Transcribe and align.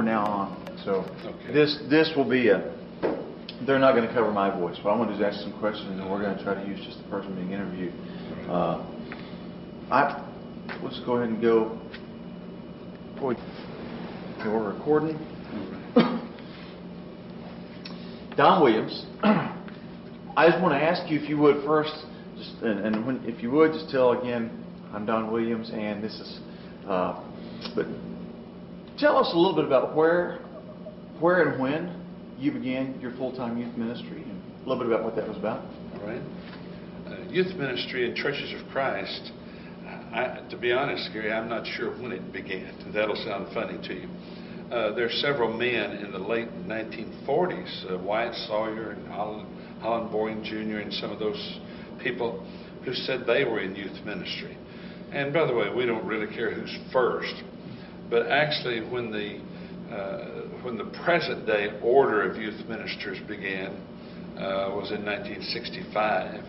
from 0.00 0.06
now 0.06 0.24
on. 0.24 0.56
So 0.84 1.04
Okay. 1.26 1.52
this, 1.52 1.78
this 1.90 2.10
will 2.16 2.24
be 2.28 2.48
a, 2.48 2.72
they're 3.66 3.78
not 3.78 3.94
going 3.94 4.08
to 4.08 4.14
cover 4.14 4.32
my 4.32 4.48
voice. 4.48 4.78
What 4.82 4.92
I'm 4.92 4.98
going 4.98 5.10
to 5.10 5.16
do 5.18 5.22
is 5.22 5.34
ask 5.34 5.42
some 5.42 5.52
questions, 5.60 6.00
and 6.00 6.10
we're 6.10 6.22
going 6.22 6.38
to 6.38 6.42
try 6.42 6.54
to 6.54 6.66
use 6.66 6.80
just 6.86 7.02
the 7.02 7.08
person 7.10 7.34
being 7.34 7.52
interviewed. 7.52 7.92
Uh, 8.48 8.82
I, 9.90 10.24
let's 10.82 11.00
go 11.00 11.16
ahead 11.16 11.28
and 11.28 11.42
go. 11.42 11.78
Boy, 13.20 13.32
okay, 13.32 14.48
we're 14.48 14.72
recording. 14.72 15.18
Don 18.38 18.62
Williams, 18.62 19.04
I 19.22 20.48
just 20.48 20.62
want 20.62 20.72
to 20.72 20.82
ask 20.82 21.10
you 21.10 21.20
if 21.20 21.28
you 21.28 21.36
would 21.36 21.62
first, 21.66 21.92
just 22.38 22.52
and, 22.62 22.86
and 22.86 23.06
when, 23.06 23.22
if 23.26 23.42
you 23.42 23.50
would 23.50 23.72
just 23.72 23.90
tell 23.90 24.12
again, 24.18 24.64
I'm 24.94 25.04
Don 25.04 25.30
Williams, 25.30 25.70
and 25.74 26.02
this 26.02 26.14
is, 26.14 26.40
uh, 26.88 27.22
but 27.74 27.84
tell 29.00 29.16
us 29.16 29.32
a 29.32 29.36
little 29.36 29.56
bit 29.56 29.64
about 29.64 29.96
where, 29.96 30.40
where 31.20 31.48
and 31.48 31.60
when 31.60 32.04
you 32.38 32.52
began 32.52 33.00
your 33.00 33.12
full-time 33.12 33.56
youth 33.56 33.74
ministry, 33.76 34.22
and 34.22 34.42
a 34.64 34.68
little 34.68 34.84
bit 34.84 34.92
about 34.92 35.04
what 35.04 35.16
that 35.16 35.26
was 35.26 35.38
about. 35.38 35.64
All 35.94 36.06
right. 36.06 36.20
Uh, 37.06 37.30
youth 37.30 37.56
ministry 37.56 38.08
in 38.08 38.14
Churches 38.14 38.52
of 38.60 38.68
Christ, 38.70 39.32
I, 40.12 40.46
to 40.50 40.56
be 40.58 40.72
honest, 40.72 41.08
Gary, 41.14 41.32
I'm 41.32 41.48
not 41.48 41.66
sure 41.66 41.90
when 42.00 42.12
it 42.12 42.30
began. 42.30 42.92
That'll 42.92 43.16
sound 43.16 43.52
funny 43.54 43.78
to 43.88 43.94
you. 43.94 44.08
Uh, 44.70 44.94
there 44.94 45.06
are 45.06 45.12
several 45.12 45.52
men 45.52 45.96
in 45.96 46.12
the 46.12 46.18
late 46.18 46.48
1940s, 46.66 47.92
uh, 47.92 47.98
Wyatt 47.98 48.34
Sawyer 48.46 48.90
and 48.90 49.08
Holland, 49.08 49.48
Holland 49.80 50.12
Boring 50.12 50.44
Jr., 50.44 50.78
and 50.78 50.92
some 50.92 51.10
of 51.10 51.18
those 51.18 51.58
people 52.02 52.46
who 52.84 52.94
said 52.94 53.24
they 53.26 53.44
were 53.44 53.60
in 53.60 53.74
youth 53.74 54.04
ministry. 54.04 54.56
And 55.10 55.32
by 55.32 55.46
the 55.46 55.54
way, 55.54 55.74
we 55.74 55.86
don't 55.86 56.06
really 56.06 56.32
care 56.32 56.54
who's 56.54 56.78
first, 56.92 57.34
but 58.10 58.26
actually, 58.26 58.80
when 58.90 59.10
the 59.10 59.40
uh, 59.90 60.42
when 60.62 60.76
the 60.76 60.84
present 61.04 61.46
day 61.46 61.68
order 61.82 62.30
of 62.30 62.36
youth 62.36 62.64
ministers 62.68 63.18
began 63.26 63.72
uh, 64.36 64.70
was 64.72 64.92
in 64.92 65.04
1965. 65.04 66.44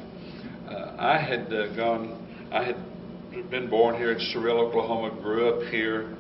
Uh, 0.70 0.96
I 0.98 1.18
had 1.18 1.52
uh, 1.52 1.76
gone, 1.76 2.50
I 2.52 2.64
had 2.64 3.50
been 3.50 3.70
born 3.70 3.96
here 3.96 4.12
in 4.12 4.20
Cyril, 4.32 4.60
Oklahoma, 4.60 5.20
grew 5.22 5.50
up 5.50 5.72
here 5.72 6.16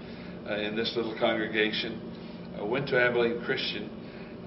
uh, 0.50 0.56
in 0.56 0.76
this 0.76 0.92
little 0.96 1.16
congregation, 1.20 2.02
uh, 2.60 2.66
went 2.66 2.88
to 2.88 3.00
Abilene 3.00 3.42
Christian, 3.46 3.90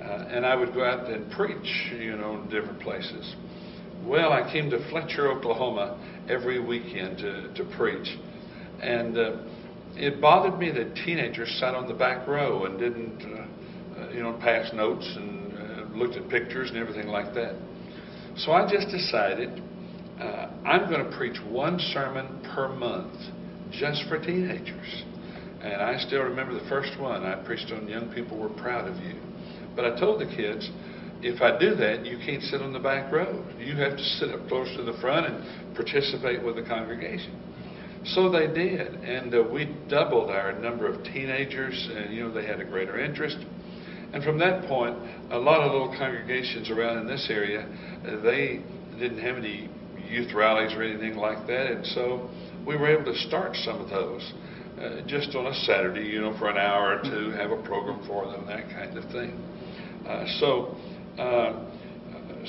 and 0.03 0.45
I 0.45 0.55
would 0.55 0.75
go 0.75 0.85
out 0.85 1.09
and 1.11 1.31
preach, 1.31 1.93
you 1.93 2.17
know, 2.17 2.43
in 2.43 2.51
different 2.51 2.81
places. 2.81 3.37
Well, 4.05 4.33
I 4.33 4.53
came 4.53 4.69
to 4.71 4.91
Fletcher, 4.91 5.31
Oklahoma 5.31 5.99
every 6.29 6.61
weekend 6.61 7.19
to, 7.19 7.55
to 7.55 7.77
preach. 7.77 8.09
And 8.83 9.17
it 9.97 10.21
bothered 10.21 10.59
me 10.59 10.71
that 10.71 10.95
teenagers 11.05 11.57
sat 11.61 11.75
on 11.75 11.87
the 11.87 11.95
back 11.95 12.27
row 12.27 12.65
and 12.65 12.79
didn't, 12.79 13.23
uh, 13.23 14.01
uh, 14.01 14.11
you 14.11 14.23
know, 14.23 14.33
pass 14.41 14.73
notes 14.75 15.09
and 15.17 15.53
uh, 15.53 15.97
looked 15.97 16.17
at 16.17 16.29
pictures 16.29 16.71
and 16.71 16.79
everything 16.79 17.09
like 17.09 17.35
that. 17.35 17.55
So 18.37 18.53
I 18.53 18.71
just 18.71 18.89
decided 18.89 19.63
uh, 20.21 20.51
I'm 20.65 20.91
going 20.91 21.09
to 21.09 21.17
preach 21.17 21.39
one 21.49 21.79
sermon 21.93 22.27
per 22.55 22.69
month 22.69 23.15
just 23.71 24.05
for 24.09 24.19
teenagers. 24.19 25.05
And 25.63 25.81
I 25.81 25.99
still 25.99 26.23
remember 26.23 26.55
the 26.55 26.69
first 26.69 27.01
one 27.01 27.25
I 27.25 27.37
preached 27.45 27.73
on 27.73 27.89
Young 27.89 28.13
People 28.13 28.39
Were 28.39 28.51
Proud 28.51 28.89
of 28.89 28.97
You. 29.03 29.21
But 29.75 29.87
I 29.87 29.99
told 29.99 30.21
the 30.21 30.27
kids, 30.27 30.69
if 31.23 31.41
I 31.41 31.59
do 31.59 31.75
that, 31.77 32.05
you 32.05 32.19
can't 32.19 32.43
sit 32.43 32.61
on 32.61 32.73
the 32.73 32.79
back 32.79 33.11
row. 33.11 33.45
You 33.59 33.77
have 33.77 33.97
to 33.97 34.05
sit 34.19 34.31
up 34.31 34.47
close 34.49 34.69
to 34.77 34.83
the 34.83 34.93
front 35.01 35.27
and 35.27 35.75
participate 35.75 36.45
with 36.45 36.57
the 36.57 36.63
congregation. 36.63 37.54
So 38.05 38.31
they 38.31 38.47
did, 38.49 38.95
and 39.03 39.35
uh, 39.35 39.43
we 39.51 39.75
doubled 39.89 40.31
our 40.31 40.53
number 40.53 40.87
of 40.87 41.03
teenagers, 41.05 41.89
and 41.95 42.15
you 42.15 42.25
know 42.25 42.33
they 42.33 42.45
had 42.47 42.61
a 42.61 42.65
greater 42.65 42.99
interest. 43.01 43.39
And 44.13 44.23
from 44.23 44.39
that 44.39 44.69
point, 44.69 44.97
a 45.31 45.39
lot 45.39 45.63
of 45.63 45.73
little 45.73 45.95
congregations 45.99 46.71
around 46.71 46.99
in 46.99 47.07
this 47.07 47.27
area, 47.31 47.67
uh, 48.07 48.21
they 48.23 48.63
didn't 48.99 49.19
have 49.19 49.37
any 49.37 49.71
youth 50.09 50.33
rallies 50.35 50.73
or 50.75 50.83
anything 50.83 51.17
like 51.17 51.47
that, 51.47 51.73
and 51.73 51.87
so 51.87 52.31
we 52.67 52.77
were 52.77 52.89
able 52.89 53.11
to 53.11 53.19
start 53.21 53.57
some 53.57 53.81
of 53.81 53.89
those 53.89 54.33
uh, 54.81 55.01
just 55.07 55.35
on 55.35 55.47
a 55.47 55.55
Saturday, 55.65 56.05
you 56.05 56.21
know, 56.21 56.37
for 56.39 56.51
an 56.51 56.59
hour 56.59 56.99
or 56.99 57.03
two, 57.03 57.31
have 57.31 57.51
a 57.51 57.63
program 57.63 58.05
for 58.07 58.27
them, 58.31 58.47
that 58.47 58.69
kind 58.71 58.97
of 58.99 59.05
thing. 59.13 59.31
Uh, 60.07 60.27
so, 60.41 60.77
uh, 61.19 61.71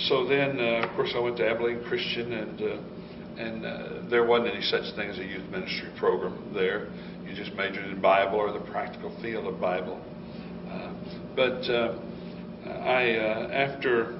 so 0.09 0.27
then, 0.27 0.59
uh, 0.59 0.87
of 0.87 0.95
course, 0.95 1.13
I 1.15 1.19
went 1.19 1.37
to 1.37 1.47
Abilene 1.47 1.83
Christian, 1.87 2.33
and 2.33 2.61
uh, 2.61 2.77
and 3.37 3.65
uh, 3.65 4.09
there 4.09 4.25
wasn't 4.25 4.53
any 4.55 4.63
such 4.63 4.95
thing 4.95 5.09
as 5.09 5.17
a 5.19 5.23
youth 5.23 5.49
ministry 5.49 5.89
program 5.97 6.53
there. 6.53 6.87
You 7.25 7.35
just 7.35 7.53
majored 7.53 7.85
in 7.85 8.01
Bible 8.01 8.37
or 8.37 8.51
the 8.53 8.65
practical 8.71 9.15
field 9.21 9.47
of 9.47 9.59
Bible. 9.59 10.01
Uh, 10.69 10.93
but 11.35 11.69
uh, 11.69 11.97
I, 12.69 13.17
uh, 13.17 13.49
after 13.51 14.19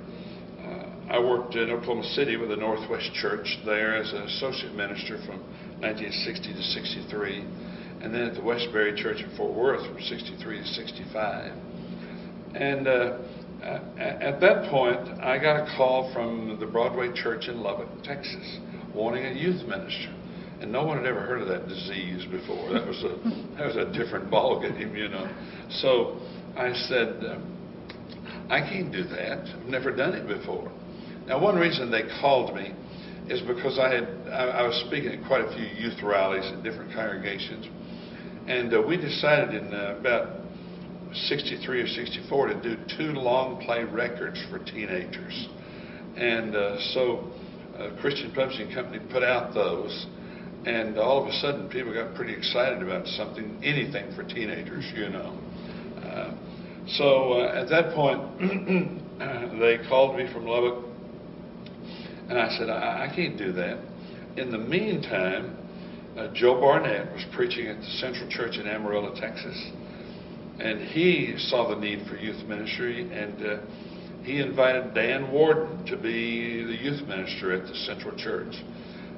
uh, 0.59 1.13
I 1.13 1.19
worked 1.19 1.55
in 1.55 1.69
Oklahoma 1.69 2.03
City 2.13 2.35
with 2.35 2.49
the 2.49 2.55
Northwest 2.55 3.13
Church 3.13 3.57
there 3.65 3.95
as 3.95 4.11
an 4.11 4.23
associate 4.23 4.73
minister 4.75 5.17
from 5.25 5.39
1960 5.79 6.53
to 6.53 6.61
63, 6.61 7.39
and 8.01 8.13
then 8.13 8.21
at 8.23 8.35
the 8.35 8.43
Westbury 8.43 9.01
Church 9.01 9.21
in 9.21 9.35
Fort 9.37 9.53
Worth 9.53 9.85
from 9.87 10.01
63 10.01 10.59
to 10.59 10.65
65. 10.65 11.51
And 12.55 12.87
uh, 12.87 13.17
at 13.97 14.39
that 14.41 14.69
point, 14.69 14.99
I 15.21 15.37
got 15.39 15.57
a 15.57 15.75
call 15.75 16.13
from 16.13 16.57
the 16.59 16.65
Broadway 16.65 17.11
Church 17.13 17.47
in 17.47 17.61
Lubbock, 17.61 17.89
Texas, 18.03 18.59
wanting 18.95 19.25
a 19.25 19.33
youth 19.33 19.67
minister. 19.67 20.13
And 20.61 20.71
no 20.71 20.85
one 20.85 20.97
had 20.97 21.05
ever 21.05 21.19
heard 21.19 21.41
of 21.41 21.47
that 21.49 21.67
disease 21.67 22.25
before. 22.31 22.71
That 22.73 22.87
was 22.87 23.03
a 23.03 23.19
that 23.57 23.67
was 23.67 23.75
a 23.75 23.91
different 23.91 24.31
ballgame, 24.31 24.97
you 24.97 25.09
know. 25.09 25.27
So 25.69 26.19
I 26.55 26.71
said, 26.87 27.21
I 28.49 28.61
can't 28.61 28.91
do 28.91 29.03
that. 29.03 29.47
I've 29.47 29.65
never 29.65 29.93
done 29.93 30.13
it 30.13 30.27
before. 30.27 30.71
Now, 31.27 31.41
one 31.41 31.55
reason 31.55 31.91
they 31.91 32.03
called 32.21 32.55
me 32.55 32.73
is 33.27 33.41
because 33.41 33.79
I 33.79 33.93
had 33.93 34.03
I, 34.31 34.61
I 34.61 34.61
was 34.63 34.81
speaking 34.87 35.11
at 35.11 35.27
quite 35.27 35.41
a 35.41 35.53
few 35.53 35.65
youth 35.65 36.01
rallies 36.01 36.45
in 36.53 36.63
different 36.63 36.93
congregations, 36.93 37.67
and 38.47 38.73
uh, 38.73 38.81
we 38.81 38.95
decided 38.95 39.55
in 39.55 39.73
uh, 39.73 39.97
about 39.99 40.39
63 41.27 41.81
or 41.81 41.87
64 41.87 42.47
to 42.47 42.61
do 42.61 42.77
two 42.97 43.11
long 43.13 43.63
play 43.65 43.83
records 43.83 44.41
for 44.49 44.59
teenagers. 44.59 45.47
And 46.15 46.55
uh, 46.55 46.79
so 46.93 47.31
Christian 47.99 48.31
Publishing 48.33 48.73
Company 48.73 48.99
put 49.11 49.23
out 49.23 49.53
those, 49.53 50.07
and 50.65 50.97
all 50.97 51.21
of 51.21 51.27
a 51.27 51.33
sudden 51.33 51.69
people 51.69 51.93
got 51.93 52.15
pretty 52.15 52.33
excited 52.33 52.81
about 52.81 53.07
something, 53.07 53.59
anything 53.63 54.13
for 54.15 54.23
teenagers, 54.23 54.85
you 54.95 55.09
know. 55.09 55.37
Uh, 56.03 56.35
so 56.97 57.33
uh, 57.33 57.61
at 57.61 57.69
that 57.69 57.93
point, 57.93 58.21
they 59.59 59.77
called 59.89 60.17
me 60.17 60.31
from 60.31 60.45
Lubbock, 60.45 60.85
and 62.29 62.37
I 62.39 62.49
said, 62.57 62.69
I, 62.69 63.09
I 63.09 63.15
can't 63.15 63.37
do 63.37 63.51
that. 63.53 63.79
In 64.37 64.51
the 64.51 64.57
meantime, 64.57 65.57
uh, 66.17 66.27
Joe 66.33 66.59
Barnett 66.59 67.11
was 67.13 67.25
preaching 67.33 67.67
at 67.67 67.77
the 67.77 67.89
Central 67.99 68.29
Church 68.29 68.57
in 68.57 68.67
Amarillo, 68.67 69.13
Texas 69.19 69.71
and 70.59 70.81
he 70.81 71.35
saw 71.37 71.67
the 71.69 71.75
need 71.75 72.07
for 72.07 72.15
youth 72.15 72.45
ministry, 72.47 73.11
and 73.11 73.45
uh, 73.45 73.57
he 74.25 74.39
invited 74.39 74.93
Dan 74.93 75.31
Warden 75.31 75.85
to 75.85 75.95
be 75.95 76.63
the 76.63 76.75
youth 76.75 77.07
minister 77.07 77.53
at 77.53 77.67
the 77.67 77.75
Central 77.75 78.15
Church. 78.17 78.55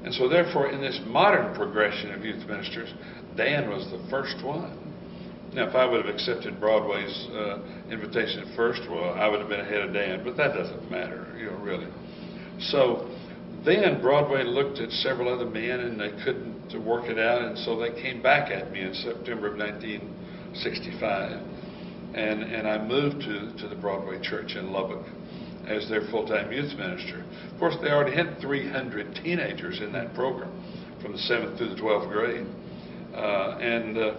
And 0.04 0.14
so, 0.14 0.28
therefore, 0.28 0.70
in 0.70 0.82
this 0.82 1.00
modern 1.08 1.56
progression 1.56 2.14
of 2.14 2.24
youth 2.24 2.46
ministers, 2.48 2.94
Dan 3.36 3.70
was 3.70 3.86
the 3.90 4.06
first 4.10 4.44
one. 4.46 4.84
Now, 5.54 5.70
if 5.70 5.76
I 5.76 5.86
would 5.86 6.06
have 6.06 6.14
accepted 6.14 6.60
Broadway's 6.60 7.28
uh, 7.32 7.60
invitation 7.90 8.42
at 8.42 8.56
first, 8.56 8.82
well, 8.90 9.14
I 9.14 9.28
would 9.28 9.40
have 9.40 9.50
been 9.50 9.62
ahead 9.62 9.82
of 9.82 9.94
Dan, 9.94 10.24
but 10.24 10.36
that 10.38 10.54
doesn't 10.54 10.92
matter, 10.92 11.26
you 11.40 11.48
know, 11.48 11.58
really. 11.58 11.88
So 12.60 13.10
then 13.64 14.02
Broadway 14.02 14.44
looked 14.44 14.80
at 14.80 14.92
several 14.92 15.34
other 15.34 15.50
men, 15.50 15.80
and 15.80 16.00
they 16.00 16.12
couldn't 16.24 16.86
work 16.86 17.06
it 17.06 17.18
out, 17.18 17.42
and 17.44 17.58
so 17.60 17.80
they 17.80 18.00
came 18.02 18.22
back 18.22 18.52
at 18.52 18.72
me 18.72 18.82
in 18.82 18.94
September 18.94 19.48
of 19.48 19.58
19. 19.58 20.02
65. 22.18 22.42
And, 22.42 22.44
and 22.44 22.68
I 22.68 22.84
moved 22.84 23.22
to, 23.22 23.62
to 23.62 23.68
the 23.68 23.80
Broadway 23.80 24.20
Church 24.22 24.56
in 24.56 24.72
Lubbock 24.72 25.06
as 25.68 25.88
their 25.90 26.02
full 26.10 26.28
time 26.28 26.52
youth 26.52 26.74
minister. 26.78 27.24
Of 27.54 27.60
course, 27.60 27.76
they 27.82 27.90
already 27.90 28.16
had 28.16 28.40
300 28.42 29.16
teenagers 29.24 29.80
in 29.82 29.92
that 29.94 30.14
program 30.14 30.52
from 31.02 31.12
the 31.12 31.20
7th 31.20 31.58
through 31.58 31.70
the 31.70 31.82
12th 31.82 32.12
grade. 32.12 32.48
Uh, 33.14 33.58
and 33.60 33.98
uh, 33.98 34.14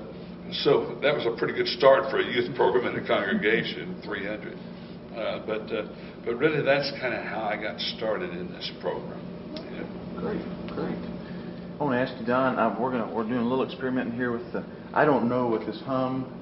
so 0.65 0.99
that 1.03 1.15
was 1.15 1.27
a 1.27 1.37
pretty 1.39 1.55
good 1.55 1.69
start 1.69 2.11
for 2.11 2.19
a 2.19 2.25
youth 2.25 2.55
program 2.57 2.95
in 2.95 3.03
a 3.03 3.07
congregation, 3.07 4.01
300. 4.05 4.55
Uh, 4.55 5.47
but, 5.47 5.63
uh, 5.75 5.89
but 6.25 6.37
really, 6.37 6.63
that's 6.63 6.91
kind 7.01 7.15
of 7.15 7.25
how 7.25 7.43
I 7.43 7.61
got 7.61 7.79
started 7.97 8.31
in 8.31 8.53
this 8.53 8.71
program. 8.81 9.21
Yeah. 9.55 10.21
Great, 10.21 10.43
great. 10.69 11.19
I 11.79 11.85
want 11.85 11.95
to 11.95 12.01
ask 12.01 12.21
you, 12.21 12.27
Don. 12.27 12.59
Uh, 12.59 12.77
we're 12.79 12.91
gonna 12.91 13.13
we're 13.13 13.25
doing 13.25 13.39
a 13.39 13.49
little 13.49 13.65
experiment 13.65 14.15
here 14.15 14.33
with 14.33 14.53
the. 14.53 14.65
I 14.93 15.05
don't 15.05 15.29
know 15.29 15.49
with 15.49 15.67
this 15.67 15.81
hum. 15.87 16.38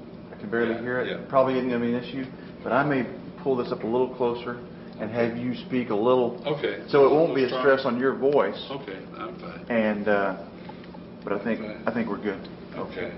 Can 0.47 0.51
barely 0.53 0.75
yeah, 0.75 0.81
hear 0.81 1.01
it. 1.01 1.09
Yeah. 1.09 1.27
Probably 1.29 1.55
isn't 1.55 1.69
going 1.69 1.81
to 1.81 1.87
be 1.87 1.95
an 1.95 2.03
issue, 2.03 2.25
but 2.63 2.73
I 2.73 2.85
may 2.85 3.05
pull 3.43 3.57
this 3.57 3.73
up 3.73 3.83
a 3.83 3.87
little 3.87 4.15
closer 4.15 4.59
and 5.01 5.11
have 5.11 5.37
you 5.37 5.55
speak 5.67 5.91
a 5.91 5.95
little. 5.95 6.41
Okay. 6.47 6.85
So 6.89 7.05
it 7.07 7.11
won't 7.11 7.35
be 7.35 7.45
a 7.45 7.49
stress 7.49 7.85
on 7.85 7.99
your 7.99 8.15
voice. 8.15 8.57
Okay, 8.71 8.99
I'm 9.19 9.39
fine. 9.41 9.67
And 9.69 10.09
uh, 10.09 10.37
but 11.25 11.33
I 11.33 11.45
think 11.45 11.61
I 11.87 11.93
think 11.93 12.09
we're 12.09 12.23
good. 12.23 12.49
Okay. 12.77 13.13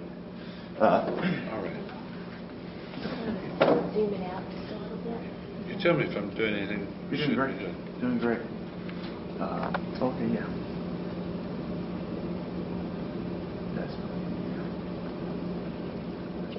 Uh, 0.80 1.04
All 1.52 1.62
right. 1.62 1.74
Zoom 3.92 4.14
it 4.14 4.22
out 4.30 4.42
just 4.50 4.72
a 4.72 4.78
little 4.78 4.98
bit. 5.04 5.68
You 5.68 5.82
tell 5.82 5.94
me 5.94 6.04
if 6.04 6.16
I'm 6.16 6.34
doing 6.34 6.54
anything. 6.54 6.86
You're 7.10 7.26
doing 7.26 7.36
great. 7.36 8.00
Doing 8.00 8.18
great. 8.18 8.40
Uh, 9.38 9.72
okay, 10.00 10.34
yeah. 10.34 10.46
That's 13.76 14.07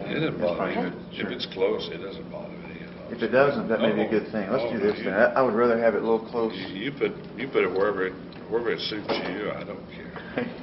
It 0.10 0.20
doesn't 0.20 0.40
bother 0.42 0.66
me, 0.68 0.74
fine. 0.76 0.92
but 0.92 1.20
if 1.26 1.28
it's 1.32 1.46
close, 1.48 1.88
it 1.92 1.98
doesn't 2.00 2.30
bother 2.32 2.58
me 2.58 2.82
at 2.82 2.90
all. 2.98 3.12
If 3.12 3.22
it 3.22 3.30
doesn't, 3.30 3.68
that 3.70 3.80
may 3.82 3.92
be 3.94 4.02
a 4.02 4.10
good 4.10 4.32
thing. 4.32 4.50
Let's 4.52 4.64
Oh, 4.66 4.72
do 4.74 4.80
this 4.80 4.98
you- 4.98 5.06
then. 5.06 5.14
I 5.14 5.34
I 5.34 5.42
would 5.42 5.54
rather 5.54 5.78
have 5.80 5.94
it 5.96 6.02
a 6.02 6.06
little 6.06 6.20
close. 6.30 6.54
You 6.56 6.68
you 6.68 6.92
put, 6.92 7.14
you 7.38 7.48
put 7.48 7.64
it 7.64 7.72
wherever, 7.72 8.06
it 8.08 8.14
wherever 8.50 8.72
it 8.72 8.80
suits 8.82 9.08
you, 9.10 9.52
I 9.52 9.64
don't 9.64 9.86
care. 9.96 10.46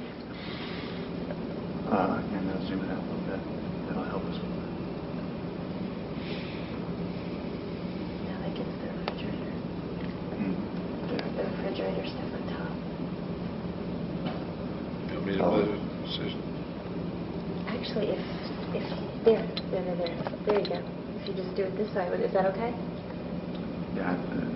Uh, 1.87 2.21
and 2.33 2.51
I'll 2.51 2.67
zoom 2.67 2.83
it 2.83 2.91
out 2.91 2.99
a 2.99 3.07
little 3.07 3.23
bit. 3.23 3.39
That'll 3.87 4.03
help 4.03 4.25
us 4.25 4.35
with 4.35 4.51
Now 8.27 8.39
that 8.43 8.53
gets 8.53 8.75
the 8.83 8.87
refrigerator. 8.91 9.55
that. 10.29 10.37
Mm, 10.37 10.55
The 11.07 11.15
yeah. 11.15 11.47
refrigerator 11.47 12.05
stuff 12.11 12.33
on 12.35 12.43
top. 12.51 12.75
You 15.07 15.15
want 15.15 15.25
me 15.27 15.37
to 15.37 15.43
Oh. 15.45 15.51
move, 15.63 15.79
Susan? 16.11 16.43
Actually, 17.69 18.07
if, 18.11 18.19
if, 18.75 19.06
there, 19.27 19.43
there, 19.71 19.83
there, 19.83 19.95
there, 19.95 20.15
there 20.45 20.59
you 20.59 20.69
go. 20.69 20.79
If 21.19 21.27
you 21.27 21.33
just 21.35 21.55
do 21.55 21.63
it 21.63 21.75
this 21.75 21.93
way, 21.95 22.07
is 22.07 22.31
that 22.33 22.45
okay? 22.55 22.71
Yeah, 23.95 24.15
uh, 24.15 24.47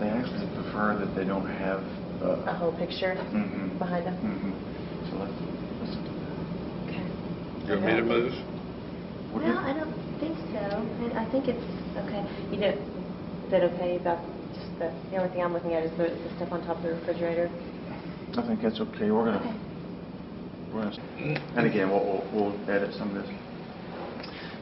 they 0.00 0.08
actually 0.08 0.48
prefer 0.56 0.96
that 0.96 1.14
they 1.14 1.24
don't 1.24 1.46
have. 1.46 1.84
uh, 2.22 2.48
A 2.48 2.54
whole 2.54 2.72
picture 2.72 3.14
mhm, 3.14 3.78
behind 3.78 4.06
them? 4.06 4.16
Mm 4.24 4.38
-hmm. 4.40 4.52
So 5.10 5.16
let's, 5.20 5.38
let's 5.80 5.96
do 5.96 6.12
that. 6.24 6.36
Okay. 6.88 7.04
You 7.66 7.74
want 7.74 7.84
me 7.84 7.92
to 8.00 8.06
move? 8.06 8.32
We're 9.32 9.44
No. 9.44 9.60
I 9.60 9.72
don't 9.78 9.94
think 10.20 10.36
so. 10.54 10.64
I 11.04 11.22
I 11.22 11.24
think 11.32 11.44
it's 11.52 11.68
okay. 12.02 12.22
You 12.52 12.58
know, 12.62 12.72
is 13.44 13.50
that 13.52 13.62
okay 13.70 13.92
about 14.02 14.20
just 14.56 14.70
the, 14.80 14.88
the 15.10 15.16
only 15.20 15.30
thing 15.32 15.42
I'm 15.44 15.52
looking 15.52 15.74
at 15.78 15.82
is 15.84 15.92
the, 16.00 16.08
the 16.24 16.30
stuff 16.36 16.50
on 16.52 16.60
top 16.68 16.76
of 16.78 16.82
the 16.82 16.92
refrigerator? 16.98 17.48
I 18.38 18.42
think 18.46 18.60
that's 18.64 18.80
okay. 18.86 19.08
We're 19.10 19.28
gonna, 19.28 19.42
we're 19.44 19.67
and 21.56 21.66
again, 21.66 21.88
we'll, 21.90 22.04
we'll 22.32 22.50
we'll 22.50 22.70
edit 22.70 22.94
some 22.94 23.14
of 23.16 23.22
this. 23.22 23.30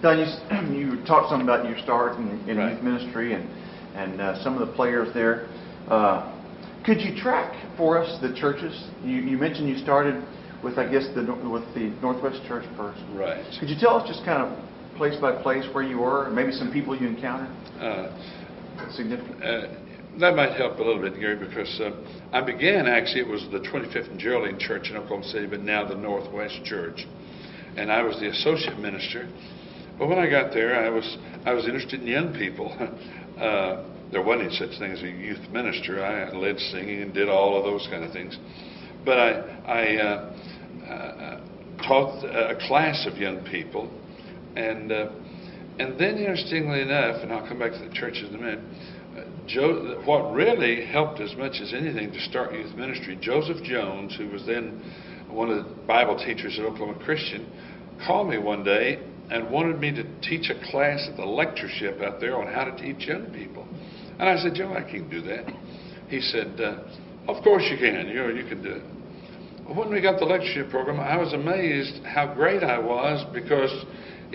Don, 0.02 0.18
you, 0.18 0.26
you 0.98 1.04
talked 1.06 1.30
some 1.30 1.40
about 1.40 1.68
your 1.68 1.78
start 1.78 2.16
in, 2.18 2.28
in 2.48 2.58
Right. 2.58 2.72
youth 2.74 2.82
ministry 2.82 3.32
and, 3.34 3.48
and 3.94 4.20
uh, 4.20 4.42
some 4.42 4.56
of 4.60 4.66
the 4.66 4.72
players 4.74 5.12
there. 5.14 5.48
Uh, 5.88 6.32
Could 6.84 7.00
you 7.00 7.16
track 7.20 7.54
for 7.76 7.98
us 8.02 8.20
the 8.20 8.34
churches? 8.38 8.88
You, 9.02 9.16
you 9.16 9.38
mentioned 9.38 9.68
you 9.68 9.78
started 9.78 10.22
with, 10.62 10.78
I 10.78 10.90
guess, 10.90 11.06
the, 11.14 11.22
with 11.48 11.64
the 11.74 11.90
Northwest 12.02 12.42
Church 12.46 12.64
first. 12.76 13.00
Right. 13.14 13.42
Could 13.58 13.68
you 13.70 13.76
tell 13.78 13.96
us 13.96 14.06
just 14.08 14.24
kind 14.24 14.42
of 14.42 14.96
place 14.96 15.18
by 15.20 15.40
place 15.42 15.64
where 15.74 15.84
you 15.84 15.98
were, 15.98 16.26
and 16.26 16.34
maybe 16.34 16.52
some 16.52 16.72
people 16.72 16.96
you 16.96 17.08
encountered? 17.08 17.50
Uh, 17.80 18.12
Significant? 18.94 19.42
That 20.20 20.34
might 20.34 20.56
help 20.56 20.78
a 20.78 20.82
little 20.82 21.02
bit, 21.02 21.20
Gary, 21.20 21.36
because 21.36 21.78
uh, 21.78 21.90
I 22.32 22.40
began, 22.40 22.86
actually, 22.86 23.20
it 23.20 23.28
was 23.28 23.46
the 23.52 23.58
25th 23.58 24.10
and 24.10 24.18
Geraldine 24.18 24.58
Church 24.58 24.88
in 24.88 24.96
Oklahoma 24.96 25.24
City, 25.24 25.46
but 25.46 25.60
now 25.60 25.86
the 25.86 25.94
Northwest 25.94 26.64
Church. 26.64 27.06
And 27.76 27.92
I 27.92 28.02
was 28.02 28.18
the 28.18 28.30
associate 28.30 28.78
minister. 28.78 29.28
But 29.98 30.08
when 30.08 30.18
I 30.18 30.30
got 30.30 30.54
there, 30.54 30.82
I 30.82 30.88
was, 30.88 31.18
I 31.44 31.52
was 31.52 31.66
interested 31.66 32.00
in 32.00 32.06
young 32.06 32.32
people. 32.34 32.74
Uh, 33.36 33.84
There 34.12 34.22
wasn't 34.22 34.48
any 34.48 34.56
such 34.56 34.78
thing 34.78 34.92
as 34.92 35.02
a 35.02 35.08
youth 35.08 35.50
minister. 35.52 36.02
I 36.02 36.32
led 36.32 36.58
singing 36.58 37.02
and 37.02 37.12
did 37.12 37.28
all 37.28 37.58
of 37.58 37.64
those 37.64 37.86
kind 37.90 38.02
of 38.02 38.10
things. 38.10 38.38
But 39.04 39.18
I, 39.18 39.30
I 39.66 39.96
uh, 39.96 40.32
uh, 40.88 41.40
taught 41.86 42.24
a 42.24 42.56
class 42.66 43.06
of 43.06 43.18
young 43.18 43.44
people. 43.44 43.90
And, 44.56 44.90
uh, 44.90 45.10
and 45.78 46.00
then, 46.00 46.16
interestingly 46.16 46.80
enough, 46.80 47.22
and 47.22 47.30
I'll 47.30 47.46
come 47.46 47.58
back 47.58 47.72
to 47.72 47.78
the 47.86 47.92
churches 47.92 48.30
in 48.30 48.36
a 48.36 48.38
minute, 48.38 48.60
what 50.04 50.32
really 50.32 50.86
helped 50.86 51.20
as 51.20 51.34
much 51.36 51.60
as 51.60 51.72
anything 51.72 52.12
to 52.12 52.20
start 52.20 52.52
youth 52.52 52.74
ministry, 52.74 53.18
Joseph 53.20 53.62
Jones, 53.62 54.14
who 54.16 54.28
was 54.28 54.44
then 54.46 54.82
one 55.28 55.50
of 55.50 55.64
the 55.64 55.74
Bible 55.86 56.16
teachers 56.16 56.58
at 56.58 56.64
Oklahoma 56.64 56.98
Christian, 57.04 57.46
called 58.06 58.28
me 58.28 58.38
one 58.38 58.64
day 58.64 58.98
and 59.30 59.50
wanted 59.50 59.80
me 59.80 59.90
to 59.92 60.04
teach 60.20 60.50
a 60.50 60.70
class 60.70 61.06
at 61.10 61.16
the 61.16 61.24
lectureship 61.24 62.00
out 62.00 62.20
there 62.20 62.36
on 62.36 62.52
how 62.52 62.64
to 62.64 62.76
teach 62.76 63.06
young 63.08 63.26
people. 63.32 63.66
And 64.18 64.28
I 64.28 64.36
said, 64.36 64.54
Joe, 64.54 64.72
I 64.72 64.82
can't 64.82 65.10
do 65.10 65.20
that. 65.22 65.46
He 66.08 66.20
said, 66.20 66.60
uh, 66.60 66.84
Of 67.28 67.42
course 67.42 67.64
you 67.70 67.76
can. 67.76 68.08
You 68.08 68.14
know, 68.14 68.28
you 68.28 68.48
can 68.48 68.62
do 68.62 68.70
it. 68.70 68.82
When 69.74 69.90
we 69.90 70.00
got 70.00 70.20
the 70.20 70.24
lectureship 70.24 70.70
program, 70.70 71.00
I 71.00 71.16
was 71.16 71.32
amazed 71.32 72.04
how 72.04 72.32
great 72.34 72.62
I 72.62 72.78
was 72.78 73.26
because 73.34 73.72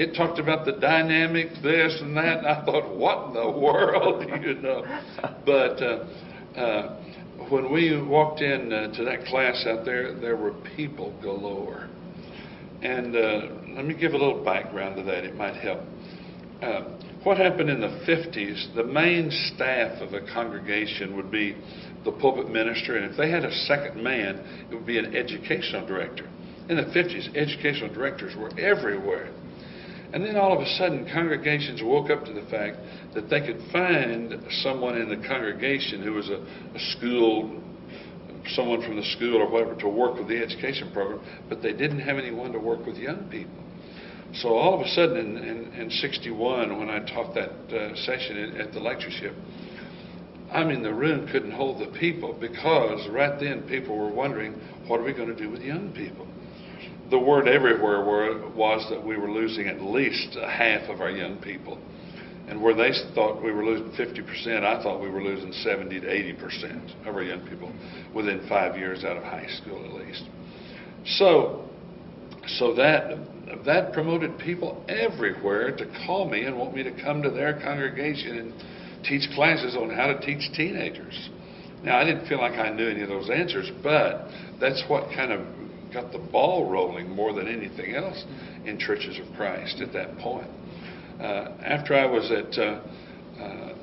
it 0.02 0.16
talked 0.16 0.40
about 0.40 0.66
the 0.66 0.72
dynamic 0.72 1.50
this 1.62 2.00
and 2.02 2.18
that, 2.18 2.40
and 2.40 2.48
I 2.48 2.66
thought, 2.66 2.96
what 2.98 3.28
in 3.28 3.34
the 3.36 3.52
world, 3.52 4.26
you 4.44 4.56
know? 4.56 4.84
But 5.46 5.82
uh, 5.82 6.60
uh, 6.60 7.04
when 7.50 7.72
we 7.72 8.02
walked 8.02 8.42
in 8.42 8.74
uh, 8.74 8.92
to 8.96 9.04
that 9.06 9.26
class 9.26 9.64
out 9.68 9.86
there, 9.86 10.20
there 10.20 10.36
were 10.36 10.54
people 10.76 11.14
galore. 11.22 11.88
And 12.82 13.16
uh, 13.16 13.76
let 13.76 13.86
me 13.86 13.94
give 13.94 14.14
a 14.14 14.18
little 14.18 14.44
background 14.44 14.96
to 14.96 15.04
that, 15.04 15.24
it 15.24 15.36
might 15.36 15.56
help. 15.56 15.82
Uh, 16.64 16.98
what 17.24 17.38
happened 17.38 17.70
in 17.70 17.80
the 17.80 18.02
50s, 18.08 18.74
the 18.76 18.84
main 18.84 19.30
staff 19.54 20.02
of 20.02 20.14
a 20.14 20.22
congregation 20.34 21.16
would 21.16 21.30
be 21.30 21.56
the 22.06 22.12
pulpit 22.12 22.50
minister, 22.50 22.98
and 22.98 23.12
if 23.12 23.18
they 23.18 23.30
had 23.30 23.46
a 23.46 23.54
second 23.66 24.02
man, 24.04 24.66
it 24.72 24.74
would 24.74 24.88
be 24.88 24.98
an 24.98 25.16
educational 25.16 25.86
director. 25.86 26.28
In 26.70 26.78
the 26.78 26.84
50s, 26.84 27.36
educational 27.36 27.94
directors 27.94 28.36
were 28.36 28.50
everywhere. 28.60 29.32
And 30.14 30.26
then 30.26 30.36
all 30.36 30.54
of 30.54 30.60
a 30.60 30.68
sudden, 30.76 31.08
congregations 31.12 31.82
woke 31.82 32.10
up 32.10 32.26
to 32.26 32.34
the 32.34 32.44
fact 32.50 32.78
that 33.14 33.30
they 33.30 33.40
could 33.40 33.62
find 33.72 34.44
someone 34.62 34.98
in 34.98 35.08
the 35.08 35.26
congregation 35.28 36.04
who 36.04 36.14
was 36.14 36.30
a, 36.30 36.36
a 36.76 36.80
school, 36.98 37.62
someone 38.50 38.82
from 38.82 38.98
the 38.98 39.06
school 39.16 39.38
or 39.38 39.50
whatever, 39.50 39.76
to 39.80 39.88
work 39.88 40.18
with 40.18 40.28
the 40.28 40.38
education 40.38 40.92
program, 40.92 41.22
but 41.48 41.62
they 41.62 41.72
didn't 41.72 42.00
have 42.00 42.18
anyone 42.18 42.52
to 42.52 42.60
work 42.60 42.86
with 42.86 42.98
young 42.98 43.30
people. 43.30 43.64
So 44.34 44.50
all 44.50 44.74
of 44.74 44.86
a 44.86 44.90
sudden, 44.90 45.18
in, 45.18 45.38
in, 45.38 45.74
in 45.74 45.90
61, 45.90 46.78
when 46.78 46.90
I 46.90 47.00
taught 47.00 47.34
that 47.36 47.52
uh, 47.74 47.96
session 47.96 48.38
at, 48.38 48.68
at 48.68 48.74
the 48.74 48.80
lectureship, 48.80 49.36
I 50.52 50.66
mean, 50.66 50.84
the 50.84 50.94
room 50.94 51.28
couldn't 51.32 51.52
hold 51.52 51.80
the 51.80 51.98
people 51.98 52.34
because 52.34 53.08
right 53.10 53.40
then 53.40 53.64
people 53.64 53.98
were 53.98 54.12
wondering, 54.12 54.54
what 54.88 55.00
are 55.00 55.04
we 55.04 55.14
going 55.14 55.30
to 55.30 55.36
do 55.36 55.50
with 55.50 55.62
young 55.62 55.94
people? 55.94 56.28
The 57.12 57.20
word 57.20 57.48
everywhere 57.48 58.04
were, 58.04 58.50
was 58.56 58.90
that 58.90 59.06
we 59.06 59.18
were 59.18 59.30
losing 59.30 59.68
at 59.68 59.82
least 59.82 60.38
a 60.42 60.50
half 60.50 60.90
of 60.90 61.02
our 61.02 61.12
young 61.12 61.38
people. 61.42 61.78
And 62.48 62.62
where 62.62 62.74
they 62.74 62.92
thought 63.14 63.44
we 63.44 63.52
were 63.52 63.64
losing 63.64 63.92
50%, 63.92 64.64
I 64.64 64.82
thought 64.82 65.02
we 65.02 65.10
were 65.10 65.22
losing 65.22 65.52
70 65.52 66.00
to 66.00 66.08
80% 66.08 67.08
of 67.08 67.16
our 67.16 67.22
young 67.22 67.48
people 67.48 67.72
within 68.16 68.46
five 68.50 68.78
years 68.78 69.04
out 69.04 69.18
of 69.18 69.24
high 69.24 69.48
school 69.62 69.86
at 69.86 69.94
least. 69.94 70.24
So, 71.06 71.70
so 72.48 72.74
that 72.76 73.18
that 73.66 73.94
promoted 73.94 74.38
people 74.40 74.84
everywhere 74.88 75.76
to 75.76 75.86
call 76.06 76.30
me 76.30 76.44
and 76.44 76.58
want 76.58 76.74
me 76.74 76.84
to 76.84 76.92
come 77.04 77.22
to 77.22 77.30
their 77.30 77.60
congregation 77.62 78.38
and 78.38 79.04
teach 79.04 79.30
classes 79.36 79.76
on 79.76 79.90
how 79.90 80.08
to 80.08 80.20
teach 80.22 80.52
teenagers. 80.54 81.30
Now, 81.84 81.98
I 81.98 82.06
didn't 82.06 82.28
feel 82.28 82.40
like 82.40 82.54
I 82.54 82.70
knew 82.70 82.88
any 82.88 83.02
of 83.02 83.10
those 83.10 83.30
answers, 83.30 83.70
but 83.84 84.28
that's 84.60 84.84
what 84.88 85.10
kind 85.16 85.32
of 85.32 85.42
got 85.94 86.12
the 86.12 86.20
ball 86.20 86.70
rolling 86.70 87.10
more 87.10 87.34
than 87.34 87.48
anything 87.48 87.96
else 87.96 88.24
in 88.66 88.80
churches 88.80 89.20
of 89.20 89.36
Christ 89.36 89.82
at 89.82 89.94
that 89.94 90.18
point. 90.18 90.50
Uh, 91.20 91.56
after 91.64 91.94
I 91.96 92.06
was 92.06 92.32
at 92.32 92.58
uh, 92.58 92.82
uh, 93.42 93.74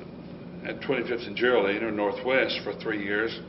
at 0.65 0.81
25th 0.81 1.25
and 1.25 1.35
Geraldine 1.35 1.83
or 1.83 1.91
Northwest 1.91 2.59
for 2.63 2.73
three 2.73 3.03
years, 3.03 3.39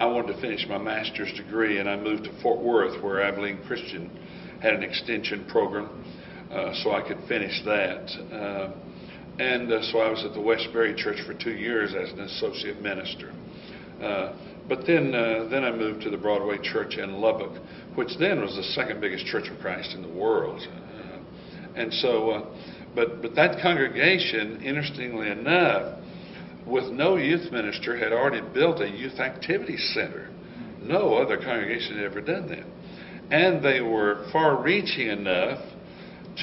I 0.00 0.06
wanted 0.06 0.34
to 0.34 0.40
finish 0.40 0.66
my 0.68 0.78
master's 0.78 1.32
degree, 1.34 1.78
and 1.78 1.88
I 1.88 1.96
moved 1.96 2.24
to 2.24 2.42
Fort 2.42 2.60
Worth, 2.60 3.02
where 3.02 3.22
Abilene 3.22 3.62
Christian 3.66 4.10
had 4.60 4.74
an 4.74 4.82
extension 4.82 5.46
program, 5.48 6.04
uh, 6.50 6.74
so 6.82 6.92
I 6.92 7.06
could 7.06 7.18
finish 7.28 7.62
that. 7.64 8.10
Uh, 8.32 8.72
and 9.38 9.72
uh, 9.72 9.82
so 9.90 9.98
I 9.98 10.10
was 10.10 10.24
at 10.24 10.34
the 10.34 10.40
Westbury 10.40 10.94
Church 10.96 11.18
for 11.26 11.34
two 11.34 11.52
years 11.52 11.94
as 11.94 12.12
an 12.12 12.20
associate 12.20 12.82
minister. 12.82 13.32
Uh, 14.02 14.32
but 14.68 14.86
then, 14.86 15.14
uh, 15.14 15.48
then 15.50 15.64
I 15.64 15.70
moved 15.70 16.02
to 16.02 16.10
the 16.10 16.16
Broadway 16.16 16.58
Church 16.62 16.96
in 16.96 17.20
Lubbock, 17.20 17.62
which 17.94 18.10
then 18.18 18.40
was 18.40 18.54
the 18.56 18.62
second 18.74 19.00
biggest 19.00 19.26
Church 19.26 19.48
of 19.48 19.58
Christ 19.60 19.94
in 19.94 20.02
the 20.02 20.08
world. 20.08 20.60
Uh, 20.60 21.18
and 21.76 21.92
so, 21.94 22.54
but 22.94 23.22
but 23.22 23.34
that 23.36 23.60
congregation, 23.62 24.62
interestingly 24.62 25.30
enough, 25.30 26.00
with 26.66 26.84
no 26.92 27.16
youth 27.16 27.52
minister, 27.52 27.96
had 27.96 28.12
already 28.12 28.40
built 28.52 28.80
a 28.80 28.88
youth 28.88 29.20
activity 29.20 29.76
center. 29.76 30.30
No 30.82 31.14
other 31.14 31.36
congregation 31.36 31.96
had 31.96 32.04
ever 32.04 32.20
done 32.20 32.48
that. 32.48 32.64
And 33.30 33.64
they 33.64 33.80
were 33.80 34.28
far 34.32 34.62
reaching 34.62 35.08
enough 35.08 35.60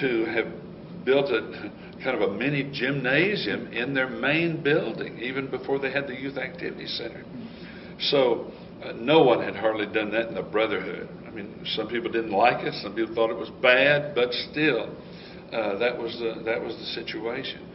to 0.01 0.25
have 0.25 1.05
built 1.05 1.29
a 1.29 1.72
kind 2.03 2.22
of 2.22 2.29
a 2.29 2.33
mini 2.33 2.69
gymnasium 2.74 3.72
in 3.72 3.93
their 3.93 4.10
main 4.10 4.62
building, 4.62 5.19
even 5.19 5.50
before 5.50 5.79
they 5.79 5.91
had 5.91 6.07
the 6.07 6.15
youth 6.15 6.38
activity 6.38 6.88
center. 6.88 7.24
So 8.10 8.51
uh, 8.83 8.93
no 8.93 9.24
one 9.24 9.41
had 9.41 9.55
hardly 9.55 9.86
done 9.86 10.12
that 10.12 10.27
in 10.27 10.36
the 10.36 10.41
Brotherhood. 10.41 11.10
I 11.25 11.31
mean, 11.31 11.62
some 11.75 11.88
people 11.88 12.12
didn't 12.12 12.31
like 12.31 12.65
it, 12.65 12.74
some 12.81 12.93
people 12.95 13.15
thought 13.15 13.29
it 13.29 13.38
was 13.38 13.50
bad, 13.62 14.13
but 14.13 14.33
still, 14.51 14.95
uh, 15.51 15.77
that 15.77 15.98
was 15.98 16.13
the 16.19 16.41
that 16.45 16.62
was 16.62 16.75
the 16.75 16.86
situation. 17.01 17.67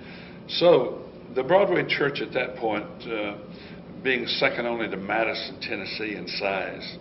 So 0.48 1.04
the 1.34 1.42
Broadway 1.42 1.84
Church 1.88 2.20
at 2.20 2.32
that 2.32 2.56
point, 2.56 2.86
uh, 3.06 3.38
being 4.02 4.26
second 4.26 4.66
only 4.66 4.88
to 4.88 4.96
Madison, 4.96 5.60
Tennessee 5.60 6.14
in 6.14 6.26
size, 6.28 6.98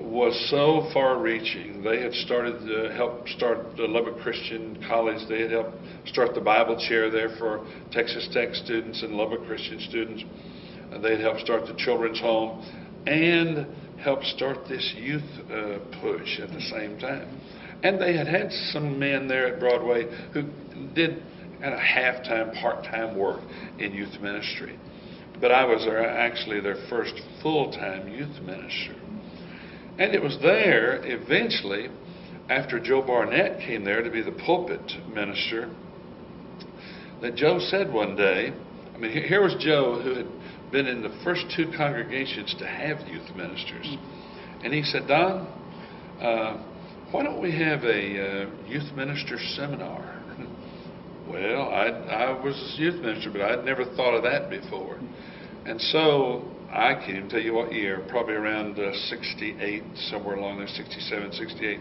was 0.00 0.48
so 0.50 0.90
far-reaching. 0.94 1.82
They 1.82 2.00
had 2.00 2.14
started 2.14 2.60
to 2.66 2.94
help 2.94 3.28
start 3.28 3.76
the 3.76 3.84
Lubbock 3.84 4.18
Christian 4.20 4.82
College. 4.88 5.28
They 5.28 5.42
had 5.42 5.50
helped 5.50 5.76
start 6.06 6.34
the 6.34 6.40
Bible 6.40 6.78
chair 6.88 7.10
there 7.10 7.36
for 7.38 7.66
Texas 7.92 8.28
Tech 8.32 8.54
students 8.54 9.02
and 9.02 9.12
Lubbock 9.12 9.44
Christian 9.46 9.78
students. 9.80 10.24
They 11.02 11.12
had 11.12 11.20
helped 11.20 11.40
start 11.40 11.66
the 11.66 11.74
children's 11.76 12.20
home 12.20 12.64
and 13.06 13.66
helped 14.00 14.24
start 14.26 14.68
this 14.68 14.94
youth 14.96 15.22
uh, 15.50 15.78
push 16.00 16.40
at 16.40 16.50
the 16.50 16.60
same 16.60 16.98
time. 16.98 17.40
And 17.82 18.00
they 18.00 18.16
had 18.16 18.26
had 18.26 18.52
some 18.72 18.98
men 18.98 19.28
there 19.28 19.54
at 19.54 19.60
Broadway 19.60 20.04
who 20.32 20.42
did 20.94 21.22
kind 21.60 21.74
of 21.74 21.80
half-time, 21.80 22.52
part-time 22.60 23.16
work 23.16 23.40
in 23.78 23.92
youth 23.92 24.20
ministry. 24.20 24.78
But 25.40 25.52
I 25.52 25.64
was 25.64 25.86
actually 25.86 26.60
their 26.60 26.86
first 26.88 27.14
full-time 27.42 28.08
youth 28.08 28.40
minister. 28.42 28.94
And 29.98 30.14
it 30.14 30.22
was 30.22 30.38
there, 30.42 31.00
eventually, 31.04 31.88
after 32.48 32.80
Joe 32.80 33.02
Barnett 33.02 33.60
came 33.60 33.84
there 33.84 34.02
to 34.02 34.10
be 34.10 34.22
the 34.22 34.32
pulpit 34.32 34.92
minister, 35.14 35.70
that 37.22 37.36
Joe 37.36 37.58
said 37.58 37.92
one 37.92 38.16
day, 38.16 38.52
I 38.94 38.98
mean, 38.98 39.12
here 39.12 39.42
was 39.42 39.54
Joe 39.60 40.00
who 40.02 40.14
had 40.14 40.26
been 40.72 40.86
in 40.86 41.02
the 41.02 41.20
first 41.24 41.44
two 41.56 41.72
congregations 41.76 42.54
to 42.58 42.66
have 42.66 43.06
youth 43.08 43.28
ministers. 43.36 43.96
And 44.62 44.72
he 44.72 44.82
said, 44.82 45.08
Don, 45.08 45.46
uh, 46.20 46.64
why 47.10 47.22
don't 47.22 47.40
we 47.40 47.52
have 47.52 47.82
a 47.84 48.44
uh, 48.44 48.50
youth 48.66 48.92
minister 48.94 49.38
seminar? 49.56 50.16
Well, 51.28 51.68
I, 51.68 51.86
I 51.86 52.44
was 52.44 52.56
a 52.56 52.82
youth 52.82 53.00
minister, 53.00 53.30
but 53.30 53.42
I'd 53.42 53.64
never 53.64 53.84
thought 53.84 54.16
of 54.16 54.24
that 54.24 54.50
before. 54.50 54.98
And 55.64 55.80
so 55.80 56.50
I 56.72 56.94
can't 56.94 57.18
even 57.18 57.28
tell 57.28 57.40
you 57.40 57.54
what 57.54 57.72
year, 57.72 58.04
probably 58.08 58.34
around 58.34 58.76
uh, 58.80 58.92
68, 58.92 59.82
somewhere 60.10 60.34
along 60.36 60.58
there, 60.58 60.66
67, 60.66 61.32
68. 61.32 61.80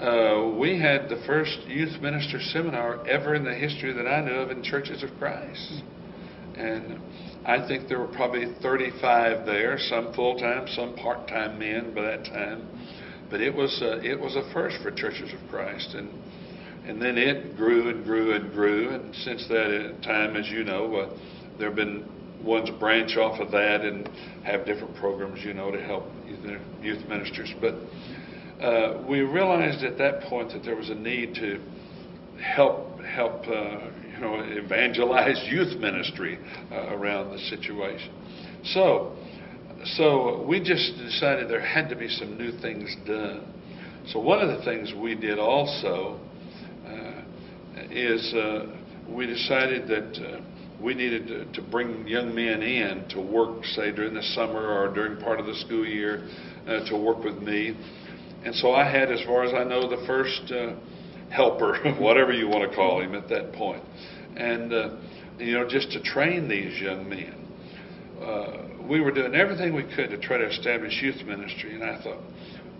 Uh, 0.00 0.58
we 0.58 0.80
had 0.80 1.08
the 1.08 1.22
first 1.26 1.58
youth 1.68 2.00
minister 2.00 2.40
seminar 2.40 3.06
ever 3.06 3.36
in 3.36 3.44
the 3.44 3.54
history 3.54 3.92
that 3.92 4.08
I 4.08 4.20
knew 4.24 4.32
of 4.32 4.50
in 4.50 4.64
Churches 4.64 5.04
of 5.04 5.10
Christ. 5.20 5.82
And 6.60 7.00
I 7.46 7.66
think 7.66 7.88
there 7.88 7.98
were 7.98 8.06
probably 8.06 8.52
35 8.60 9.46
there, 9.46 9.78
some 9.78 10.12
full 10.12 10.38
time, 10.38 10.68
some 10.68 10.94
part 10.94 11.26
time 11.26 11.58
men 11.58 11.94
by 11.94 12.02
that 12.02 12.24
time. 12.26 12.68
But 13.30 13.40
it 13.40 13.54
was 13.54 13.80
uh, 13.80 14.00
it 14.02 14.18
was 14.18 14.36
a 14.36 14.52
first 14.52 14.82
for 14.82 14.90
Churches 14.90 15.32
of 15.32 15.48
Christ, 15.48 15.94
and 15.94 16.10
and 16.86 17.00
then 17.00 17.16
it 17.16 17.56
grew 17.56 17.88
and 17.88 18.04
grew 18.04 18.34
and 18.34 18.52
grew. 18.52 18.90
And 18.90 19.14
since 19.14 19.46
that 19.48 19.66
uh, 19.66 20.02
time, 20.02 20.36
as 20.36 20.48
you 20.48 20.64
know, 20.64 20.94
uh, 20.96 21.18
there 21.58 21.68
have 21.68 21.76
been 21.76 22.04
ones 22.42 22.70
branch 22.78 23.16
off 23.16 23.40
of 23.40 23.50
that 23.52 23.82
and 23.82 24.08
have 24.44 24.66
different 24.66 24.94
programs, 24.96 25.44
you 25.44 25.54
know, 25.54 25.70
to 25.70 25.80
help 25.82 26.04
youth, 26.26 26.60
youth 26.82 27.08
ministers. 27.08 27.54
But 27.60 27.74
uh, 28.62 29.02
we 29.08 29.20
realized 29.20 29.84
at 29.84 29.96
that 29.98 30.22
point 30.22 30.52
that 30.52 30.64
there 30.64 30.76
was 30.76 30.90
a 30.90 30.94
need 30.94 31.34
to 31.36 31.60
help 32.42 33.00
help 33.02 33.46
uh, 33.48 33.90
you 34.20 34.26
know 34.26 34.42
evangelize 34.44 35.42
youth 35.50 35.78
ministry 35.80 36.38
uh, 36.70 36.94
around 36.94 37.32
the 37.32 37.38
situation. 37.38 38.12
So 38.64 39.16
so 39.96 40.44
we 40.46 40.60
just 40.60 40.96
decided 40.98 41.48
there 41.48 41.64
had 41.64 41.88
to 41.88 41.96
be 41.96 42.08
some 42.08 42.36
new 42.36 42.52
things 42.60 42.94
done. 43.06 43.46
So 44.08 44.20
one 44.20 44.40
of 44.40 44.58
the 44.58 44.62
things 44.64 44.92
we 45.00 45.14
did 45.14 45.38
also 45.38 46.20
uh, 46.86 47.22
is 47.90 48.34
uh, 48.34 48.76
we 49.08 49.26
decided 49.26 49.88
that 49.88 50.22
uh, 50.22 50.40
we 50.82 50.94
needed 50.94 51.26
to, 51.28 51.52
to 51.52 51.70
bring 51.70 52.06
young 52.06 52.34
men 52.34 52.62
in 52.62 53.08
to 53.10 53.20
work, 53.20 53.64
say 53.64 53.90
during 53.90 54.14
the 54.14 54.22
summer 54.22 54.68
or 54.68 54.92
during 54.92 55.20
part 55.22 55.40
of 55.40 55.46
the 55.46 55.54
school 55.54 55.86
year, 55.86 56.28
uh, 56.66 56.84
to 56.88 56.96
work 56.96 57.24
with 57.24 57.42
me. 57.42 57.76
And 58.44 58.54
so 58.54 58.72
I 58.72 58.90
had, 58.90 59.10
as 59.10 59.22
far 59.24 59.44
as 59.44 59.52
I 59.54 59.64
know, 59.64 59.88
the 59.88 60.06
first 60.06 60.50
uh, 60.50 60.74
helper, 61.30 61.78
whatever 61.98 62.32
you 62.32 62.48
want 62.48 62.68
to 62.68 62.76
call 62.76 63.00
him 63.00 63.14
at 63.14 63.28
that 63.28 63.52
point. 63.52 63.82
And, 64.36 64.72
uh, 64.72 64.96
you 65.38 65.54
know, 65.54 65.68
just 65.68 65.90
to 65.92 66.02
train 66.02 66.48
these 66.48 66.80
young 66.80 67.08
men. 67.08 67.34
Uh, 68.20 68.66
we 68.86 69.00
were 69.00 69.10
doing 69.10 69.34
everything 69.34 69.74
we 69.74 69.84
could 69.84 70.10
to 70.10 70.18
try 70.18 70.36
to 70.36 70.46
establish 70.46 71.00
youth 71.00 71.24
ministry, 71.26 71.74
and 71.74 71.84
I 71.84 72.02
thought, 72.02 72.20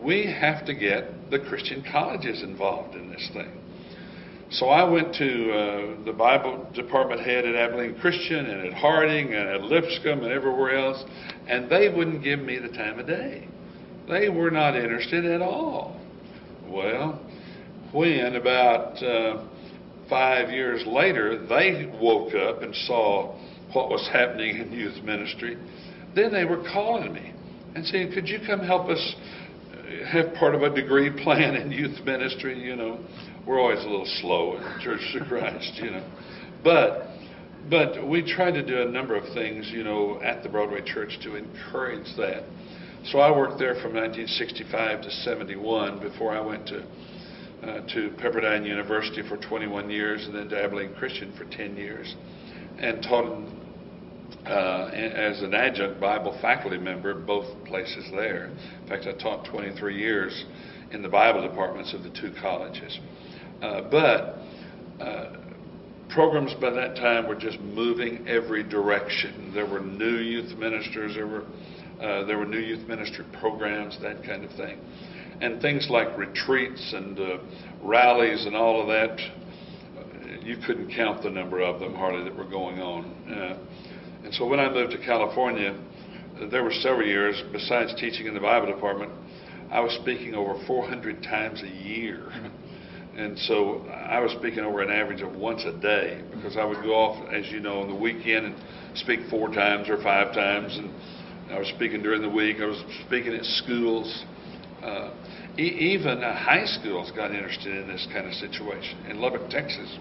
we 0.03 0.27
have 0.27 0.67
to 0.67 0.75
get 0.75 1.31
the 1.31 1.39
Christian 1.39 1.85
colleges 1.91 2.43
involved 2.43 2.95
in 2.95 3.11
this 3.11 3.31
thing. 3.33 3.53
So 4.51 4.67
I 4.67 4.83
went 4.83 5.15
to 5.15 5.53
uh, 5.53 6.05
the 6.05 6.13
Bible 6.13 6.69
department 6.75 7.21
head 7.21 7.45
at 7.45 7.55
Abilene 7.55 7.97
Christian 8.01 8.47
and 8.47 8.67
at 8.67 8.73
Harding 8.75 9.33
and 9.33 9.49
at 9.49 9.63
Lipscomb 9.63 10.25
and 10.25 10.33
everywhere 10.33 10.77
else, 10.77 11.05
and 11.47 11.71
they 11.71 11.89
wouldn't 11.89 12.25
give 12.25 12.41
me 12.41 12.59
the 12.59 12.69
time 12.69 12.99
of 12.99 13.07
day. 13.07 13.47
They 14.09 14.29
were 14.29 14.51
not 14.51 14.75
interested 14.75 15.25
at 15.25 15.41
all. 15.41 16.01
Well, 16.67 17.21
when 17.93 18.37
about 18.37 19.03
uh, 19.03 19.47
five 20.09 20.51
years 20.51 20.85
later 20.87 21.47
they 21.47 21.91
woke 22.01 22.35
up 22.35 22.63
and 22.63 22.75
saw 22.87 23.37
what 23.73 23.89
was 23.89 24.09
happening 24.13 24.59
in 24.59 24.73
youth 24.73 25.03
ministry, 25.05 25.57
then 26.15 26.33
they 26.33 26.45
were 26.45 26.63
calling 26.73 27.13
me 27.13 27.33
and 27.75 27.87
saying, 27.87 28.13
Could 28.13 28.29
you 28.29 28.41
come 28.47 28.61
help 28.61 28.89
us 28.89 29.15
uh, 29.73 30.07
have 30.07 30.35
part 30.35 30.55
of 30.55 30.63
a 30.63 30.75
degree 30.75 31.11
plan 31.23 31.55
in 31.55 31.71
youth 31.71 32.05
ministry? 32.05 32.61
You 32.61 32.77
know, 32.77 33.01
we're 33.47 33.61
always 33.61 33.79
a 33.79 33.89
little 33.89 34.11
slow 34.21 34.57
in 34.57 34.81
Church 34.81 35.17
of 35.21 35.29
Christ, 35.29 35.73
you 35.77 35.91
know. 35.91 36.11
But 36.63 37.07
but 37.69 38.09
we 38.09 38.23
tried 38.23 38.53
to 38.53 38.67
do 38.67 38.83
a 38.83 38.91
number 38.91 39.15
of 39.15 39.33
things, 39.35 39.71
you 39.71 39.85
know, 39.85 40.21
at 40.23 40.43
the 40.43 40.49
Broadway 40.49 40.81
Church 40.85 41.19
to 41.23 41.37
encourage 41.37 42.17
that. 42.17 42.45
So 43.05 43.19
I 43.19 43.31
worked 43.31 43.59
there 43.59 43.75
from 43.75 43.95
1965 43.95 45.03
to 45.03 45.11
71 45.11 46.01
before 46.01 46.33
I 46.33 46.41
went 46.41 46.67
to 46.69 46.85
uh, 47.63 47.81
to 47.93 48.11
Pepperdine 48.19 48.67
University 48.67 49.23
for 49.29 49.37
21 49.37 49.91
years 49.91 50.25
and 50.27 50.35
then 50.35 50.49
to 50.49 50.63
Abilene 50.63 50.95
Christian 50.95 51.33
for 51.37 51.45
10 51.45 51.77
years, 51.77 52.15
and 52.79 53.03
taught 53.03 53.49
uh, 54.47 54.91
as 54.95 55.43
an 55.43 55.55
adjunct 55.55 56.01
Bible 56.01 56.39
faculty 56.41 56.79
member 56.79 57.15
both 57.15 57.47
places 57.67 58.05
there. 58.13 58.47
In 58.83 58.89
fact, 58.89 59.07
I 59.07 59.13
taught 59.13 59.45
23 59.47 59.97
years 59.97 60.45
in 60.93 61.03
the 61.03 61.09
Bible 61.09 61.47
departments 61.47 61.93
of 61.93 62.03
the 62.03 62.11
two 62.11 62.33
colleges. 62.41 62.99
Uh, 63.63 63.83
but 63.91 64.39
uh, 65.05 65.37
programs 66.09 66.55
by 66.55 66.71
that 66.71 66.97
time 66.97 67.29
were 67.29 67.35
just 67.35 67.61
moving 67.61 68.27
every 68.27 68.63
direction. 68.63 69.53
There 69.55 69.67
were 69.67 69.81
new 69.81 70.17
youth 70.17 70.57
ministers. 70.59 71.15
There 71.15 71.27
were 71.27 71.45
uh, 72.01 72.25
there 72.25 72.39
were 72.39 72.47
new 72.47 72.59
youth 72.59 72.89
ministry 72.89 73.27
programs, 73.39 74.01
that 74.01 74.25
kind 74.25 74.43
of 74.43 74.51
thing, 74.53 74.79
and 75.41 75.61
things 75.61 75.89
like 75.91 76.17
retreats 76.19 76.93
and 76.95 77.19
uh, 77.19 77.39
rallies 77.83 78.47
and 78.47 78.55
all 78.55 78.81
of 78.81 78.89
that. 78.89 79.19
You 80.43 80.57
couldn't 80.67 80.95
count 80.95 81.23
the 81.23 81.31
number 81.31 81.61
of 81.61 81.81
them 81.81 81.95
hardly 81.95 82.25
that 82.25 82.37
were 82.37 82.49
going 82.49 82.81
on. 82.81 83.05
Uh, 83.29 83.59
and 84.25 84.35
so 84.35 84.47
when 84.47 84.61
I 84.61 84.73
moved 84.73 84.93
to 84.93 84.99
California, 84.99 85.79
there 86.51 86.65
were 86.65 86.73
several 86.73 87.07
years, 87.07 87.43
besides 87.53 87.95
teaching 87.99 88.27
in 88.27 88.35
the 88.35 88.41
Bible 88.41 88.67
department, 88.67 89.13
I 89.71 89.81
was 89.81 89.93
speaking 90.03 90.35
over 90.35 90.63
400 90.67 91.23
times 91.23 91.63
a 91.63 91.69
year. 91.69 92.27
And 93.17 93.39
so 93.41 93.85
I 93.89 94.21
was 94.21 94.33
speaking 94.39 94.61
over 94.61 94.81
an 94.81 94.91
average 94.91 95.21
of 95.21 95.35
once 95.35 95.65
a 95.65 95.79
day 95.79 96.23
because 96.35 96.57
I 96.57 96.65
would 96.65 96.83
go 96.83 96.95
off, 96.95 97.29
as 97.33 97.51
you 97.51 97.61
know, 97.61 97.81
on 97.81 97.89
the 97.89 97.95
weekend 97.95 98.47
and 98.47 98.55
speak 98.95 99.21
four 99.29 99.49
times 99.49 99.91
or 99.91 100.01
five 100.03 100.33
times. 100.33 100.79
And 100.79 100.91
I 101.53 101.59
was 101.59 101.69
speaking 101.75 102.03
during 102.03 102.23
the 102.23 102.31
week. 102.31 102.59
I 102.61 102.67
was 102.67 102.83
speaking 103.07 103.35
at 103.35 103.45
schools. 103.45 104.25
Uh, 104.83 105.11
e- 105.59 105.95
even 105.95 106.23
high 106.23 106.65
schools 106.65 107.11
got 107.15 107.31
interested 107.33 107.77
in 107.77 107.89
this 107.89 108.07
kind 108.13 108.27
of 108.27 108.33
situation. 108.35 108.99
In 109.11 109.21
Lubbock, 109.21 109.51
Texas, 109.51 109.99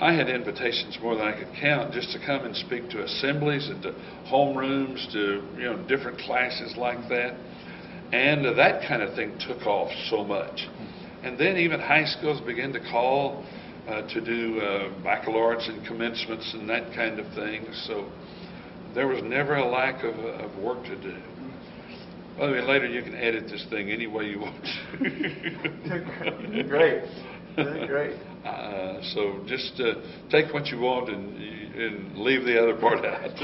I 0.00 0.12
had 0.12 0.28
invitations 0.28 0.98
more 1.02 1.14
than 1.16 1.26
I 1.26 1.32
could 1.38 1.52
count 1.58 1.92
just 1.92 2.12
to 2.12 2.18
come 2.18 2.44
and 2.44 2.54
speak 2.54 2.90
to 2.90 3.02
assemblies 3.02 3.68
and 3.68 3.82
to 3.82 3.94
homerooms, 4.30 5.10
to 5.12 5.42
you 5.56 5.64
know 5.64 5.82
different 5.88 6.18
classes 6.18 6.74
like 6.76 7.08
that, 7.08 7.36
and 8.12 8.46
uh, 8.46 8.52
that 8.54 8.86
kind 8.86 9.02
of 9.02 9.14
thing 9.14 9.38
took 9.46 9.66
off 9.66 9.90
so 10.10 10.22
much. 10.24 10.68
And 11.22 11.38
then 11.38 11.56
even 11.56 11.80
high 11.80 12.04
schools 12.04 12.40
began 12.42 12.72
to 12.74 12.80
call 12.80 13.44
uh, 13.88 14.02
to 14.12 14.20
do 14.20 14.60
uh, 14.60 15.02
baccalaureates 15.02 15.68
and 15.68 15.84
commencements 15.86 16.52
and 16.54 16.68
that 16.68 16.94
kind 16.94 17.18
of 17.18 17.26
thing. 17.34 17.66
So 17.86 18.10
there 18.94 19.08
was 19.08 19.22
never 19.22 19.56
a 19.56 19.66
lack 19.66 20.04
of, 20.04 20.14
of 20.16 20.56
work 20.58 20.84
to 20.84 20.96
do. 21.00 21.16
By 22.38 22.46
the 22.46 22.52
way, 22.52 22.60
later 22.62 22.86
you 22.86 23.02
can 23.02 23.14
edit 23.14 23.44
this 23.48 23.64
thing 23.70 23.90
any 23.90 24.06
way 24.06 24.24
you 24.24 24.40
want. 24.40 24.64
Did 25.00 26.68
great. 26.68 27.02
Great. 27.56 28.16
Uh, 28.44 29.00
so 29.14 29.42
just 29.46 29.80
uh, 29.80 29.94
take 30.30 30.52
what 30.52 30.66
you 30.66 30.78
want 30.78 31.08
and, 31.08 31.36
and 31.74 32.18
leave 32.18 32.44
the 32.44 32.60
other 32.60 32.76
part 32.78 33.04
out. 33.04 33.30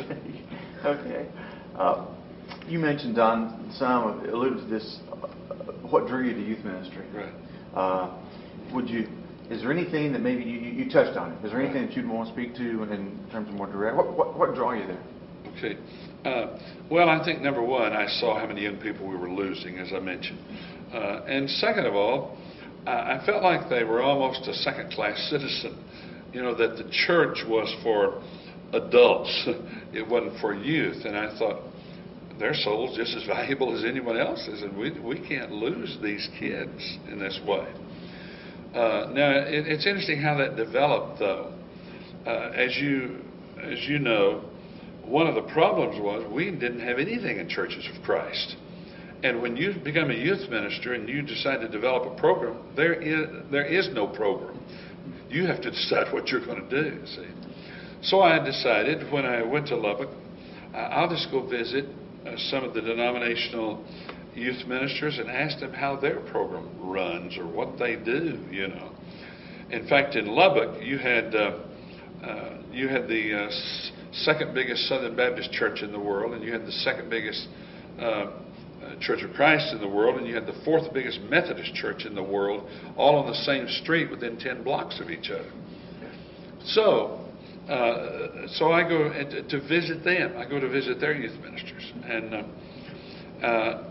Okay. 0.85 1.29
Uh, 1.77 2.07
You 2.69 2.81
mentioned, 2.81 3.15
Don, 3.15 3.71
some 3.79 4.29
alluded 4.29 4.65
to 4.65 4.67
this, 4.67 4.99
uh, 5.13 5.15
what 5.89 6.09
drew 6.09 6.27
you 6.27 6.35
to 6.35 6.41
youth 6.41 6.65
ministry? 6.65 7.07
right. 7.15 7.33
Uh, 7.73 8.19
Would 8.75 8.91
you 8.91 9.07
is 9.51 9.61
there 9.61 9.71
anything 9.71 10.13
that 10.13 10.21
maybe 10.23 10.43
you, 10.43 10.59
you 10.59 10.91
touched 10.91 11.17
on 11.17 11.33
it? 11.33 11.45
Is 11.45 11.53
there 11.53 11.61
anything 11.63 11.87
that 11.87 11.95
you'd 11.97 12.09
want 12.09 12.27
to 12.29 12.33
speak 12.35 12.55
to 12.57 12.83
in 12.85 13.29
terms 13.31 13.49
of 13.49 13.55
more 13.55 13.67
direct? 13.67 13.97
What, 13.97 14.17
what, 14.17 14.39
what 14.39 14.55
draw 14.55 14.73
you 14.73 14.87
there? 14.87 15.03
Okay. 15.57 15.79
Uh, 16.25 16.59
Well, 16.91 17.09
I 17.09 17.25
think 17.25 17.41
number 17.41 17.63
one, 17.63 17.93
I 17.93 18.07
saw 18.07 18.39
how 18.39 18.47
many 18.47 18.63
young 18.63 18.77
people 18.77 19.07
we 19.09 19.17
were 19.17 19.31
losing, 19.31 19.79
as 19.79 19.93
I 19.95 19.99
mentioned. 20.01 20.39
Uh, 20.93 21.23
And 21.27 21.49
second 21.49 21.87
of 21.87 21.95
all, 21.95 22.37
I 22.87 23.21
felt 23.25 23.43
like 23.45 23.69
they 23.71 23.85
were 23.85 24.03
almost 24.03 24.49
a 24.49 24.55
second-class 24.55 25.31
citizen. 25.31 25.79
You 26.33 26.43
know, 26.43 26.55
that 26.55 26.77
the 26.77 26.91
church 27.07 27.39
was 27.47 27.73
for 27.83 28.23
adults. 28.73 29.49
It 29.93 30.07
wasn't 30.09 30.41
for 30.41 30.55
youth. 30.55 31.05
And 31.05 31.17
I 31.17 31.37
thought, 31.39 31.61
their 32.39 32.55
soul's 32.55 32.97
just 32.97 33.15
as 33.17 33.25
valuable 33.37 33.77
as 33.77 33.85
anyone 33.85 34.17
else's, 34.17 34.63
and 34.63 34.77
we, 34.77 34.91
we 35.01 35.19
can't 35.29 35.53
lose 35.53 35.99
these 36.03 36.29
kids 36.39 36.99
in 37.11 37.19
this 37.19 37.39
way. 37.47 37.67
Uh, 38.75 39.11
now, 39.13 39.31
it, 39.33 39.67
it's 39.69 39.87
interesting 39.87 40.21
how 40.21 40.37
that 40.39 40.57
developed, 40.57 41.19
though. 41.19 41.53
Uh, 42.27 42.53
as 42.55 42.77
you 42.77 43.19
as 43.61 43.79
you 43.87 43.99
know, 43.99 44.45
one 45.05 45.27
of 45.27 45.35
the 45.35 45.53
problems 45.53 46.01
was 46.01 46.31
we 46.33 46.51
didn't 46.51 46.81
have 46.81 46.99
anything 46.99 47.39
in 47.39 47.49
Churches 47.49 47.87
of 47.95 48.03
Christ. 48.03 48.57
And 49.23 49.41
when 49.41 49.57
you 49.57 49.75
become 49.85 50.11
a 50.11 50.15
youth 50.15 50.49
minister 50.51 50.95
and 50.95 51.09
you 51.09 51.23
decide 51.23 51.61
to 51.61 51.69
develop 51.69 52.11
a 52.11 52.21
program, 52.21 52.75
there 52.75 52.95
is 52.95 53.27
there 53.51 53.65
is 53.65 53.89
no 53.93 54.09
program. 54.09 54.61
You 55.29 55.47
have 55.47 55.61
to 55.63 55.71
decide 55.71 56.13
what 56.13 56.29
you're 56.29 56.45
going 56.45 56.69
to 56.69 56.83
do. 56.83 57.07
See, 57.07 57.29
so 58.03 58.21
I 58.21 58.45
decided 58.45 59.13
when 59.13 59.25
I 59.25 59.43
went 59.43 59.69
to 59.69 59.77
Lubbock, 59.77 60.11
I'll 60.75 61.09
just 61.09 61.31
go 61.31 61.47
visit 61.47 61.87
uh, 62.27 62.37
some 62.51 62.65
of 62.65 62.75
the 62.75 62.81
denominational 62.81 63.85
youth 64.35 64.67
ministers 64.67 65.19
and 65.19 65.31
ask 65.31 65.61
them 65.61 65.73
how 65.73 65.97
their 65.97 66.21
program 66.21 66.69
runs 66.81 67.37
or 67.37 67.47
what 67.47 67.79
they 67.79 67.97
do. 67.97 68.45
You 68.51 68.69
know, 68.69 68.93
in 69.71 69.87
fact, 69.89 70.17
in 70.17 70.27
Lubbock, 70.27 70.83
you 70.83 70.99
had 70.99 71.35
uh, 71.35 71.59
uh, 72.25 72.59
you 72.73 72.89
had 72.89 73.07
the 73.07 73.35
uh, 73.35 73.51
second 74.13 74.55
biggest 74.55 74.89
Southern 74.89 75.17
Baptist 75.17 75.53
church 75.53 75.83
in 75.83 75.93
the 75.93 75.99
world, 75.99 76.35
and 76.35 76.45
you 76.45 76.53
had 76.53 76.67
the 76.67 76.73
second 76.73 77.11
biggest 77.11 77.49
uh, 77.99 78.03
uh, 78.83 78.99
Church 79.01 79.23
of 79.23 79.33
Christ 79.35 79.73
in 79.73 79.81
the 79.81 79.89
world, 79.89 80.17
and 80.17 80.27
you 80.27 80.35
had 80.35 80.47
the 80.47 80.61
fourth 80.65 80.93
biggest 80.93 81.21
Methodist 81.23 81.73
church 81.75 82.05
in 82.05 82.15
the 82.15 82.23
world, 82.23 82.69
all 82.97 83.17
on 83.17 83.27
the 83.27 83.37
same 83.45 83.69
street 83.83 84.11
within 84.11 84.37
10 84.39 84.65
blocks 84.65 85.01
of 85.01 85.09
each 85.09 85.31
other. 85.31 85.51
So, 86.65 87.25
uh, 87.69 88.49
so 88.49 88.73
I 88.73 88.83
go 88.89 89.09
to 89.09 89.69
visit 89.69 90.05
them. 90.05 90.37
I 90.37 90.49
go 90.49 90.59
to 90.59 90.69
visit 90.69 91.01
their 91.01 91.15
youth 91.15 91.39
ministers, 91.41 91.93
and 92.05 92.35
uh, 92.35 93.47
uh, 93.47 93.85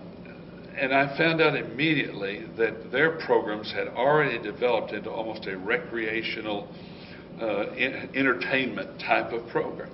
and 0.77 0.93
I 0.93 1.17
found 1.17 1.41
out 1.41 1.55
immediately 1.55 2.47
that 2.57 2.91
their 2.91 3.17
programs 3.25 3.71
had 3.71 3.87
already 3.89 4.41
developed 4.41 4.93
into 4.93 5.09
almost 5.09 5.47
a 5.47 5.57
recreational 5.57 6.73
uh, 7.39 7.71
en- 7.77 8.09
entertainment 8.15 8.99
type 8.99 9.31
of 9.31 9.47
program. 9.49 9.89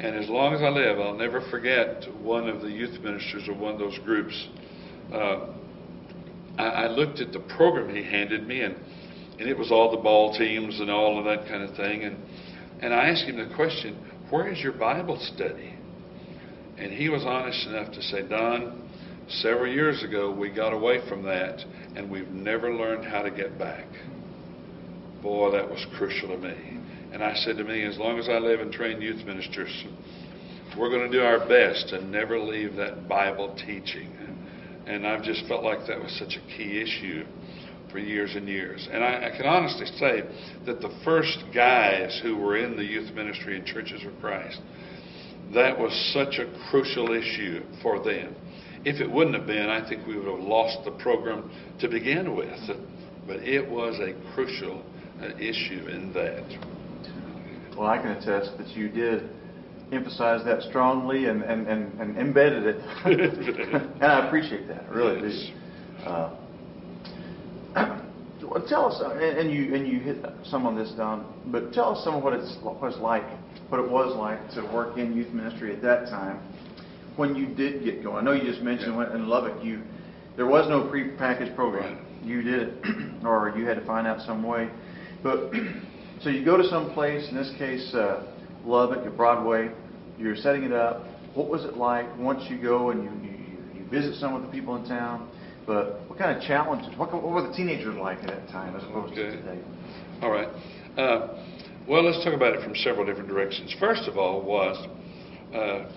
And 0.00 0.16
as 0.16 0.28
long 0.28 0.54
as 0.54 0.60
I 0.60 0.68
live, 0.68 0.98
I'll 0.98 1.16
never 1.16 1.40
forget 1.50 2.04
one 2.20 2.48
of 2.48 2.62
the 2.62 2.68
youth 2.68 3.00
ministers 3.00 3.48
of 3.48 3.58
one 3.58 3.74
of 3.74 3.78
those 3.78 3.98
groups. 4.00 4.48
Uh, 5.12 5.46
I, 6.58 6.64
I 6.64 6.88
looked 6.88 7.20
at 7.20 7.32
the 7.32 7.40
program 7.56 7.94
he 7.94 8.02
handed 8.02 8.46
me, 8.46 8.62
and, 8.62 8.74
and 9.38 9.48
it 9.48 9.56
was 9.56 9.70
all 9.70 9.90
the 9.92 10.02
ball 10.02 10.36
teams 10.36 10.80
and 10.80 10.90
all 10.90 11.18
of 11.18 11.24
that 11.26 11.48
kind 11.48 11.62
of 11.62 11.76
thing. 11.76 12.04
And, 12.04 12.16
and 12.80 12.92
I 12.92 13.08
asked 13.08 13.24
him 13.24 13.36
the 13.36 13.54
question, 13.54 13.96
Where 14.30 14.48
is 14.48 14.58
your 14.60 14.72
Bible 14.72 15.18
study? 15.34 15.74
And 16.76 16.92
he 16.92 17.08
was 17.08 17.22
honest 17.24 17.66
enough 17.68 17.92
to 17.92 18.02
say, 18.02 18.28
Don, 18.28 18.88
several 19.28 19.72
years 19.72 20.02
ago 20.02 20.30
we 20.30 20.50
got 20.50 20.72
away 20.72 21.08
from 21.08 21.22
that, 21.22 21.64
and 21.94 22.10
we've 22.10 22.30
never 22.30 22.74
learned 22.74 23.04
how 23.04 23.22
to 23.22 23.30
get 23.30 23.58
back. 23.58 23.86
Boy, 25.22 25.52
that 25.52 25.70
was 25.70 25.86
crucial 25.96 26.28
to 26.28 26.36
me. 26.36 26.80
And 27.14 27.22
I 27.22 27.32
said 27.36 27.56
to 27.58 27.64
me, 27.64 27.84
as 27.84 27.96
long 27.96 28.18
as 28.18 28.28
I 28.28 28.38
live 28.38 28.58
and 28.58 28.72
train 28.72 29.00
youth 29.00 29.24
ministers, 29.24 29.84
we're 30.76 30.90
going 30.90 31.08
to 31.08 31.16
do 31.16 31.22
our 31.22 31.46
best 31.46 31.92
and 31.92 32.10
never 32.10 32.40
leave 32.40 32.74
that 32.74 33.08
Bible 33.08 33.56
teaching. 33.64 34.10
And 34.88 35.06
I've 35.06 35.22
just 35.22 35.46
felt 35.46 35.62
like 35.62 35.86
that 35.86 36.00
was 36.00 36.10
such 36.18 36.36
a 36.36 36.40
key 36.56 36.82
issue 36.82 37.24
for 37.92 38.00
years 38.00 38.34
and 38.34 38.48
years. 38.48 38.88
And 38.90 39.04
I, 39.04 39.28
I 39.28 39.36
can 39.36 39.46
honestly 39.46 39.86
say 39.96 40.24
that 40.66 40.80
the 40.80 40.90
first 41.04 41.38
guys 41.54 42.18
who 42.20 42.36
were 42.36 42.56
in 42.56 42.76
the 42.76 42.82
youth 42.82 43.14
ministry 43.14 43.56
in 43.56 43.64
Churches 43.64 44.04
of 44.04 44.20
Christ, 44.20 44.60
that 45.54 45.78
was 45.78 45.92
such 46.12 46.40
a 46.40 46.52
crucial 46.68 47.12
issue 47.12 47.62
for 47.80 48.02
them. 48.04 48.34
If 48.84 49.00
it 49.00 49.08
wouldn't 49.08 49.36
have 49.36 49.46
been, 49.46 49.68
I 49.68 49.88
think 49.88 50.04
we 50.04 50.16
would 50.16 50.26
have 50.26 50.40
lost 50.40 50.84
the 50.84 50.90
program 50.90 51.48
to 51.78 51.88
begin 51.88 52.34
with. 52.34 52.58
But 53.24 53.36
it 53.36 53.70
was 53.70 54.00
a 54.00 54.14
crucial 54.34 54.84
uh, 55.22 55.28
issue 55.36 55.86
in 55.86 56.12
that. 56.14 56.83
Well, 57.76 57.88
I 57.88 57.98
can 57.98 58.12
attest 58.12 58.56
that 58.58 58.68
you 58.68 58.88
did 58.88 59.28
emphasize 59.92 60.44
that 60.44 60.62
strongly 60.62 61.26
and, 61.26 61.42
and, 61.42 61.66
and, 61.68 62.00
and 62.00 62.16
embedded 62.18 62.64
it. 62.66 62.76
and 63.04 64.02
I 64.04 64.26
appreciate 64.26 64.66
that, 64.68 64.84
I 64.90 64.94
really 64.94 65.28
Yes. 65.28 65.50
do. 66.04 66.10
Uh, 66.10 66.30
tell 68.68 68.86
us, 68.92 69.00
uh, 69.00 69.10
and 69.14 69.38
and 69.38 69.52
you 69.52 69.74
and 69.74 69.86
you 69.86 69.98
hit 70.00 70.24
some 70.44 70.66
on 70.66 70.76
this, 70.76 70.90
Don, 70.96 71.24
but 71.46 71.72
tell 71.72 71.96
us 71.96 72.04
some 72.04 72.14
of 72.14 72.22
what 72.22 72.32
it's 72.34 72.56
what 72.62 72.76
it's 72.90 72.98
like, 73.00 73.24
what 73.68 73.80
it 73.80 73.90
was 73.90 74.14
like 74.16 74.38
to 74.54 74.62
work 74.72 74.96
in 74.96 75.14
youth 75.16 75.32
ministry 75.32 75.72
at 75.74 75.82
that 75.82 76.06
time 76.08 76.38
when 77.16 77.34
you 77.34 77.46
did 77.46 77.84
get 77.84 78.02
going. 78.02 78.16
I 78.16 78.20
know 78.22 78.32
you 78.32 78.44
just 78.50 78.62
mentioned 78.62 78.94
Yeah. 78.96 79.14
in 79.14 79.28
Lubbock 79.28 79.62
you 79.64 79.82
there 80.36 80.46
was 80.46 80.68
no 80.68 80.88
pre-packaged 80.88 81.54
program. 81.54 81.94
Right. 81.96 82.04
You 82.24 82.42
did 82.42 82.68
it, 82.68 82.74
or 83.24 83.54
you 83.56 83.66
had 83.66 83.78
to 83.78 83.86
find 83.86 84.06
out 84.06 84.20
some 84.26 84.42
way. 84.42 84.68
But 85.22 85.52
so 86.24 86.30
you 86.30 86.42
go 86.42 86.56
to 86.56 86.66
some 86.68 86.94
place, 86.94 87.28
in 87.28 87.36
this 87.36 87.52
case 87.58 87.94
uh, 87.94 88.26
Lubbock 88.64 89.06
at 89.06 89.14
Broadway. 89.14 89.70
You're 90.18 90.36
setting 90.36 90.62
it 90.64 90.72
up. 90.72 91.04
What 91.34 91.50
was 91.50 91.66
it 91.66 91.76
like 91.76 92.06
once 92.18 92.44
you 92.48 92.60
go 92.60 92.90
and 92.90 93.04
you, 93.04 93.28
you, 93.28 93.80
you 93.80 93.90
visit 93.90 94.14
some 94.14 94.34
of 94.34 94.40
the 94.40 94.48
people 94.48 94.74
in 94.76 94.88
town? 94.88 95.30
But 95.66 96.08
what 96.08 96.18
kind 96.18 96.34
of 96.34 96.42
challenges? 96.42 96.96
What, 96.98 97.12
what 97.12 97.22
were 97.22 97.46
the 97.46 97.52
teenagers 97.52 97.94
like 97.96 98.20
at 98.20 98.28
that 98.28 98.48
time 98.48 98.74
as 98.74 98.82
opposed 98.84 99.14
to 99.14 99.36
today? 99.36 99.60
All 100.22 100.30
right. 100.30 100.48
Uh, 100.96 101.42
well, 101.86 102.02
let's 102.02 102.24
talk 102.24 102.32
about 102.32 102.54
it 102.54 102.64
from 102.64 102.74
several 102.76 103.04
different 103.04 103.28
directions. 103.28 103.74
First 103.78 104.08
of 104.08 104.16
all, 104.16 104.40
was 104.40 104.88
uh, 105.54 105.92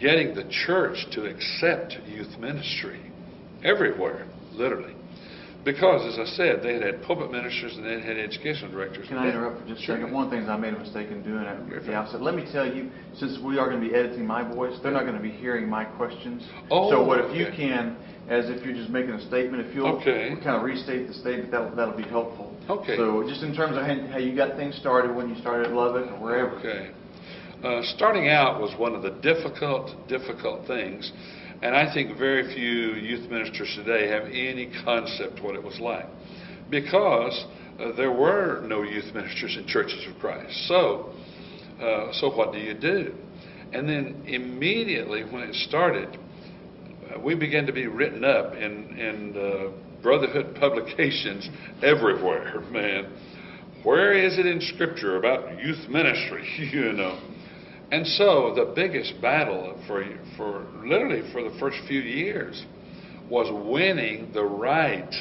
getting 0.00 0.34
the 0.34 0.48
church 0.66 0.96
to 1.12 1.26
accept 1.26 1.98
youth 2.06 2.38
ministry 2.38 3.12
everywhere, 3.62 4.26
literally. 4.54 4.94
Because, 5.64 6.06
as 6.06 6.18
I 6.18 6.24
said, 6.36 6.62
they 6.62 6.74
had 6.74 6.82
had 6.82 7.02
pulpit 7.02 7.30
ministers 7.32 7.76
and 7.76 7.84
they 7.84 7.94
had 7.94 8.02
had 8.04 8.16
educational 8.16 8.70
directors. 8.70 9.06
Can 9.08 9.18
I 9.18 9.28
interrupt 9.28 9.60
for 9.60 9.68
just 9.68 9.82
a 9.82 9.84
Sure. 9.84 9.96
second? 9.96 10.12
One 10.14 10.24
of 10.24 10.30
the 10.30 10.36
things 10.36 10.48
I 10.48 10.56
made 10.56 10.72
a 10.72 10.78
mistake 10.78 11.10
in 11.10 11.22
doing 11.22 11.44
at 11.44 11.84
the 11.84 11.94
outset. 11.94 12.22
Let 12.22 12.34
me 12.36 12.46
tell 12.52 12.64
you, 12.64 12.90
since 13.14 13.38
we 13.40 13.58
are 13.58 13.68
going 13.68 13.82
to 13.82 13.88
be 13.88 13.94
editing 13.94 14.24
my 14.26 14.42
voice, 14.42 14.78
they're 14.82 14.92
not 14.92 15.02
going 15.02 15.16
to 15.16 15.22
be 15.22 15.30
hearing 15.30 15.68
my 15.68 15.84
questions. 15.84 16.46
Oh, 16.70 16.90
so 16.90 17.04
what 17.04 17.20
if 17.20 17.36
you 17.36 17.46
can, 17.54 17.96
as 18.28 18.48
if 18.48 18.64
you're 18.64 18.74
just 18.74 18.88
making 18.90 19.10
a 19.10 19.20
statement, 19.26 19.66
if 19.66 19.74
you'll 19.74 19.88
Okay. 19.98 20.30
kind 20.42 20.56
of 20.56 20.62
restate 20.62 21.08
the 21.08 21.14
statement, 21.14 21.50
that'll, 21.50 21.74
that'll 21.74 21.96
be 21.96 22.04
helpful. 22.04 22.54
Okay. 22.70 22.96
So 22.96 23.28
just 23.28 23.42
in 23.42 23.54
terms 23.54 23.76
of 23.76 23.82
how 23.84 23.94
how 24.12 24.18
you 24.18 24.36
got 24.36 24.56
things 24.56 24.76
started 24.76 25.14
when 25.14 25.28
you 25.28 25.34
started 25.40 25.66
at 25.66 25.72
Lubbock 25.72 26.06
or 26.12 26.16
wherever. 26.22 26.56
Okay. 26.58 26.90
Uh, 27.64 27.82
starting 27.96 28.28
out 28.28 28.60
was 28.60 28.72
one 28.78 28.94
of 28.94 29.02
the 29.02 29.10
difficult, 29.20 29.90
difficult 30.06 30.64
things, 30.68 31.10
and 31.62 31.74
I 31.74 31.92
think 31.92 32.16
very 32.16 32.54
few 32.54 32.94
youth 32.94 33.28
ministers 33.30 33.72
today 33.76 34.08
have 34.08 34.24
any 34.26 34.70
concept 34.84 35.42
what 35.42 35.54
it 35.54 35.62
was 35.62 35.78
like, 35.80 36.06
because 36.70 37.46
uh, 37.80 37.92
there 37.96 38.12
were 38.12 38.62
no 38.66 38.82
youth 38.82 39.12
ministers 39.14 39.56
in 39.56 39.66
churches 39.66 40.06
of 40.08 40.18
Christ. 40.20 40.68
So, 40.68 41.12
uh, 41.80 42.12
so 42.12 42.34
what 42.34 42.52
do 42.52 42.58
you 42.58 42.74
do? 42.74 43.14
And 43.72 43.88
then 43.88 44.22
immediately 44.26 45.24
when 45.24 45.42
it 45.42 45.54
started, 45.54 46.18
uh, 47.10 47.18
we 47.20 47.34
began 47.34 47.66
to 47.66 47.72
be 47.72 47.86
written 47.86 48.24
up 48.24 48.54
in 48.54 48.96
in 48.98 49.36
uh, 49.36 50.02
brotherhood 50.02 50.56
publications 50.58 51.48
everywhere. 51.82 52.60
Man, 52.70 53.12
where 53.82 54.12
is 54.12 54.38
it 54.38 54.46
in 54.46 54.60
Scripture 54.60 55.16
about 55.16 55.58
youth 55.60 55.88
ministry? 55.88 56.48
you 56.72 56.92
know. 56.92 57.18
And 57.90 58.06
so 58.06 58.52
the 58.54 58.72
biggest 58.74 59.20
battle 59.22 59.82
for 59.86 60.04
for 60.36 60.66
literally 60.84 61.30
for 61.32 61.42
the 61.42 61.56
first 61.58 61.78
few 61.86 62.00
years 62.00 62.64
was 63.30 63.50
winning 63.66 64.32
the 64.32 64.44
right 64.44 65.12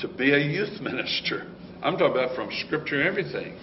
to 0.00 0.08
be 0.08 0.32
a 0.32 0.38
youth 0.38 0.80
minister. 0.80 1.46
I'm 1.82 1.96
talking 1.96 2.16
about 2.16 2.34
from 2.34 2.50
Scripture 2.66 3.00
and 3.00 3.08
everything. 3.08 3.56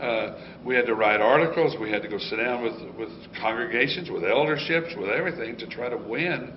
Uh, 0.00 0.58
we 0.64 0.74
had 0.74 0.86
to 0.86 0.94
write 0.94 1.20
articles. 1.20 1.76
We 1.80 1.90
had 1.90 2.02
to 2.02 2.08
go 2.08 2.18
sit 2.18 2.36
down 2.36 2.62
with 2.62 2.74
with 2.96 3.10
congregations, 3.40 4.10
with 4.10 4.22
elderships, 4.22 4.94
with 4.98 5.08
everything 5.08 5.56
to 5.58 5.66
try 5.66 5.88
to 5.88 5.96
win 5.96 6.52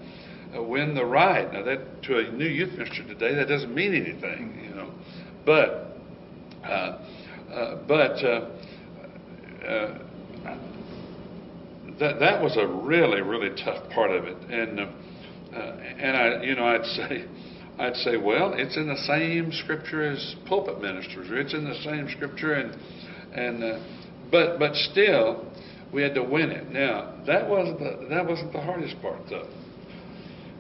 uh, 0.55 0.61
win 0.63 0.95
the 0.95 1.05
right. 1.05 1.51
Now 1.51 1.63
that 1.63 2.03
to 2.03 2.17
a 2.19 2.31
new 2.31 2.47
youth 2.47 2.71
minister 2.73 3.03
today, 3.07 3.35
that 3.35 3.47
doesn't 3.47 3.73
mean 3.73 3.93
anything, 3.93 4.63
you 4.67 4.75
know. 4.75 4.91
But 5.45 5.97
uh, 6.65 6.99
uh, 7.53 7.75
but 7.87 8.23
uh, 8.23 8.49
uh, 9.65 9.99
that 11.99 12.19
that 12.19 12.41
was 12.41 12.57
a 12.57 12.67
really 12.67 13.21
really 13.21 13.49
tough 13.63 13.89
part 13.91 14.11
of 14.11 14.25
it, 14.25 14.37
and 14.49 14.79
uh, 14.79 14.83
uh, 15.53 15.77
and 15.99 16.17
I 16.17 16.43
you 16.43 16.55
know 16.55 16.65
I'd 16.65 16.85
say 16.85 17.25
I'd 17.79 17.95
say, 17.97 18.17
well, 18.17 18.53
it's 18.55 18.75
in 18.75 18.87
the 18.87 18.97
same 18.97 19.51
scripture 19.51 20.09
as 20.09 20.35
pulpit 20.47 20.81
ministers, 20.81 21.27
it's 21.29 21.53
in 21.53 21.63
the 21.63 21.79
same 21.83 22.09
scripture, 22.09 22.53
and 22.53 22.75
and 23.33 23.63
uh, 23.63 23.79
but 24.31 24.57
but 24.57 24.75
still, 24.75 25.45
we 25.93 26.01
had 26.01 26.15
to 26.15 26.23
win 26.23 26.49
it. 26.49 26.69
Now 26.71 27.13
that 27.27 27.47
wasn't 27.47 27.79
the, 27.79 28.07
that 28.09 28.25
wasn't 28.25 28.53
the 28.53 28.61
hardest 28.61 28.99
part, 29.01 29.21
though. 29.29 29.47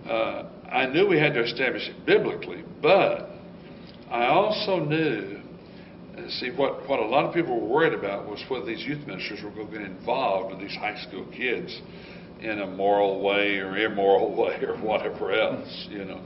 Uh, 0.09 0.49
I 0.71 0.85
knew 0.85 1.07
we 1.07 1.19
had 1.19 1.33
to 1.33 1.43
establish 1.43 1.87
it 1.87 2.05
biblically, 2.05 2.63
but 2.81 3.29
I 4.09 4.27
also 4.27 4.79
knew. 4.79 5.41
See 6.29 6.51
what 6.51 6.87
what 6.89 6.99
a 6.99 7.05
lot 7.05 7.25
of 7.25 7.33
people 7.33 7.59
were 7.59 7.67
worried 7.67 7.93
about 7.93 8.27
was 8.27 8.43
whether 8.49 8.65
these 8.65 8.83
youth 8.85 9.05
ministers 9.07 9.43
were 9.43 9.51
going 9.51 9.67
to 9.71 9.77
get 9.77 9.81
involved 9.83 10.51
with 10.51 10.59
these 10.59 10.75
high 10.75 11.01
school 11.07 11.25
kids 11.35 11.81
in 12.41 12.59
a 12.59 12.67
moral 12.67 13.21
way 13.23 13.57
or 13.59 13.77
immoral 13.77 14.35
way 14.41 14.59
or 14.61 14.75
whatever 14.77 15.31
else, 15.31 15.87
you 15.89 16.05
know. 16.05 16.21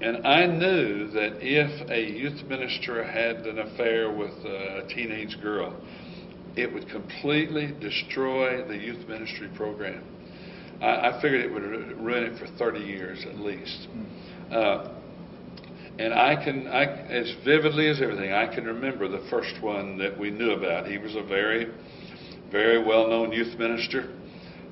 And 0.00 0.26
I 0.26 0.46
knew 0.46 1.10
that 1.12 1.38
if 1.40 1.90
a 1.90 2.02
youth 2.02 2.44
minister 2.48 3.04
had 3.04 3.46
an 3.46 3.60
affair 3.60 4.12
with 4.12 4.32
a 4.44 4.86
teenage 4.88 5.40
girl, 5.40 5.74
it 6.56 6.72
would 6.72 6.88
completely 6.88 7.72
destroy 7.80 8.66
the 8.66 8.76
youth 8.76 9.08
ministry 9.08 9.48
program. 9.54 10.02
I, 10.80 11.10
I 11.10 11.22
figured 11.22 11.42
it 11.42 11.52
would 11.52 11.62
ru- 11.62 11.94
ruin 12.00 12.24
it 12.24 12.38
for 12.38 12.46
30 12.58 12.80
years 12.80 13.24
at 13.28 13.38
least. 13.38 13.86
Uh, 14.50 15.01
and 16.02 16.12
I 16.14 16.34
can, 16.42 16.66
I, 16.66 16.82
as 16.84 17.32
vividly 17.44 17.88
as 17.88 18.02
everything, 18.02 18.32
I 18.32 18.52
can 18.52 18.64
remember 18.64 19.06
the 19.06 19.24
first 19.30 19.62
one 19.62 19.96
that 19.98 20.18
we 20.18 20.30
knew 20.30 20.50
about. 20.50 20.88
He 20.88 20.98
was 20.98 21.14
a 21.14 21.22
very, 21.22 21.72
very 22.50 22.82
well-known 22.84 23.30
youth 23.30 23.56
minister, 23.56 24.10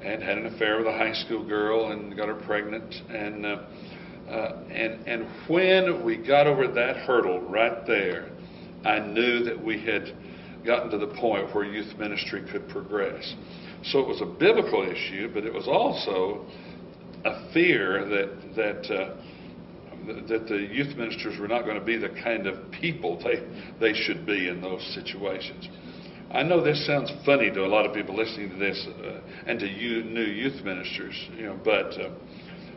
and 0.02 0.20
had 0.24 0.38
an 0.38 0.46
affair 0.46 0.78
with 0.78 0.88
a 0.88 0.92
high 0.92 1.12
school 1.12 1.46
girl 1.46 1.92
and 1.92 2.16
got 2.16 2.26
her 2.26 2.34
pregnant. 2.34 2.92
And 3.10 3.46
uh, 3.46 3.62
uh, 4.28 4.64
and 4.72 5.06
and 5.06 5.26
when 5.46 6.04
we 6.04 6.16
got 6.16 6.48
over 6.48 6.66
that 6.66 6.96
hurdle 6.96 7.40
right 7.42 7.86
there, 7.86 8.30
I 8.84 8.98
knew 8.98 9.44
that 9.44 9.64
we 9.64 9.80
had 9.84 10.12
gotten 10.66 10.90
to 10.90 10.98
the 10.98 11.14
point 11.14 11.54
where 11.54 11.64
youth 11.64 11.96
ministry 11.96 12.42
could 12.50 12.68
progress. 12.68 13.36
So 13.84 14.00
it 14.00 14.08
was 14.08 14.20
a 14.20 14.26
biblical 14.26 14.82
issue, 14.82 15.32
but 15.32 15.44
it 15.44 15.54
was 15.54 15.68
also 15.68 16.44
a 17.24 17.52
fear 17.52 18.04
that 18.08 18.56
that. 18.56 18.92
Uh, 18.92 19.16
that 20.28 20.46
the 20.48 20.56
youth 20.56 20.96
ministers 20.96 21.38
were 21.38 21.48
not 21.48 21.64
going 21.64 21.78
to 21.78 21.84
be 21.84 21.96
the 21.96 22.08
kind 22.22 22.46
of 22.46 22.70
people 22.70 23.20
they 23.22 23.42
they 23.80 23.92
should 23.92 24.26
be 24.26 24.48
in 24.48 24.60
those 24.60 24.82
situations. 24.94 25.68
I 26.32 26.44
know 26.44 26.62
this 26.62 26.86
sounds 26.86 27.10
funny 27.26 27.50
to 27.50 27.64
a 27.64 27.66
lot 27.66 27.86
of 27.86 27.92
people 27.92 28.16
listening 28.16 28.50
to 28.50 28.56
this, 28.56 28.86
uh, 28.86 29.20
and 29.46 29.58
to 29.58 29.66
you 29.66 30.04
new 30.04 30.22
youth 30.22 30.64
ministers, 30.64 31.28
you 31.36 31.46
know, 31.46 31.58
but 31.64 31.92
uh, 32.00 32.10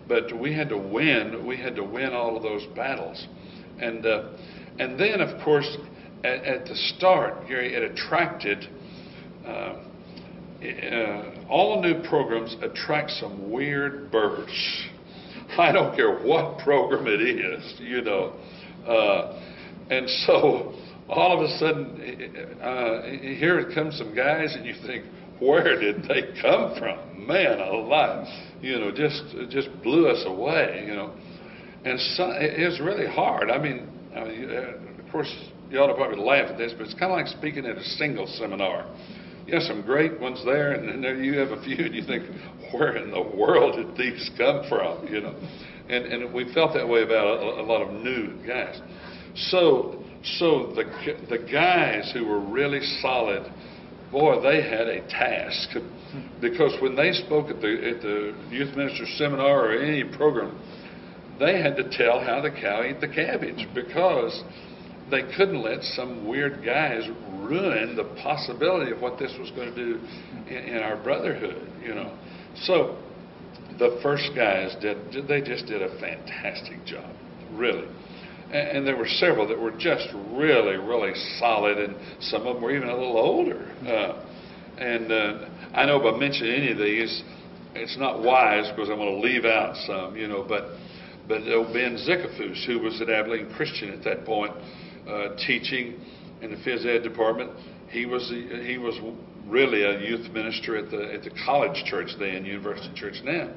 but 0.08 0.38
we 0.40 0.54
had 0.54 0.70
to 0.70 0.78
win. 0.78 1.46
We 1.46 1.58
had 1.58 1.76
to 1.76 1.84
win 1.84 2.14
all 2.14 2.36
of 2.36 2.44
those 2.44 2.66
battles, 2.76 3.28
and 3.80 4.06
uh, 4.06 4.30
and 4.80 5.00
then 5.00 5.22
of 5.22 5.44
course 5.44 5.78
at, 6.24 6.44
at 6.44 6.66
the 6.66 6.76
start, 6.76 7.48
Gary, 7.48 7.74
it 7.74 7.84
attracted. 7.84 8.68
Uh, 9.46 9.76
uh, 10.64 11.46
all 11.50 11.82
new 11.82 12.02
programs 12.08 12.56
attract 12.62 13.12
some 13.12 13.52
weird 13.52 14.10
birds. 14.10 14.50
I 15.58 15.72
don't 15.72 15.96
care 15.96 16.20
what 16.20 16.60
program 16.60 17.08
it 17.08 17.22
is, 17.22 17.76
you 17.80 18.02
know. 18.02 18.34
Uh, 18.88 19.42
and 19.90 20.10
so 20.26 20.74
all 21.10 21.38
of 21.38 21.44
a 21.44 21.58
sudden, 21.58 22.58
uh, 22.62 23.02
here 23.38 23.72
comes 23.74 23.98
some 23.98 24.16
guys, 24.16 24.56
and 24.56 24.66
you 24.66 24.76
think, 24.86 25.06
where 25.40 25.80
did 25.80 26.04
they 26.04 26.42
come 26.42 26.76
from? 26.78 27.28
Man 27.28 27.60
alive, 27.60 28.28
you 28.62 28.80
know, 28.80 28.92
just 28.92 29.24
just 29.50 29.70
blew 29.82 30.08
us 30.08 30.24
away, 30.26 30.86
you 30.88 30.96
know. 30.96 31.14
And 31.86 32.00
so, 32.00 32.32
it 32.32 32.66
was 32.66 32.80
really 32.80 33.08
hard. 33.08 33.50
I 33.50 33.58
mean, 33.58 33.88
I 34.16 34.24
mean, 34.24 34.50
uh, 34.50 35.04
of 35.04 35.12
course, 35.12 35.34
you 35.70 35.80
ought 35.80 35.88
to 35.88 35.96
probably 35.96 36.24
laugh 36.24 36.50
at 36.50 36.58
this, 36.58 36.74
but 36.78 36.86
it's 36.86 36.94
kind 36.94 37.12
of 37.12 37.18
like 37.18 37.28
speaking 37.28 37.66
at 37.66 37.78
a 37.78 37.84
single 37.84 38.28
seminar. 38.28 38.90
You 39.46 39.56
have 39.56 39.64
some 39.64 39.82
great 39.82 40.20
ones 40.20 40.42
there, 40.46 40.74
and 40.74 40.88
then 40.88 41.02
there 41.02 41.22
you 41.22 41.38
have 41.40 41.52
a 41.52 41.62
few, 41.64 41.86
and 41.86 41.94
you 41.94 42.04
think, 42.04 42.24
where 42.72 42.96
in 42.96 43.12
the 43.12 43.22
world 43.22 43.76
did 43.76 43.98
these 43.98 44.32
come 44.38 44.64
from? 44.70 45.08
You 45.08 45.22
know, 45.22 45.36
and 45.90 46.06
and 46.06 46.34
we 46.34 46.52
felt 46.54 46.74
that 46.74 46.88
way 46.88 47.04
about 47.04 47.28
a, 47.28 47.62
a 47.62 47.64
lot 47.64 47.82
of 47.82 47.94
new 48.02 48.34
guys. 48.48 48.80
So 49.36 50.04
so 50.24 50.74
the 50.76 50.86
the 51.30 51.40
guys 51.52 52.12
who 52.14 52.26
were 52.26 52.40
really 52.40 52.82
solid, 53.02 53.52
boy, 54.12 54.42
they 54.42 54.62
had 54.62 54.88
a 54.88 55.02
task 55.10 55.70
because 56.40 56.74
when 56.82 56.96
they 56.96 57.12
spoke 57.12 57.50
at 57.50 57.60
the 57.60 57.96
at 57.96 58.02
the 58.02 58.34
youth 58.50 58.76
minister 58.78 59.06
seminar 59.18 59.68
or 59.68 59.74
any 59.74 60.04
program, 60.16 60.58
they 61.40 61.62
had 61.62 61.76
to 61.76 61.90
tell 61.98 62.20
how 62.22 62.42
the 62.42 62.52
cow 62.52 62.84
ate 62.84 63.02
the 63.02 63.08
cabbage 63.08 63.68
because 63.74 64.44
they 65.10 65.24
couldn't 65.36 65.62
let 65.62 65.84
some 65.84 66.28
weird 66.28 66.64
guys 66.64 67.08
ruin 67.40 67.96
the 67.96 68.06
possibility 68.22 68.92
of 68.92 69.02
what 69.02 69.20
this 69.20 69.34
was 69.40 69.52
going 69.52 69.74
to 69.74 69.76
do 69.76 70.00
in, 70.48 70.76
in 70.76 70.78
our 70.78 71.02
brotherhood, 71.02 71.68
you 71.82 71.94
know. 71.94 72.18
So 72.64 72.98
the 73.80 74.00
first 74.02 74.32
guys 74.36 74.76
did, 74.82 75.28
they 75.28 75.42
just 75.42 75.66
did 75.66 75.82
a 75.82 76.00
fantastic 76.00 76.86
job, 76.86 77.14
really. 77.52 77.88
And, 78.48 78.78
and 78.78 78.88
there 78.88 78.96
were 78.96 79.08
several 79.08 79.48
that 79.48 79.60
were 79.60 79.72
just 79.78 80.08
really, 80.32 80.78
really 80.78 81.14
solid, 81.40 81.78
and 81.78 81.96
some 82.22 82.48
of 82.48 82.56
them 82.56 82.64
were 82.64 82.76
even 82.76 82.90
a 82.90 82.96
little 82.96 83.18
older. 83.18 83.72
Uh, 83.82 84.26
and 84.78 85.12
uh, 85.12 85.50
I 85.74 85.86
know 85.86 86.02
if 86.02 86.14
I 86.14 86.18
mention 86.18 86.48
any 86.48 86.72
of 86.72 86.78
these, 86.78 87.24
it's 87.76 87.98
not 87.98 88.22
wise 88.22 88.70
because 88.72 88.90
I'm 88.90 88.98
going 88.98 89.22
to 89.22 89.28
leave 89.28 89.46
out 89.46 89.76
some, 89.88 90.16
you 90.16 90.28
know, 90.28 90.46
but 90.48 90.78
but 91.28 91.42
uh, 91.42 91.64
Ben 91.72 91.98
Zickafus, 91.98 92.66
who 92.66 92.80
was 92.80 93.00
at 93.02 93.10
Abilene 93.10 93.50
Christian 93.56 93.90
at 93.92 94.04
that 94.04 94.26
point, 94.26 94.52
uh, 95.08 95.36
teaching 95.46 96.00
in 96.42 96.52
the 96.52 96.58
phys 96.58 96.86
ed 96.86 97.04
department, 97.04 97.52
he 97.90 98.06
was 98.06 98.30
he 98.30 98.78
was 98.78 99.00
really 99.48 99.84
a 99.84 100.00
youth 100.02 100.32
minister 100.32 100.78
at 100.78 100.90
the 100.90 101.14
at 101.14 101.24
the 101.24 101.32
college 101.46 101.84
church 101.86 102.10
then, 102.20 102.46
University 102.46 102.94
Church 102.96 103.22
now. 103.24 103.54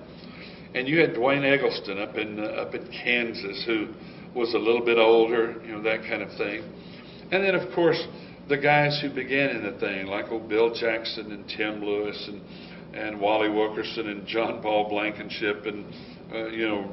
And 0.74 0.86
you 0.86 1.00
had 1.00 1.14
Dwayne 1.14 1.44
Eggleston 1.44 1.98
up 1.98 2.16
in 2.16 2.38
uh, 2.38 2.62
up 2.62 2.74
in 2.74 2.86
Kansas, 2.88 3.64
who 3.66 3.88
was 4.34 4.52
a 4.54 4.58
little 4.58 4.84
bit 4.84 4.98
older, 4.98 5.60
you 5.64 5.72
know 5.72 5.82
that 5.82 6.00
kind 6.02 6.22
of 6.22 6.28
thing. 6.36 6.62
And 7.32 7.42
then 7.42 7.54
of 7.54 7.74
course 7.74 8.02
the 8.48 8.58
guys 8.58 9.00
who 9.02 9.12
began 9.12 9.50
in 9.50 9.62
the 9.64 9.78
thing, 9.80 10.06
like 10.06 10.30
old 10.30 10.48
Bill 10.48 10.72
Jackson 10.74 11.32
and 11.32 11.48
Tim 11.48 11.82
Lewis 11.82 12.28
and 12.28 12.40
and 12.94 13.20
Wally 13.20 13.50
Wilkerson 13.50 14.08
and 14.08 14.26
John 14.26 14.62
Paul 14.62 14.88
Blankenship 14.88 15.66
and 15.66 15.84
uh, 16.32 16.46
you 16.48 16.68
know 16.68 16.90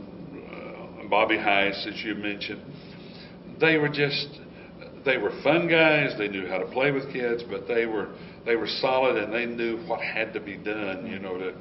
uh, 1.04 1.08
Bobby 1.10 1.38
Heiss, 1.38 1.88
as 1.88 2.02
you 2.04 2.16
mentioned. 2.16 2.62
They 3.60 3.78
were 3.78 3.89
just 3.89 4.28
they 5.06 5.18
were 5.18 5.32
fun 5.44 5.68
guys. 5.68 6.16
They 6.18 6.28
knew 6.28 6.48
how 6.48 6.58
to 6.58 6.66
play 6.66 6.92
with 6.92 7.12
kids, 7.12 7.44
but 7.50 7.68
they 7.68 7.86
were 7.86 8.13
they 8.46 8.56
were 8.56 8.68
solid 8.68 9.18
and 9.18 9.34
they 9.34 9.46
knew 9.46 9.78
what 9.88 10.02
had 10.02 10.34
to 10.34 10.39
be 10.39 10.58
done, 10.58 11.08
you 11.08 11.20
know, 11.20 11.38
to 11.38 11.54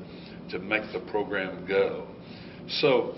to 0.50 0.58
make 0.58 0.82
the 0.92 1.00
program 1.10 1.66
go. 1.66 2.06
So 2.68 3.14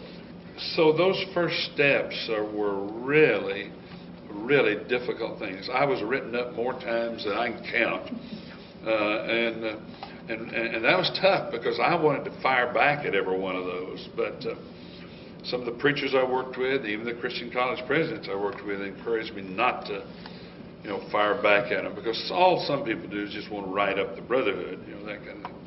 so 0.77 0.93
those 0.93 1.23
first 1.35 1.57
steps 1.75 2.31
are, 2.31 2.45
were 2.45 2.85
really 3.05 3.73
really 4.31 4.83
difficult 4.89 5.39
things. 5.39 5.69
I 5.73 5.85
was 5.85 6.03
written 6.03 6.35
up 6.35 6.55
more 6.55 6.73
times 6.73 7.25
than 7.25 7.35
I 7.35 7.51
can 7.51 7.63
count, 7.71 8.11
uh, 8.85 9.23
and, 9.25 9.65
uh, 9.65 9.77
and 10.29 10.51
and 10.51 10.85
that 10.85 10.99
was 10.99 11.11
tough 11.21 11.53
because 11.53 11.79
I 11.81 11.95
wanted 11.95 12.25
to 12.25 12.43
fire 12.43 12.73
back 12.73 13.07
at 13.07 13.15
every 13.15 13.39
one 13.39 13.57
of 13.57 13.65
those, 13.65 14.09
but. 14.17 14.47
Uh, 14.47 14.55
some 15.45 15.61
of 15.61 15.67
the 15.67 15.79
preachers 15.79 16.15
I 16.15 16.25
worked 16.25 16.57
with, 16.57 16.87
even 16.87 17.05
the 17.05 17.15
Christian 17.15 17.51
college 17.51 17.85
presidents 17.87 18.29
I 18.31 18.35
worked 18.35 18.65
with, 18.65 18.81
encouraged 18.81 19.35
me 19.35 19.43
not 19.43 19.85
to, 19.87 20.07
you 20.83 20.89
know, 20.89 21.07
fire 21.13 21.41
back 21.43 21.71
at 21.71 21.85
them 21.85 21.95
because 21.95 22.31
all 22.33 22.65
some 22.67 22.85
people 22.85 23.09
do 23.09 23.25
is 23.25 23.33
just 23.33 23.51
want 23.51 23.67
to 23.67 23.73
write 23.73 23.99
up 23.99 24.17
the 24.17 24.23
brotherhood, 24.23 24.81
you 24.89 24.95
know, 24.95 25.05
that 25.05 25.19
kind 25.19 25.45
of 25.45 25.51
thing. 25.51 25.61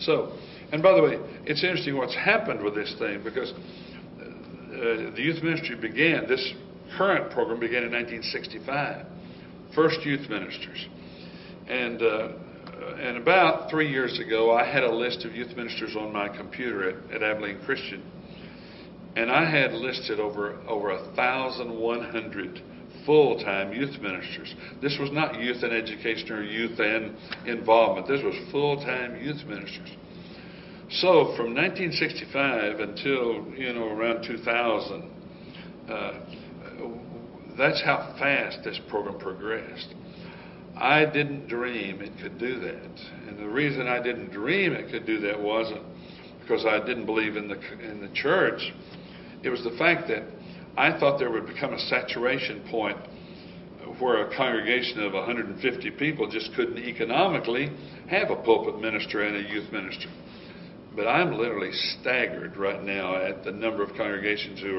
So, 0.00 0.32
and 0.72 0.82
by 0.82 0.94
the 0.94 1.02
way, 1.02 1.18
it's 1.46 1.62
interesting 1.62 1.96
what's 1.96 2.14
happened 2.14 2.62
with 2.62 2.74
this 2.74 2.94
thing 2.98 3.22
because 3.24 3.52
uh, 3.52 5.12
the 5.14 5.22
youth 5.22 5.42
ministry 5.42 5.76
began, 5.76 6.28
this 6.28 6.52
current 6.98 7.30
program 7.32 7.58
began 7.58 7.84
in 7.84 7.92
1965, 7.92 9.06
first 9.74 10.04
youth 10.04 10.28
ministers. 10.28 10.88
And, 11.68 12.02
uh, 12.02 12.28
and 13.00 13.16
about 13.16 13.70
three 13.70 13.90
years 13.90 14.18
ago, 14.18 14.52
I 14.52 14.70
had 14.70 14.82
a 14.82 14.94
list 14.94 15.24
of 15.24 15.34
youth 15.34 15.56
ministers 15.56 15.96
on 15.96 16.12
my 16.12 16.28
computer 16.28 16.90
at, 16.90 17.14
at 17.14 17.22
Abilene 17.22 17.60
Christian 17.64 18.02
and 19.16 19.30
I 19.30 19.48
had 19.48 19.72
listed 19.72 20.20
over 20.20 20.56
over 20.68 20.90
a 20.90 21.14
thousand 21.14 21.78
one 21.78 22.02
hundred 22.04 22.62
full-time 23.04 23.72
youth 23.72 24.00
ministers. 24.00 24.54
This 24.80 24.96
was 25.00 25.10
not 25.10 25.38
youth 25.40 25.62
and 25.62 25.72
education 25.72 26.30
or 26.30 26.42
youth 26.42 26.78
and 26.78 27.16
involvement. 27.46 28.06
This 28.06 28.22
was 28.22 28.34
full-time 28.52 29.20
youth 29.20 29.44
ministers. 29.46 29.90
So 30.88 31.34
from 31.36 31.54
1965 31.54 32.80
until 32.80 33.48
you 33.56 33.72
know 33.72 33.88
around 33.88 34.24
2000, 34.26 35.10
uh, 35.88 36.12
that's 37.56 37.82
how 37.82 38.14
fast 38.18 38.58
this 38.64 38.78
program 38.88 39.18
progressed. 39.18 39.94
I 40.76 41.04
didn't 41.04 41.48
dream 41.48 42.00
it 42.00 42.12
could 42.22 42.38
do 42.38 42.60
that, 42.60 43.00
and 43.28 43.38
the 43.38 43.48
reason 43.48 43.86
I 43.88 44.02
didn't 44.02 44.32
dream 44.32 44.72
it 44.72 44.90
could 44.90 45.06
do 45.06 45.20
that 45.20 45.40
wasn't 45.40 45.82
because 46.40 46.64
I 46.66 46.84
didn't 46.84 47.06
believe 47.06 47.36
in 47.36 47.48
the 47.48 47.58
in 47.82 48.00
the 48.00 48.10
church 48.14 48.72
it 49.42 49.50
was 49.50 49.62
the 49.64 49.76
fact 49.78 50.08
that 50.08 50.22
I 50.76 50.98
thought 50.98 51.18
there 51.18 51.30
would 51.30 51.46
become 51.46 51.72
a 51.72 51.78
saturation 51.78 52.66
point 52.70 52.96
where 53.98 54.26
a 54.26 54.36
congregation 54.36 55.00
of 55.00 55.12
150 55.12 55.90
people 55.92 56.28
just 56.30 56.54
couldn't 56.54 56.78
economically 56.78 57.70
have 58.08 58.30
a 58.30 58.36
pulpit 58.36 58.80
minister 58.80 59.22
and 59.22 59.36
a 59.36 59.50
youth 59.50 59.70
minister. 59.72 60.08
But 60.94 61.06
I'm 61.06 61.36
literally 61.36 61.72
staggered 61.72 62.56
right 62.56 62.82
now 62.82 63.16
at 63.16 63.44
the 63.44 63.52
number 63.52 63.82
of 63.82 63.90
congregations 63.90 64.60
who 64.60 64.78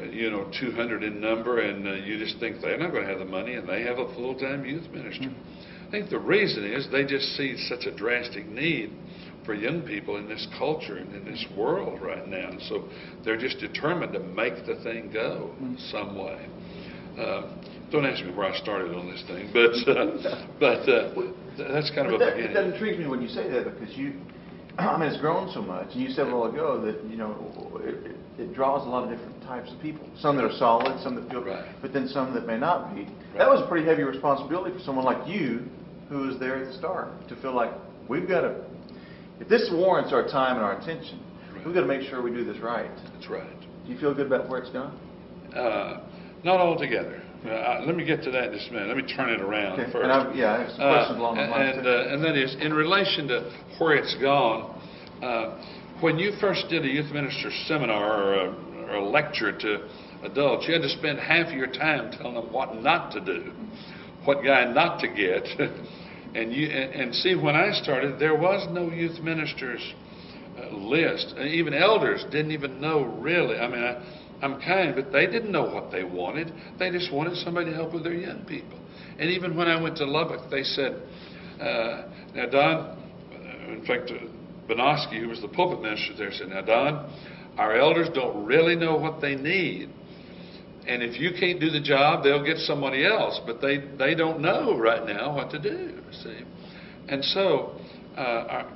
are, 0.00 0.06
you 0.06 0.30
know, 0.30 0.50
200 0.58 1.02
in 1.02 1.20
number, 1.20 1.60
and 1.60 1.86
uh, 1.86 1.92
you 1.92 2.18
just 2.18 2.38
think 2.40 2.60
they're 2.60 2.78
not 2.78 2.90
going 2.90 3.04
to 3.04 3.08
have 3.08 3.18
the 3.18 3.24
money, 3.24 3.54
and 3.54 3.68
they 3.68 3.82
have 3.82 3.98
a 3.98 4.14
full-time 4.14 4.64
youth 4.64 4.88
minister. 4.90 5.30
I 5.86 5.90
think 5.90 6.08
the 6.08 6.18
reason 6.18 6.64
is 6.64 6.88
they 6.90 7.04
just 7.04 7.36
see 7.36 7.56
such 7.68 7.84
a 7.86 7.94
drastic 7.94 8.46
need 8.46 8.92
for 9.50 9.54
young 9.54 9.82
people 9.82 10.16
in 10.16 10.28
this 10.28 10.46
culture 10.56 10.98
and 10.98 11.12
in 11.12 11.24
this 11.24 11.44
world 11.56 12.00
right 12.00 12.28
now. 12.28 12.50
And 12.50 12.62
so 12.68 12.84
they're 13.24 13.36
just 13.36 13.58
determined 13.58 14.12
to 14.12 14.20
make 14.20 14.64
the 14.64 14.76
thing 14.84 15.10
go 15.12 15.50
in 15.60 15.76
some 15.90 16.16
way. 16.16 16.46
Uh, 17.18 17.50
don't 17.90 18.06
ask 18.06 18.24
me 18.24 18.32
where 18.32 18.46
I 18.46 18.56
started 18.58 18.94
on 18.94 19.10
this 19.10 19.24
thing, 19.26 19.50
but 19.52 19.74
uh, 19.90 20.46
but 20.60 20.88
uh, 20.88 21.10
that's 21.74 21.90
kind 21.90 22.06
of 22.06 22.14
a 22.14 22.18
that, 22.18 22.36
beginning. 22.36 22.54
that 22.54 22.64
intrigues 22.72 22.98
me 23.00 23.08
when 23.08 23.20
you 23.20 23.26
say 23.26 23.50
that 23.50 23.64
because 23.64 23.92
you, 23.96 24.12
I 24.78 24.96
mean, 24.96 25.08
it's 25.08 25.20
grown 25.20 25.52
so 25.52 25.62
much. 25.62 25.88
And 25.94 26.00
you 26.00 26.10
said 26.10 26.28
a 26.28 26.30
while 26.30 26.44
ago 26.48 26.80
that 26.86 27.02
you 27.10 27.16
know 27.16 27.34
it, 27.82 28.12
it, 28.12 28.16
it 28.38 28.54
draws 28.54 28.86
a 28.86 28.88
lot 28.88 29.02
of 29.02 29.10
different 29.10 29.42
types 29.42 29.72
of 29.72 29.82
people. 29.82 30.06
Some 30.20 30.36
that 30.36 30.44
are 30.44 30.56
solid, 30.58 31.02
some 31.02 31.16
that 31.16 31.28
feel, 31.28 31.42
Right. 31.42 31.66
but 31.82 31.92
then 31.92 32.06
some 32.06 32.32
that 32.34 32.46
may 32.46 32.56
not 32.56 32.94
be. 32.94 33.02
Right. 33.02 33.38
That 33.38 33.50
was 33.50 33.62
a 33.62 33.66
pretty 33.66 33.84
heavy 33.84 34.04
responsibility 34.04 34.78
for 34.78 34.82
someone 34.84 35.04
like 35.04 35.26
you, 35.26 35.66
who 36.08 36.28
was 36.28 36.38
there 36.38 36.54
at 36.62 36.70
the 36.70 36.78
start, 36.78 37.10
to 37.28 37.34
feel 37.42 37.52
like 37.52 37.72
we've 38.08 38.28
got 38.28 38.42
to. 38.42 38.69
If 39.40 39.48
this 39.48 39.68
warrants 39.72 40.12
our 40.12 40.22
time 40.28 40.56
and 40.56 40.64
our 40.64 40.78
attention, 40.78 41.18
Right. 41.54 41.64
we've 41.66 41.74
got 41.74 41.80
to 41.80 41.86
make 41.86 42.08
sure 42.08 42.22
we 42.22 42.30
do 42.30 42.44
this 42.44 42.58
right. 42.58 42.90
That's 43.14 43.28
right. 43.28 43.60
Do 43.86 43.92
you 43.92 43.98
feel 43.98 44.14
good 44.14 44.26
about 44.26 44.48
where 44.48 44.60
it's 44.60 44.70
gone? 44.70 44.96
Uh, 45.56 46.00
not 46.44 46.60
altogether. 46.60 47.20
Uh, 47.44 47.80
let 47.86 47.96
me 47.96 48.04
get 48.04 48.22
to 48.22 48.30
that 48.30 48.48
in 48.48 48.52
just 48.52 48.68
a 48.68 48.72
minute. 48.72 48.88
Let 48.88 48.96
me 48.98 49.12
turn 49.14 49.30
it 49.30 49.40
around 49.40 49.80
Okay. 49.80 49.90
first. 49.90 50.04
And 50.04 50.12
I, 50.12 50.34
yeah, 50.34 50.52
I 50.52 50.58
have 50.60 50.70
some 50.70 50.78
questions 50.78 51.18
along 51.18 51.36
those 51.36 51.48
lines. 51.50 51.78
and, 51.78 51.86
uh, 51.86 52.12
and 52.12 52.22
that 52.24 52.36
is, 52.36 52.54
in 52.60 52.74
relation 52.74 53.28
to 53.28 53.50
where 53.78 53.94
it's 53.96 54.14
gone, 54.16 54.78
uh, 55.22 55.56
when 56.00 56.18
you 56.18 56.32
first 56.38 56.68
did 56.68 56.84
a 56.84 56.88
youth 56.88 57.10
minister 57.12 57.50
seminar 57.66 58.22
or 58.22 58.34
a, 58.34 58.54
or 58.90 58.94
a 58.96 59.04
lecture 59.04 59.52
to 59.56 59.88
adults, 60.22 60.66
you 60.68 60.74
had 60.74 60.82
to 60.82 60.88
spend 60.90 61.18
half 61.18 61.46
of 61.48 61.54
your 61.54 61.66
time 61.66 62.10
telling 62.12 62.34
them 62.34 62.52
what 62.52 62.76
not 62.76 63.10
to 63.12 63.20
do, 63.20 63.52
what 64.26 64.44
guy 64.44 64.70
not 64.70 65.00
to 65.00 65.08
get. 65.08 65.46
and, 66.34 66.52
you, 66.52 66.68
and, 66.68 67.14
see, 67.14 67.34
when 67.34 67.56
I 67.56 67.72
started, 67.72 68.20
there 68.20 68.36
was 68.36 68.68
no 68.70 68.90
youth 68.90 69.20
ministers 69.20 69.80
uh, 70.56 70.74
list. 70.76 71.34
Even 71.38 71.74
elders 71.74 72.24
didn't 72.30 72.52
even 72.52 72.80
know 72.80 73.04
really. 73.04 73.58
I 73.58 73.68
mean, 73.68 73.82
I, 73.82 74.20
I'm 74.42 74.60
kind, 74.60 74.94
but 74.94 75.12
they 75.12 75.26
didn't 75.26 75.50
know 75.50 75.64
what 75.64 75.90
they 75.90 76.04
wanted. 76.04 76.52
They 76.78 76.90
just 76.90 77.12
wanted 77.12 77.36
somebody 77.38 77.70
to 77.70 77.76
help 77.76 77.92
with 77.92 78.04
their 78.04 78.14
young 78.14 78.44
people. 78.44 78.78
And 79.18 79.28
even 79.30 79.56
when 79.56 79.68
I 79.68 79.80
went 79.80 79.96
to 79.98 80.06
Lubbock, 80.06 80.50
they 80.50 80.62
said, 80.62 81.02
uh, 81.60 82.08
"Now, 82.34 82.46
Don, 82.46 82.76
uh, 82.76 83.72
in 83.72 83.84
fact, 83.86 84.10
uh, 84.10 84.26
Benoski, 84.68 85.20
who 85.20 85.28
was 85.28 85.40
the 85.42 85.48
pulpit 85.48 85.82
minister 85.82 86.14
there, 86.16 86.32
said, 86.32 86.48
"Now, 86.48 86.62
Don, 86.62 87.12
our 87.58 87.76
elders 87.76 88.08
don't 88.14 88.46
really 88.46 88.76
know 88.76 88.96
what 88.96 89.20
they 89.20 89.34
need." 89.34 89.90
And 90.90 91.04
if 91.04 91.20
you 91.20 91.30
can't 91.38 91.60
do 91.60 91.70
the 91.70 91.80
job, 91.80 92.24
they'll 92.24 92.44
get 92.44 92.56
somebody 92.58 93.06
else. 93.06 93.40
But 93.46 93.60
they, 93.60 93.78
they 93.96 94.16
don't 94.16 94.40
know 94.40 94.76
right 94.76 95.06
now 95.06 95.36
what 95.36 95.48
to 95.52 95.58
do, 95.60 96.00
see. 96.10 96.40
And 97.08 97.24
so, 97.26 97.76
uh, 98.16 98.20
our, 98.20 98.72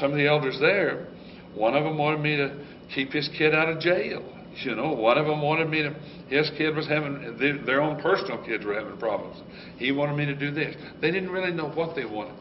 some 0.00 0.10
of 0.10 0.16
the 0.16 0.26
elders 0.26 0.58
there, 0.60 1.06
one 1.54 1.74
of 1.76 1.84
them 1.84 1.98
wanted 1.98 2.18
me 2.20 2.36
to 2.36 2.66
keep 2.92 3.12
his 3.12 3.30
kid 3.38 3.54
out 3.54 3.68
of 3.68 3.78
jail. 3.78 4.28
You 4.64 4.74
know, 4.74 4.92
one 4.92 5.16
of 5.18 5.26
them 5.26 5.40
wanted 5.40 5.70
me 5.70 5.82
to, 5.82 5.94
his 6.26 6.50
kid 6.58 6.74
was 6.74 6.88
having, 6.88 7.38
their, 7.64 7.80
own 7.80 8.02
personal 8.02 8.44
kids 8.44 8.64
were 8.64 8.74
having 8.74 8.98
problems. 8.98 9.40
He 9.76 9.92
wanted 9.92 10.16
me 10.16 10.26
to 10.26 10.34
do 10.34 10.50
this. 10.50 10.74
They 11.00 11.12
didn't 11.12 11.30
really 11.30 11.52
know 11.52 11.70
what 11.70 11.94
they 11.94 12.04
wanted. 12.04 12.34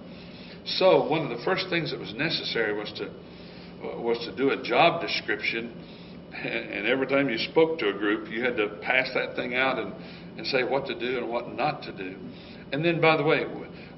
So, 0.65 1.07
one 1.07 1.31
of 1.31 1.38
the 1.38 1.43
first 1.45 1.67
things 1.69 1.91
that 1.91 1.99
was 1.99 2.13
necessary 2.15 2.73
was 2.73 2.91
to, 2.97 3.12
was 4.01 4.17
to 4.25 4.36
do 4.36 4.49
a 4.49 4.63
job 4.63 4.99
description 4.99 5.73
and 6.34 6.88
every 6.88 7.08
time 7.08 7.30
you 7.30 7.38
spoke 7.38 7.80
to 7.80 7.89
a 7.89 7.94
group, 7.94 8.32
you 8.32 8.44
had 8.44 8.56
to 8.58 8.80
pass 8.82 9.10
that 9.13 9.36
thing 9.36 9.56
out 9.56 9.78
and, 9.80 9.94
and 10.38 10.48
say 10.48 10.63
what 10.63 10.86
to 10.88 10.98
do 10.98 11.17
and 11.17 11.30
what 11.30 11.54
not 11.54 11.84
to 11.84 11.91
do. 11.91 12.15
And 12.72 12.86
then, 12.86 13.02
by 13.02 13.17
the 13.17 13.24
way, 13.24 13.46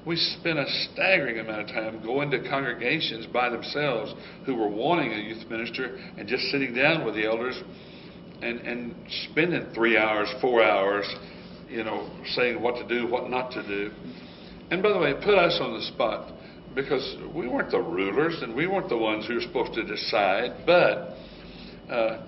we 0.04 0.16
spent 0.16 0.58
a 0.58 0.66
staggering 0.92 1.38
amount 1.38 1.62
of 1.62 1.68
time 1.68 2.02
going 2.02 2.30
to 2.32 2.48
congregations 2.48 3.26
by 3.26 3.48
themselves 3.48 4.12
who 4.44 4.56
were 4.56 4.68
wanting 4.68 5.12
a 5.12 5.16
youth 5.16 5.48
minister 5.48 5.96
and 6.18 6.28
just 6.28 6.44
sitting 6.50 6.74
down 6.74 7.04
with 7.04 7.14
the 7.14 7.24
elders 7.24 7.60
and, 8.42 8.60
and 8.60 8.94
spending 9.30 9.66
three 9.74 9.96
hours, 9.96 10.28
four 10.40 10.62
hours, 10.62 11.06
you 11.68 11.84
know, 11.84 12.10
saying 12.34 12.60
what 12.60 12.74
to 12.74 12.88
do, 12.88 13.10
what 13.10 13.30
not 13.30 13.52
to 13.52 13.62
do. 13.66 13.90
And 14.70 14.82
by 14.82 14.92
the 14.92 14.98
way, 14.98 15.10
it 15.10 15.22
put 15.22 15.34
us 15.34 15.58
on 15.60 15.74
the 15.74 15.82
spot 15.82 16.32
because 16.74 17.16
we 17.34 17.46
weren't 17.46 17.70
the 17.70 17.80
rulers 17.80 18.42
and 18.42 18.54
we 18.54 18.66
weren't 18.66 18.88
the 18.88 18.98
ones 18.98 19.26
who 19.26 19.34
were 19.34 19.40
supposed 19.40 19.72
to 19.74 19.84
decide, 19.84 20.66
but 20.66 21.14
uh, 21.90 22.26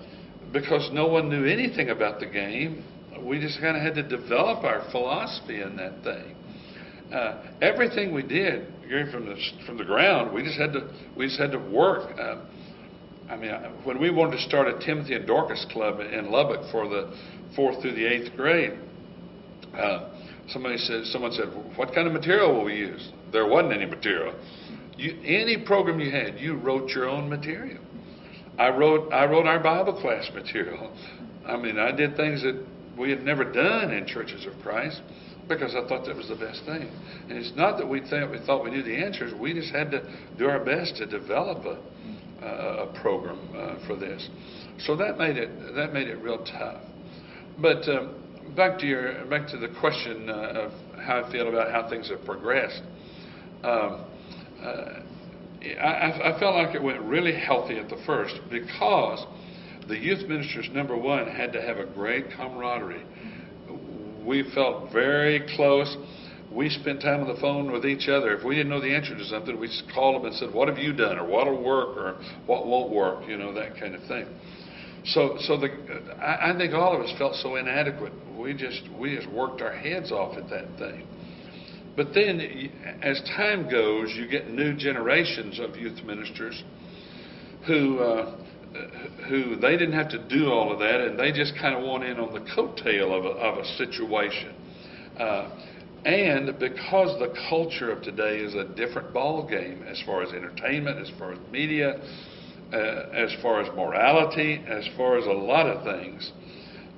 because 0.51 0.89
no 0.93 1.07
one 1.07 1.29
knew 1.29 1.45
anything 1.45 1.89
about 1.89 2.19
the 2.19 2.25
game, 2.25 2.83
we 3.21 3.39
just 3.39 3.59
kind 3.59 3.75
of 3.75 3.83
had 3.83 3.95
to 3.95 4.03
develop 4.03 4.63
our 4.63 4.89
philosophy 4.91 5.61
in 5.61 5.75
that 5.75 6.03
thing. 6.03 6.35
Uh, 7.11 7.41
everything 7.61 8.13
we 8.13 8.21
did, 8.21 8.67
from 9.11 9.25
the 9.25 9.35
from 9.65 9.77
the 9.77 9.83
ground, 9.83 10.33
we 10.33 10.43
just 10.43 10.57
had 10.57 10.73
to 10.73 10.89
we 11.15 11.27
just 11.27 11.39
had 11.39 11.51
to 11.51 11.59
work. 11.59 12.17
Uh, 12.19 12.37
I 13.29 13.35
mean, 13.35 13.51
when 13.83 13.99
we 13.99 14.09
wanted 14.09 14.37
to 14.37 14.41
start 14.43 14.67
a 14.67 14.79
Timothy 14.85 15.15
and 15.15 15.25
Dorcas 15.25 15.65
club 15.71 15.99
in 15.99 16.31
Lubbock 16.31 16.71
for 16.71 16.87
the 16.87 17.13
fourth 17.55 17.81
through 17.81 17.95
the 17.95 18.05
eighth 18.05 18.35
grade, 18.35 18.77
uh, 19.73 20.09
somebody 20.49 20.77
said, 20.77 21.05
someone 21.05 21.31
said, 21.31 21.47
"What 21.75 21.93
kind 21.93 22.07
of 22.07 22.13
material 22.13 22.53
will 22.53 22.65
we 22.65 22.75
use?" 22.75 23.11
There 23.31 23.47
wasn't 23.47 23.73
any 23.73 23.85
material. 23.85 24.33
You, 24.97 25.17
any 25.23 25.57
program 25.57 25.99
you 25.99 26.11
had, 26.11 26.39
you 26.39 26.55
wrote 26.55 26.89
your 26.89 27.07
own 27.07 27.29
material. 27.29 27.83
I 28.57 28.69
wrote 28.69 29.11
I 29.11 29.25
wrote 29.25 29.45
our 29.45 29.59
Bible 29.59 29.99
class 29.99 30.29
material. 30.33 30.95
I 31.45 31.57
mean, 31.57 31.77
I 31.79 31.91
did 31.91 32.15
things 32.17 32.41
that 32.43 32.65
we 32.97 33.09
had 33.09 33.23
never 33.23 33.43
done 33.43 33.91
in 33.91 34.05
churches 34.07 34.45
of 34.45 34.53
Christ 34.61 35.01
because 35.47 35.75
I 35.75 35.87
thought 35.87 36.05
that 36.05 36.15
was 36.15 36.27
the 36.27 36.35
best 36.35 36.65
thing. 36.65 36.89
And 37.29 37.37
it's 37.37 37.55
not 37.55 37.77
that 37.77 37.87
we 37.87 38.01
we 38.01 38.45
thought 38.45 38.63
we 38.63 38.71
knew 38.71 38.83
the 38.83 38.95
answers. 38.95 39.33
We 39.39 39.53
just 39.53 39.73
had 39.73 39.91
to 39.91 40.01
do 40.37 40.47
our 40.47 40.63
best 40.63 40.97
to 40.97 41.05
develop 41.05 41.65
a, 41.65 42.45
a 42.45 42.87
a 42.87 43.01
program 43.01 43.39
uh, 43.55 43.87
for 43.87 43.95
this. 43.95 44.27
So 44.79 44.95
that 44.97 45.17
made 45.17 45.37
it 45.37 45.49
that 45.75 45.93
made 45.93 46.07
it 46.07 46.17
real 46.17 46.43
tough. 46.43 46.81
But 47.59 47.87
um, 47.89 48.15
back 48.55 48.79
to 48.79 48.85
your 48.85 49.25
back 49.25 49.47
to 49.49 49.57
the 49.57 49.69
question 49.79 50.29
uh, 50.29 50.33
of 50.33 50.71
how 50.99 51.23
I 51.23 51.31
feel 51.31 51.47
about 51.47 51.71
how 51.71 51.89
things 51.89 52.09
have 52.09 52.23
progressed. 52.25 52.81
Um, 53.63 54.05
uh, 54.61 55.01
I, 55.75 56.35
I 56.35 56.39
felt 56.39 56.55
like 56.55 56.75
it 56.75 56.81
went 56.81 57.01
really 57.01 57.33
healthy 57.33 57.77
at 57.77 57.89
the 57.89 57.97
first 58.05 58.35
because 58.49 59.25
the 59.87 59.97
youth 59.97 60.27
ministers, 60.27 60.69
number 60.71 60.97
one, 60.97 61.27
had 61.27 61.53
to 61.53 61.61
have 61.61 61.77
a 61.77 61.85
great 61.85 62.31
camaraderie. 62.35 63.03
We 64.25 64.43
felt 64.53 64.91
very 64.91 65.41
close. 65.55 65.95
We 66.51 66.69
spent 66.69 67.01
time 67.01 67.21
on 67.21 67.27
the 67.27 67.39
phone 67.39 67.71
with 67.71 67.85
each 67.85 68.07
other. 68.07 68.33
If 68.35 68.43
we 68.43 68.55
didn't 68.55 68.69
know 68.69 68.81
the 68.81 68.93
answer 68.93 69.15
to 69.17 69.25
something, 69.25 69.59
we 69.59 69.67
just 69.67 69.91
called 69.93 70.15
them 70.15 70.25
and 70.25 70.35
said, 70.35 70.53
"What 70.53 70.67
have 70.67 70.77
you 70.77 70.93
done?" 70.93 71.17
or 71.17 71.25
"What'll 71.25 71.61
work?" 71.61 71.97
or 71.97 72.15
"What 72.45 72.65
won't 72.65 72.91
work?" 72.91 73.27
You 73.27 73.37
know 73.37 73.53
that 73.53 73.77
kind 73.77 73.95
of 73.95 74.03
thing. 74.03 74.25
So, 75.05 75.37
so 75.41 75.57
the 75.57 75.69
I, 76.21 76.51
I 76.51 76.57
think 76.57 76.73
all 76.73 76.95
of 76.95 77.01
us 77.01 77.11
felt 77.17 77.35
so 77.35 77.55
inadequate. 77.55 78.13
We 78.37 78.53
just 78.53 78.89
we 78.97 79.15
just 79.15 79.29
worked 79.29 79.61
our 79.61 79.73
heads 79.73 80.11
off 80.11 80.37
at 80.37 80.49
that 80.49 80.77
thing. 80.77 81.05
But 81.97 82.13
then, 82.13 82.39
as 83.01 83.19
time 83.35 83.69
goes, 83.69 84.13
you 84.15 84.27
get 84.27 84.51
new 84.51 84.75
generations 84.77 85.59
of 85.59 85.75
youth 85.75 86.03
ministers 86.05 86.63
who 87.65 87.99
uh, 87.99 88.37
who 89.27 89.55
they 89.55 89.71
didn't 89.71 89.93
have 89.93 90.09
to 90.09 90.27
do 90.29 90.51
all 90.51 90.71
of 90.71 90.77
that, 90.77 91.01
and 91.01 91.19
they 91.19 91.31
just 91.31 91.53
kind 91.59 91.75
of 91.75 91.83
want 91.83 92.03
in 92.03 92.19
on 92.19 92.33
the 92.33 92.39
coattail 92.51 93.17
of 93.17 93.25
a, 93.25 93.29
of 93.29 93.57
a 93.57 93.65
situation. 93.77 94.53
Uh, 95.17 95.49
and 96.05 96.59
because 96.59 97.17
the 97.19 97.33
culture 97.49 97.91
of 97.91 98.03
today 98.03 98.37
is 98.37 98.53
a 98.53 98.65
different 98.75 99.11
ball 99.11 99.47
game 99.47 99.83
as 99.89 100.01
far 100.05 100.21
as 100.21 100.31
entertainment, 100.33 100.99
as 100.99 101.11
far 101.17 101.33
as 101.33 101.39
media, 101.51 101.99
uh, 102.71 102.77
as 102.77 103.35
far 103.41 103.61
as 103.61 103.75
morality, 103.75 104.63
as 104.67 104.87
far 104.95 105.17
as 105.17 105.25
a 105.25 105.31
lot 105.31 105.65
of 105.65 105.83
things, 105.83 106.31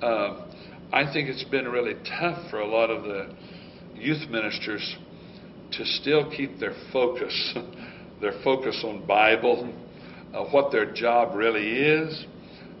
uh, 0.02 0.44
I 0.92 1.10
think 1.10 1.30
it's 1.30 1.44
been 1.44 1.68
really 1.68 1.94
tough 2.20 2.50
for 2.50 2.60
a 2.60 2.66
lot 2.66 2.90
of 2.90 3.04
the 3.04 3.34
youth 4.00 4.28
ministers 4.30 4.96
to 5.72 5.84
still 5.84 6.30
keep 6.30 6.58
their 6.58 6.74
focus, 6.92 7.54
their 8.20 8.40
focus 8.42 8.82
on 8.84 9.06
Bible, 9.06 9.72
uh, 10.34 10.44
what 10.46 10.72
their 10.72 10.92
job 10.92 11.36
really 11.36 11.78
is. 11.78 12.26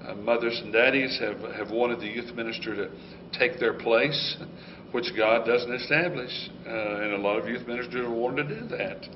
Uh, 0.06 0.14
mothers 0.14 0.58
and 0.64 0.72
daddies 0.72 1.18
have, 1.20 1.38
have 1.54 1.70
wanted 1.70 2.00
the 2.00 2.06
youth 2.06 2.34
minister 2.34 2.74
to 2.74 2.90
take 3.38 3.60
their 3.60 3.74
place, 3.74 4.36
which 4.92 5.06
God 5.16 5.46
doesn't 5.46 5.72
establish. 5.72 6.32
Uh, 6.66 6.70
and 6.70 7.12
a 7.12 7.18
lot 7.18 7.38
of 7.38 7.48
youth 7.48 7.66
ministers 7.66 8.04
have 8.04 8.12
wanted 8.12 8.48
to 8.48 8.60
do 8.60 8.68
that. 8.68 9.06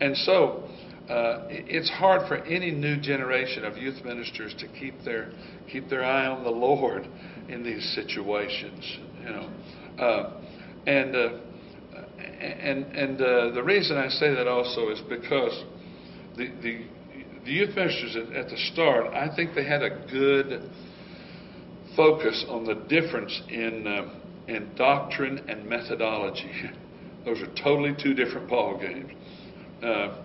And 0.00 0.16
so 0.18 0.68
uh, 1.08 1.46
it's 1.50 1.90
hard 1.90 2.26
for 2.28 2.36
any 2.36 2.70
new 2.70 2.98
generation 2.98 3.64
of 3.64 3.76
youth 3.76 4.02
ministers 4.04 4.54
to 4.58 4.66
keep 4.68 4.94
their 5.04 5.32
keep 5.70 5.88
their 5.88 6.02
eye 6.02 6.26
on 6.26 6.44
the 6.44 6.50
Lord 6.50 7.06
in 7.48 7.62
these 7.62 7.84
situations. 7.94 8.98
You 9.20 9.28
know, 9.28 9.50
uh, 9.98 10.40
and 10.86 11.16
uh, 11.16 11.28
and 12.28 12.84
and 12.92 13.20
uh, 13.20 13.50
the 13.50 13.62
reason 13.62 13.96
I 13.96 14.08
say 14.08 14.34
that 14.34 14.46
also 14.46 14.90
is 14.90 15.00
because 15.08 15.64
the 16.36 16.48
the, 16.62 16.86
the 17.44 17.50
youth 17.50 17.74
ministers 17.74 18.16
at, 18.16 18.34
at 18.34 18.48
the 18.48 18.56
start, 18.72 19.14
I 19.14 19.34
think 19.34 19.54
they 19.54 19.64
had 19.64 19.82
a 19.82 20.06
good 20.10 20.70
focus 21.96 22.44
on 22.48 22.64
the 22.64 22.74
difference 22.74 23.40
in 23.48 23.86
uh, 23.86 24.20
in 24.48 24.74
doctrine 24.76 25.38
and 25.48 25.66
methodology. 25.66 26.50
Those 27.24 27.40
are 27.40 27.54
totally 27.62 27.94
two 28.02 28.14
different 28.14 28.48
ball 28.48 28.78
games. 28.78 29.12
Uh, 29.82 30.18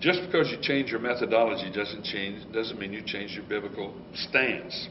just 0.00 0.20
because 0.26 0.50
you 0.50 0.58
change 0.60 0.90
your 0.90 1.00
methodology 1.00 1.70
doesn't 1.72 2.04
change 2.04 2.52
doesn't 2.52 2.78
mean 2.78 2.92
you 2.92 3.02
change 3.06 3.32
your 3.32 3.44
biblical 3.44 3.94
stance. 4.14 4.88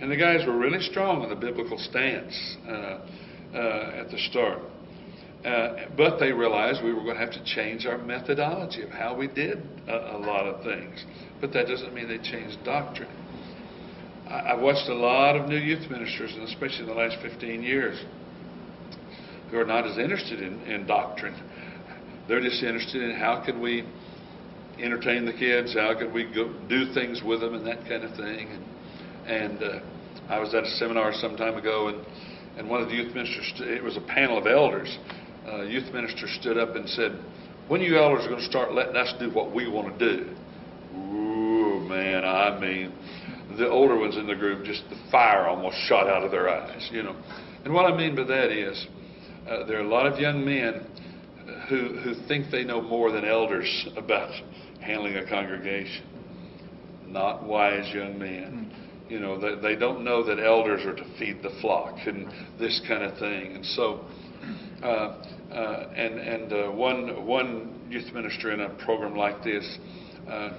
And 0.00 0.10
the 0.10 0.16
guys 0.16 0.46
were 0.46 0.56
really 0.56 0.80
strong 0.80 1.22
on 1.22 1.28
the 1.28 1.36
biblical 1.36 1.76
stance 1.76 2.56
uh, 2.66 3.00
uh, 3.54 4.00
at 4.00 4.10
the 4.10 4.18
start. 4.30 4.58
Uh, 5.44 5.88
but 5.96 6.18
they 6.18 6.32
realized 6.32 6.84
we 6.84 6.92
were 6.92 7.02
going 7.02 7.16
to 7.16 7.20
have 7.20 7.32
to 7.32 7.44
change 7.44 7.86
our 7.86 7.96
methodology 7.96 8.82
of 8.82 8.90
how 8.90 9.16
we 9.16 9.26
did 9.26 9.58
a, 9.88 10.16
a 10.16 10.18
lot 10.18 10.46
of 10.46 10.62
things. 10.62 11.04
But 11.40 11.52
that 11.54 11.66
doesn't 11.66 11.94
mean 11.94 12.08
they 12.08 12.18
changed 12.18 12.62
doctrine. 12.62 13.08
I, 14.28 14.52
I've 14.52 14.60
watched 14.60 14.88
a 14.90 14.94
lot 14.94 15.36
of 15.36 15.48
new 15.48 15.56
youth 15.56 15.90
ministers, 15.90 16.34
and 16.34 16.42
especially 16.42 16.80
in 16.80 16.86
the 16.86 16.94
last 16.94 17.16
15 17.22 17.62
years, 17.62 17.98
who 19.50 19.58
are 19.58 19.64
not 19.64 19.86
as 19.86 19.96
interested 19.96 20.42
in, 20.42 20.60
in 20.62 20.86
doctrine. 20.86 21.34
They're 22.28 22.42
just 22.42 22.62
interested 22.62 23.02
in 23.02 23.16
how 23.16 23.42
can 23.44 23.62
we 23.62 23.88
entertain 24.78 25.24
the 25.24 25.32
kids, 25.32 25.74
how 25.74 25.98
can 25.98 26.12
we 26.12 26.24
go 26.24 26.52
do 26.68 26.92
things 26.92 27.22
with 27.24 27.40
them, 27.40 27.54
and 27.54 27.66
that 27.66 27.88
kind 27.88 28.04
of 28.04 28.14
thing. 28.14 28.48
And, 28.50 28.64
and 29.26 29.62
uh, 29.62 29.78
I 30.28 30.38
was 30.38 30.54
at 30.54 30.64
a 30.64 30.70
seminar 30.72 31.14
some 31.14 31.36
time 31.36 31.56
ago, 31.56 31.88
and, 31.88 32.06
and 32.60 32.68
one 32.68 32.82
of 32.82 32.90
the 32.90 32.94
youth 32.94 33.14
ministers, 33.14 33.54
it 33.60 33.82
was 33.82 33.96
a 33.96 34.02
panel 34.02 34.36
of 34.36 34.46
elders. 34.46 34.98
Uh, 35.48 35.62
youth 35.62 35.90
minister 35.94 36.28
stood 36.28 36.58
up 36.58 36.76
and 36.76 36.86
said, 36.90 37.18
"When 37.68 37.80
you 37.80 37.96
elders 37.96 38.26
are 38.26 38.28
going 38.28 38.40
to 38.40 38.46
start 38.46 38.74
letting 38.74 38.96
us 38.96 39.14
do 39.18 39.30
what 39.30 39.54
we 39.54 39.66
want 39.66 39.98
to 39.98 40.16
do?" 40.16 40.36
Ooh, 40.94 41.80
man, 41.88 42.22
I 42.22 42.60
mean, 42.60 42.92
the 43.56 43.66
older 43.66 43.98
ones 43.98 44.18
in 44.18 44.26
the 44.26 44.34
group, 44.34 44.66
just 44.66 44.82
the 44.90 44.96
fire 45.10 45.46
almost 45.46 45.78
shot 45.86 46.06
out 46.06 46.22
of 46.22 46.30
their 46.30 46.50
eyes, 46.50 46.86
you 46.92 47.02
know. 47.02 47.16
And 47.64 47.72
what 47.72 47.90
I 47.90 47.96
mean 47.96 48.14
by 48.14 48.24
that 48.24 48.50
is, 48.50 48.86
uh, 49.48 49.64
there 49.64 49.78
are 49.78 49.84
a 49.84 49.88
lot 49.88 50.06
of 50.06 50.20
young 50.20 50.44
men 50.44 50.86
who 51.70 51.96
who 52.00 52.14
think 52.28 52.50
they 52.50 52.62
know 52.62 52.82
more 52.82 53.10
than 53.10 53.24
elders 53.24 53.88
about 53.96 54.34
handling 54.82 55.16
a 55.16 55.26
congregation. 55.26 56.04
Not 57.06 57.42
wise 57.42 57.90
young 57.94 58.18
men. 58.18 58.70
You 59.10 59.18
know, 59.18 59.40
they, 59.40 59.60
they 59.60 59.74
don't 59.74 60.04
know 60.04 60.22
that 60.24 60.38
elders 60.38 60.86
are 60.86 60.94
to 60.94 61.04
feed 61.18 61.42
the 61.42 61.50
flock 61.60 61.96
and 62.06 62.28
this 62.60 62.80
kind 62.86 63.02
of 63.02 63.18
thing. 63.18 63.56
And 63.56 63.66
so, 63.66 64.04
uh, 64.84 64.86
uh, 65.52 65.92
and 65.96 66.20
and 66.20 66.52
uh, 66.52 66.70
one 66.70 67.26
one 67.26 67.88
youth 67.90 68.14
minister 68.14 68.52
in 68.52 68.60
a 68.60 68.68
program 68.84 69.16
like 69.16 69.42
this, 69.42 69.78
uh, 70.30 70.50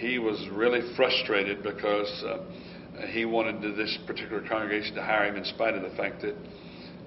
he 0.00 0.18
was 0.18 0.48
really 0.50 0.80
frustrated 0.96 1.62
because 1.62 2.24
uh, 2.26 3.06
he 3.10 3.24
wanted 3.24 3.62
this 3.76 3.96
particular 4.04 4.42
congregation 4.48 4.96
to 4.96 5.02
hire 5.02 5.26
him 5.28 5.36
in 5.36 5.44
spite 5.44 5.74
of 5.74 5.82
the 5.88 5.96
fact 5.96 6.22
that 6.22 6.34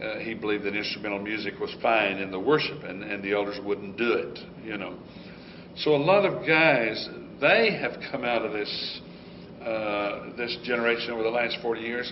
uh, 0.01 0.19
he 0.19 0.33
believed 0.33 0.63
that 0.63 0.77
instrumental 0.77 1.19
music 1.19 1.59
was 1.59 1.75
fine 1.81 2.19
in 2.19 2.31
the 2.31 2.39
worship, 2.39 2.85
and, 2.85 3.03
and 3.03 3.21
the 3.21 3.33
elders 3.33 3.59
wouldn't 3.65 3.97
do 3.97 4.13
it. 4.13 4.39
You 4.63 4.77
know, 4.77 4.97
so 5.75 5.93
a 5.93 5.97
lot 5.97 6.23
of 6.23 6.47
guys 6.47 7.05
they 7.41 7.77
have 7.81 8.01
come 8.11 8.23
out 8.23 8.45
of 8.45 8.53
this 8.53 9.01
uh, 9.61 10.35
this 10.37 10.57
generation 10.63 11.11
over 11.11 11.23
the 11.23 11.29
last 11.29 11.57
40 11.61 11.81
years 11.81 12.11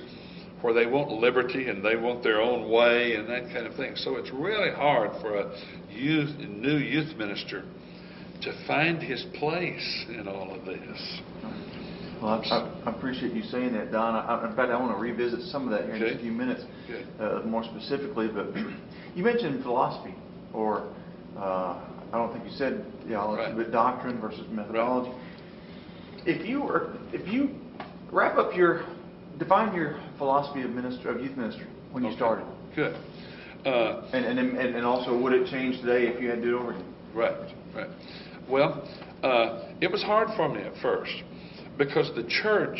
where 0.61 0.73
they 0.73 0.85
want 0.87 1.11
liberty 1.11 1.69
and 1.69 1.83
they 1.85 1.95
want 1.95 2.23
their 2.23 2.41
own 2.41 2.69
way 2.71 3.13
and 3.15 3.29
that 3.29 3.43
kind 3.53 3.67
of 3.67 3.75
thing. 3.75 3.95
So 3.95 4.15
it's 4.17 4.31
really 4.31 4.71
hard 4.71 5.11
for 5.21 5.37
a 5.39 5.51
youth, 5.91 6.35
new 6.39 6.77
youth 6.77 7.15
minister 7.17 7.63
to 8.41 8.67
find 8.67 9.01
his 9.01 9.23
place 9.35 10.05
in 10.09 10.27
all 10.27 10.53
of 10.53 10.65
this. 10.65 11.21
Well, 12.21 12.41
I, 12.43 12.79
I- 12.85 12.89
appreciate 12.89 13.33
you 13.33 13.43
saying 13.43 13.73
that, 13.73 13.91
Don. 13.91 14.15
I- 14.15 14.49
In 14.49 14.55
fact, 14.55 14.71
I 14.71 14.79
want 14.79 14.91
to 14.95 14.97
revisit 14.99 15.41
some 15.51 15.65
of 15.65 15.71
that 15.71 15.85
here 15.85 15.95
in 15.95 16.01
just 16.01 16.15
a 16.15 16.19
few 16.19 16.31
minutes, 16.31 16.63
uh, 17.19 17.41
more 17.45 17.63
specifically, 17.63 18.27
but 18.27 18.47
you 19.15 19.23
mentioned 19.23 19.61
philosophy, 19.63 20.15
or, 20.53 20.87
uh, 21.37 21.77
I 22.11 22.17
don't 22.17 22.31
think 22.33 22.45
you 22.45 22.51
said 22.57 22.83
theology, 23.07 23.43
Right. 23.43 23.55
but 23.57 23.71
doctrine 23.71 24.19
versus 24.19 24.45
methodology. 24.49 25.11
If 26.27 26.45
you 26.45 26.61
were, 26.61 26.97
if 27.13 27.25
you 27.27 27.51
wrap 28.11 28.37
up 28.37 28.53
your, 28.53 28.83
define 29.39 29.73
your 29.73 29.97
philosophy 30.17 30.61
of 30.61 30.71
ministry, 30.71 31.09
of 31.09 31.21
youth 31.21 31.37
ministry, 31.37 31.67
when 31.91 32.03
you 32.03 32.09
Okay. 32.09 32.17
started, 32.17 32.45
Good. 32.75 32.95
Uh, 33.65 34.07
and, 34.13 34.25
and, 34.25 34.39
and 34.39 34.75
and 34.75 34.85
also 34.85 35.17
would 35.17 35.33
it 35.33 35.49
change 35.49 35.79
today 35.81 36.07
if 36.07 36.21
you 36.21 36.29
had 36.29 36.37
to 36.37 36.41
do 36.41 36.57
it 36.57 36.59
over 36.61 36.71
again? 36.71 36.85
Right, 37.13 37.35
right. 37.75 37.87
Well, 38.47 38.87
uh, 39.23 39.71
it 39.81 39.91
was 39.91 40.03
hard 40.03 40.27
for 40.37 40.47
me 40.47 40.61
at 40.61 40.73
first 40.81 41.11
because 41.77 42.11
the 42.15 42.23
church. 42.43 42.77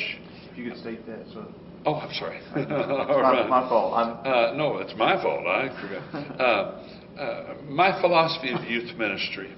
If 0.52 0.58
you 0.58 0.70
could 0.70 0.80
state 0.80 1.06
that, 1.08 1.26
so. 1.34 1.46
Oh, 1.86 1.96
I'm 1.96 2.14
sorry. 2.14 2.38
It's 2.56 2.70
not 2.70 3.10
right. 3.10 3.50
my 3.50 3.68
fault. 3.68 3.94
I'm, 3.96 4.10
Uh, 4.26 4.54
no, 4.56 4.78
it's 4.78 4.94
my 4.98 5.22
fault. 5.22 5.48
I 5.48 5.70
forgot. 5.82 6.40
Uh, 6.40 7.20
uh, 7.20 7.56
my 7.68 8.00
philosophy 8.00 8.52
of 8.54 8.64
youth 8.66 8.96
ministry. 8.98 9.56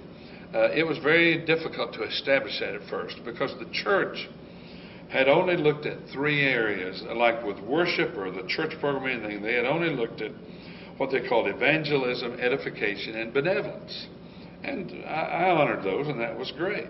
Uh, 0.54 0.72
it 0.72 0.86
was 0.86 0.98
very 1.00 1.46
difficult 1.46 1.94
to 1.94 2.04
establish 2.04 2.60
that 2.60 2.74
at 2.74 2.90
first 2.90 3.18
because 3.24 3.54
the 3.60 3.70
church 3.72 4.28
had 5.10 5.28
only 5.28 5.58
looked 5.58 5.86
at 5.86 5.98
three 6.12 6.42
areas, 6.42 7.04
like 7.16 7.44
with 7.44 7.60
worship 7.62 8.16
or 8.18 8.32
the 8.32 8.48
church 8.48 8.74
program 8.80 9.04
or 9.04 9.10
anything. 9.10 9.42
They 9.42 9.54
had 9.54 9.66
only 9.66 9.90
looked 9.90 10.22
at 10.22 10.32
what 10.98 11.12
they 11.12 11.28
called 11.28 11.48
evangelism, 11.48 12.40
edification, 12.40 13.16
and 13.16 13.34
benevolence. 13.34 14.08
And 14.64 14.92
I, 15.06 15.48
I 15.48 15.50
honored 15.52 15.84
those, 15.84 16.08
and 16.08 16.20
that 16.20 16.38
was 16.38 16.52
great. 16.58 16.88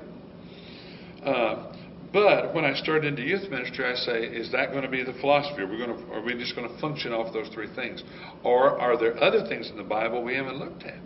Uh, 1.23 1.73
but 2.11 2.55
when 2.55 2.65
I 2.65 2.73
started 2.73 3.05
into 3.05 3.21
youth 3.21 3.49
ministry, 3.49 3.85
I 3.85 3.95
say, 3.95 4.23
is 4.23 4.51
that 4.51 4.71
going 4.71 4.83
to 4.83 4.89
be 4.89 5.03
the 5.03 5.13
philosophy? 5.19 5.61
Are 5.61 5.67
we 5.67 5.77
going 5.77 5.95
to, 5.95 6.13
are 6.13 6.21
we 6.21 6.33
just 6.33 6.55
going 6.55 6.67
to 6.67 6.81
function 6.81 7.13
off 7.13 7.31
those 7.33 7.49
three 7.53 7.67
things, 7.75 8.03
or 8.43 8.79
are 8.79 8.97
there 8.97 9.21
other 9.21 9.45
things 9.47 9.69
in 9.69 9.77
the 9.77 9.83
Bible 9.83 10.23
we 10.23 10.35
haven't 10.35 10.57
looked 10.57 10.83
at? 10.83 10.97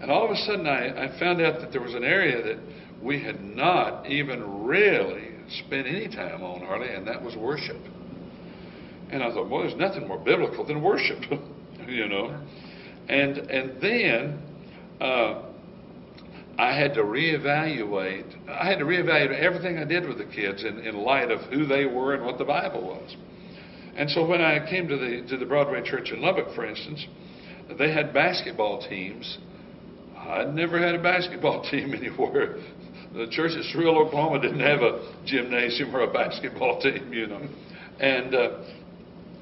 And 0.00 0.10
all 0.10 0.24
of 0.24 0.30
a 0.30 0.36
sudden, 0.36 0.66
I, 0.66 1.06
I 1.06 1.18
found 1.18 1.40
out 1.40 1.60
that 1.60 1.72
there 1.72 1.80
was 1.80 1.94
an 1.94 2.04
area 2.04 2.42
that 2.42 2.58
we 3.02 3.22
had 3.22 3.42
not 3.42 4.08
even 4.08 4.64
really 4.64 5.30
spent 5.64 5.86
any 5.86 6.08
time 6.08 6.42
on 6.42 6.60
hardly, 6.60 6.88
and 6.88 7.06
that 7.06 7.22
was 7.22 7.36
worship. 7.36 7.76
And 9.10 9.22
I 9.22 9.32
thought, 9.32 9.50
well, 9.50 9.62
there's 9.62 9.78
nothing 9.78 10.06
more 10.06 10.18
biblical 10.18 10.64
than 10.64 10.82
worship, 10.82 11.18
you 11.86 12.08
know. 12.08 12.40
And 13.08 13.38
and 13.38 13.80
then. 13.80 14.42
Uh, 15.00 15.46
I 16.60 16.78
had 16.78 16.92
to 16.94 17.00
reevaluate. 17.00 18.36
I 18.46 18.66
had 18.68 18.80
to 18.80 18.84
reevaluate 18.84 19.40
everything 19.40 19.78
I 19.78 19.84
did 19.84 20.06
with 20.06 20.18
the 20.18 20.26
kids 20.26 20.62
in, 20.62 20.80
in 20.80 20.94
light 20.94 21.30
of 21.30 21.40
who 21.50 21.64
they 21.64 21.86
were 21.86 22.12
and 22.14 22.22
what 22.22 22.36
the 22.36 22.44
Bible 22.44 22.86
was. 22.86 23.16
And 23.96 24.10
so 24.10 24.26
when 24.26 24.42
I 24.42 24.68
came 24.68 24.86
to 24.88 24.96
the 24.98 25.26
to 25.30 25.38
the 25.38 25.46
Broadway 25.46 25.82
Church 25.82 26.10
in 26.10 26.20
Lubbock, 26.20 26.54
for 26.54 26.66
instance, 26.66 27.06
they 27.78 27.92
had 27.92 28.12
basketball 28.12 28.86
teams. 28.86 29.38
I'd 30.30 30.54
never 30.54 30.78
had 30.78 30.94
a 30.94 31.02
basketball 31.02 31.62
team 31.70 31.94
anywhere. 31.94 32.56
The 33.12 33.26
church 33.30 33.52
at 33.58 33.64
Cyril, 33.72 33.98
Oklahoma 33.98 34.40
didn't 34.40 34.60
have 34.60 34.80
a 34.82 35.14
gymnasium 35.26 35.94
or 35.94 36.02
a 36.02 36.12
basketball 36.12 36.80
team, 36.82 37.12
you 37.12 37.26
know. 37.26 37.42
And 37.98 38.34
uh, 38.34 38.64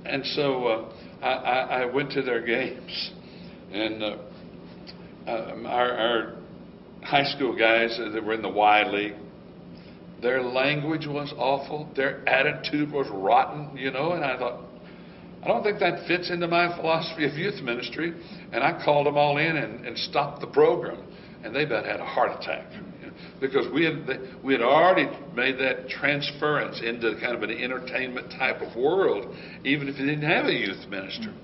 and 0.06 0.24
so 0.26 0.66
uh, 0.66 0.92
I, 1.22 1.28
I, 1.28 1.82
I 1.82 1.84
went 1.84 2.10
to 2.12 2.22
their 2.22 2.44
games, 2.44 3.10
and 3.72 4.02
uh, 4.02 4.16
um, 5.26 5.66
our, 5.66 5.92
our 5.92 6.34
high 7.02 7.24
school 7.34 7.56
guys 7.56 7.98
that 7.98 8.24
were 8.24 8.32
in 8.32 8.42
the 8.42 8.48
Y 8.48 8.84
League, 8.88 9.14
their 10.22 10.42
language 10.42 11.06
was 11.06 11.32
awful. 11.36 11.90
Their 11.94 12.26
attitude 12.28 12.90
was 12.90 13.06
rotten, 13.12 13.76
you 13.76 13.90
know. 13.90 14.12
And 14.12 14.24
I 14.24 14.38
thought, 14.38 14.64
I 15.42 15.46
don't 15.46 15.62
think 15.62 15.78
that 15.78 16.06
fits 16.06 16.30
into 16.30 16.48
my 16.48 16.74
philosophy 16.76 17.24
of 17.24 17.34
youth 17.34 17.62
ministry. 17.62 18.12
And 18.52 18.62
I 18.64 18.82
called 18.84 19.06
them 19.06 19.16
all 19.16 19.38
in 19.38 19.56
and, 19.56 19.86
and 19.86 19.96
stopped 19.98 20.40
the 20.40 20.46
program. 20.48 21.02
And 21.44 21.54
they 21.54 21.64
about 21.64 21.84
had 21.84 22.00
a 22.00 22.04
heart 22.04 22.32
attack. 22.40 22.66
Because 23.40 23.66
we 23.72 23.84
had, 23.84 24.06
we 24.44 24.52
had 24.52 24.62
already 24.62 25.08
made 25.34 25.58
that 25.58 25.88
transference 25.88 26.80
into 26.80 27.18
kind 27.20 27.34
of 27.36 27.42
an 27.42 27.50
entertainment 27.50 28.30
type 28.32 28.60
of 28.60 28.76
world, 28.76 29.34
even 29.64 29.88
if 29.88 29.98
you 29.98 30.06
didn't 30.06 30.28
have 30.28 30.46
a 30.46 30.52
youth 30.52 30.88
minister. 30.88 31.34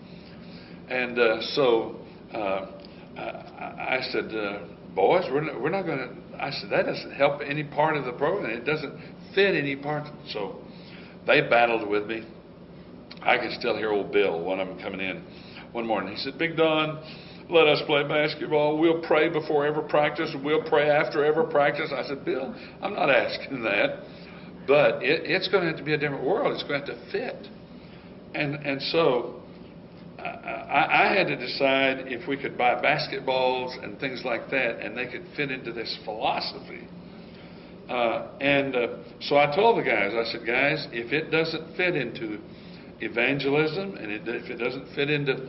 And 0.89 1.19
uh, 1.19 1.41
so 1.55 1.97
uh, 2.33 2.67
I, 3.17 3.99
I 3.99 4.09
said, 4.11 4.35
uh, 4.35 4.67
boys, 4.95 5.25
we're 5.33 5.41
not, 5.41 5.61
we're 5.61 5.71
not 5.71 5.87
going 5.87 5.99
to. 5.99 6.43
I 6.43 6.51
said 6.51 6.71
that 6.71 6.87
doesn't 6.87 7.13
help 7.13 7.41
any 7.45 7.65
part 7.65 7.97
of 7.97 8.05
the 8.05 8.13
program. 8.13 8.51
It 8.51 8.65
doesn't 8.65 8.99
fit 9.35 9.55
any 9.55 9.77
part. 9.77 10.09
So 10.31 10.61
they 11.27 11.43
battled 11.43 11.89
with 11.89 12.07
me. 12.07 12.27
I 13.25 13.39
can 13.39 13.55
still 13.59 13.77
hear 13.77 13.91
old 13.91 14.13
Bill, 14.13 14.41
one 14.41 14.61
of 14.61 14.69
them 14.69 14.79
coming 14.79 15.01
in 15.01 15.23
one 15.73 15.87
morning. 15.87 16.15
He 16.15 16.19
said, 16.23 16.39
Big 16.39 16.57
Don, 16.57 17.03
let 17.51 17.67
us 17.67 17.83
play 17.87 18.03
basketball. 18.07 18.79
We'll 18.79 19.03
pray 19.03 19.29
before 19.29 19.67
every 19.67 19.89
practice, 19.89 20.31
and 20.33 20.45
we'll 20.45 20.63
pray 20.63 20.91
after 20.91 21.25
every 21.25 21.51
practice. 21.51 21.91
I 21.95 22.05
said, 22.05 22.25
Bill, 22.25 22.55
I'm 22.83 22.95
not 22.95 23.11
asking 23.11 23.63
that, 23.65 24.01
but 24.67 25.03
it, 25.03 25.23
it's 25.25 25.49
going 25.49 25.63
to 25.63 25.71
have 25.71 25.79
to 25.79 25.85
be 25.85 25.95
a 25.95 25.99
different 25.99 26.25
world. 26.25 26.55
It's 26.55 26.63
going 26.63 26.85
to 26.85 26.93
have 26.93 27.05
to 27.05 27.11
fit. 27.13 27.49
And 28.35 28.55
and 28.55 28.83
so 28.83 29.43
I, 30.19 31.09
I, 31.11 31.15
had 31.15 31.27
to 31.29 31.37
decide 31.37 32.07
if 32.09 32.27
we 32.27 32.37
could 32.37 32.57
buy 32.57 32.75
basketballs 32.75 33.83
and 33.83 33.99
things 34.01 34.23
like 34.25 34.51
that, 34.51 34.81
and 34.81 34.97
they 34.97 35.07
could 35.07 35.25
fit 35.37 35.51
into 35.51 35.73
this 35.73 35.97
philosophy. 36.05 36.89
Uh, 37.89 38.29
and 38.41 38.75
uh, 38.75 38.87
so 39.21 39.37
I 39.37 39.55
told 39.55 39.79
the 39.79 39.83
guys, 39.83 40.13
I 40.15 40.25
said, 40.33 40.47
guys, 40.47 40.89
if 40.93 41.13
it 41.13 41.31
doesn't 41.31 41.77
fit 41.77 41.95
into 41.95 42.39
evangelism 43.01 43.97
and 43.97 44.11
it, 44.11 44.23
if 44.27 44.51
it 44.51 44.57
doesn't 44.57 44.95
fit 44.95 45.11
into 45.11 45.49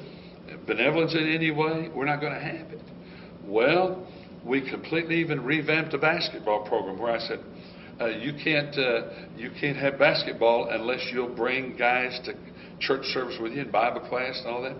benevolence 0.67 1.13
in 1.13 1.27
any 1.27 1.51
way, 1.51 1.89
we're 1.93 2.05
not 2.05 2.19
going 2.21 2.33
to 2.33 2.39
have 2.39 2.71
it. 2.71 2.81
Well, 3.43 4.07
we 4.43 4.67
completely 4.69 5.19
even 5.19 5.43
revamped 5.43 5.91
the 5.91 5.97
basketball 5.97 6.67
program 6.67 6.99
where 6.99 7.11
I 7.11 7.19
said, 7.19 7.39
uh, 7.99 8.07
you 8.07 8.33
can't 8.43 8.77
uh, 8.77 9.09
you 9.37 9.49
can't 9.59 9.77
have 9.77 9.97
basketball 9.97 10.67
unless 10.69 11.07
you'll 11.13 11.33
bring 11.33 11.77
guys 11.77 12.19
to 12.25 12.33
church 12.79 13.05
service 13.05 13.37
with 13.39 13.53
you 13.53 13.61
and 13.61 13.71
Bible 13.71 14.01
class 14.01 14.37
and 14.39 14.47
all 14.47 14.61
that. 14.63 14.75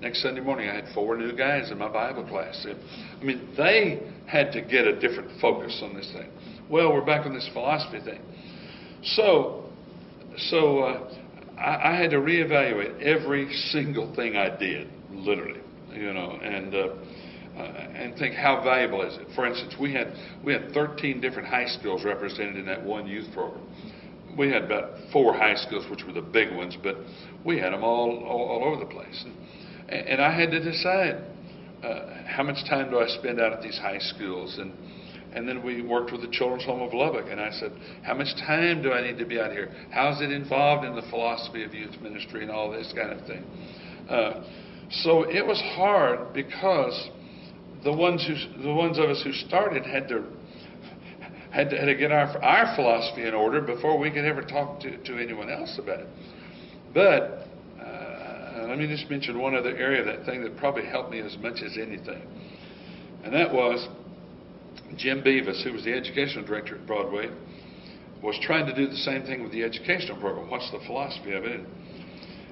Next 0.00 0.22
Sunday 0.22 0.40
morning, 0.40 0.70
I 0.70 0.74
had 0.74 0.86
four 0.94 1.18
new 1.18 1.36
guys 1.36 1.70
in 1.70 1.76
my 1.76 1.88
Bible 1.88 2.24
class. 2.24 2.66
I 2.66 3.22
mean, 3.22 3.50
they 3.58 4.00
had 4.26 4.50
to 4.52 4.62
get 4.62 4.86
a 4.86 4.98
different 4.98 5.38
focus 5.38 5.78
on 5.82 5.94
this 5.94 6.10
thing. 6.12 6.30
Well, 6.70 6.94
we're 6.94 7.04
back 7.04 7.26
on 7.26 7.34
this 7.34 7.48
philosophy 7.52 8.00
thing. 8.02 8.22
So, 9.02 9.66
so 10.38 10.78
uh, 10.78 11.14
I, 11.60 11.92
I 11.92 11.96
had 11.96 12.10
to 12.10 12.18
reevaluate 12.18 13.00
every 13.02 13.52
single 13.70 14.14
thing 14.14 14.36
I 14.36 14.56
did, 14.56 14.88
literally, 15.10 15.60
you 15.92 16.12
know, 16.12 16.38
and. 16.42 16.74
Uh, 16.74 16.88
uh, 17.50 17.62
and 17.62 18.16
think 18.16 18.34
how 18.34 18.62
valuable 18.62 19.02
is 19.02 19.18
it? 19.18 19.26
For 19.34 19.44
instance, 19.44 19.74
we 19.78 19.92
had 19.92 20.14
we 20.44 20.52
had 20.52 20.72
13 20.72 21.20
different 21.20 21.48
high 21.48 21.66
schools 21.66 22.04
represented 22.04 22.56
in 22.56 22.64
that 22.66 22.82
one 22.82 23.06
youth 23.06 23.26
program. 23.34 23.66
We 24.38 24.48
had 24.48 24.62
about 24.62 24.92
four 25.12 25.34
high 25.34 25.56
schools, 25.56 25.84
which 25.90 26.04
were 26.04 26.12
the 26.12 26.22
big 26.22 26.54
ones, 26.54 26.76
but 26.82 26.96
we 27.44 27.58
had 27.58 27.72
them 27.72 27.82
all 27.82 28.24
all, 28.24 28.48
all 28.48 28.64
over 28.64 28.82
the 28.82 28.90
place. 28.90 29.24
And, 29.24 30.08
and 30.08 30.22
I 30.22 30.32
had 30.32 30.52
to 30.52 30.60
decide 30.60 31.22
uh, 31.82 32.24
how 32.24 32.44
much 32.44 32.64
time 32.68 32.90
do 32.90 33.00
I 33.00 33.08
spend 33.08 33.40
out 33.40 33.52
at 33.52 33.62
these 33.62 33.78
high 33.78 33.98
schools, 33.98 34.56
and 34.58 34.72
and 35.34 35.48
then 35.48 35.64
we 35.64 35.82
worked 35.82 36.12
with 36.12 36.22
the 36.22 36.30
Children's 36.30 36.64
Home 36.64 36.82
of 36.82 36.92
Lubbock, 36.92 37.26
and 37.30 37.40
I 37.40 37.50
said, 37.50 37.72
how 38.02 38.14
much 38.14 38.34
time 38.46 38.82
do 38.82 38.92
I 38.92 39.02
need 39.02 39.18
to 39.18 39.26
be 39.26 39.38
out 39.38 39.52
here? 39.52 39.70
How's 39.90 40.20
it 40.20 40.32
involved 40.32 40.84
in 40.84 40.96
the 40.96 41.08
philosophy 41.10 41.64
of 41.64 41.72
youth 41.72 42.00
ministry 42.02 42.42
and 42.42 42.50
all 42.50 42.70
this 42.70 42.92
kind 42.96 43.10
of 43.12 43.26
thing? 43.26 43.44
Uh, 44.08 44.42
so 44.90 45.22
it 45.22 45.46
was 45.46 45.60
hard 45.76 46.32
because 46.32 47.10
the 47.84 47.92
ones 47.92 48.26
who, 48.26 48.62
the 48.62 48.74
ones 48.74 48.98
of 48.98 49.04
us 49.04 49.22
who 49.22 49.32
started 49.32 49.84
had 49.86 50.08
to 50.08 50.24
had 51.52 51.70
to, 51.70 51.76
had 51.76 51.86
to 51.86 51.94
get 51.94 52.10
our 52.10 52.26
our 52.42 52.74
philosophy 52.74 53.26
in 53.26 53.34
order 53.34 53.60
before 53.60 53.98
we 53.98 54.10
could 54.10 54.24
ever 54.24 54.42
talk 54.42 54.80
to, 54.80 54.96
to 55.04 55.16
anyone 55.16 55.48
else 55.48 55.78
about 55.82 56.00
it. 56.00 56.08
But 56.92 57.46
uh, 57.80 58.66
let 58.68 58.78
me 58.78 58.88
just 58.88 59.08
mention 59.08 59.38
one 59.38 59.54
other 59.54 59.76
area, 59.76 60.04
that 60.04 60.26
thing 60.26 60.42
that 60.42 60.56
probably 60.56 60.86
helped 60.86 61.12
me 61.12 61.20
as 61.20 61.36
much 61.38 61.62
as 61.64 61.76
anything, 61.80 62.22
and 63.24 63.32
that 63.32 63.52
was 63.52 63.88
Jim 64.96 65.22
Beavis, 65.22 65.62
who 65.64 65.72
was 65.72 65.84
the 65.84 65.92
educational 65.92 66.44
director 66.44 66.76
at 66.76 66.86
Broadway, 66.86 67.30
was 68.22 68.38
trying 68.42 68.66
to 68.66 68.74
do 68.74 68.86
the 68.86 68.96
same 68.96 69.22
thing 69.22 69.42
with 69.42 69.52
the 69.52 69.62
educational 69.62 70.18
program. 70.20 70.50
What's 70.50 70.70
the 70.70 70.80
philosophy 70.86 71.32
of 71.32 71.44
it? 71.44 71.60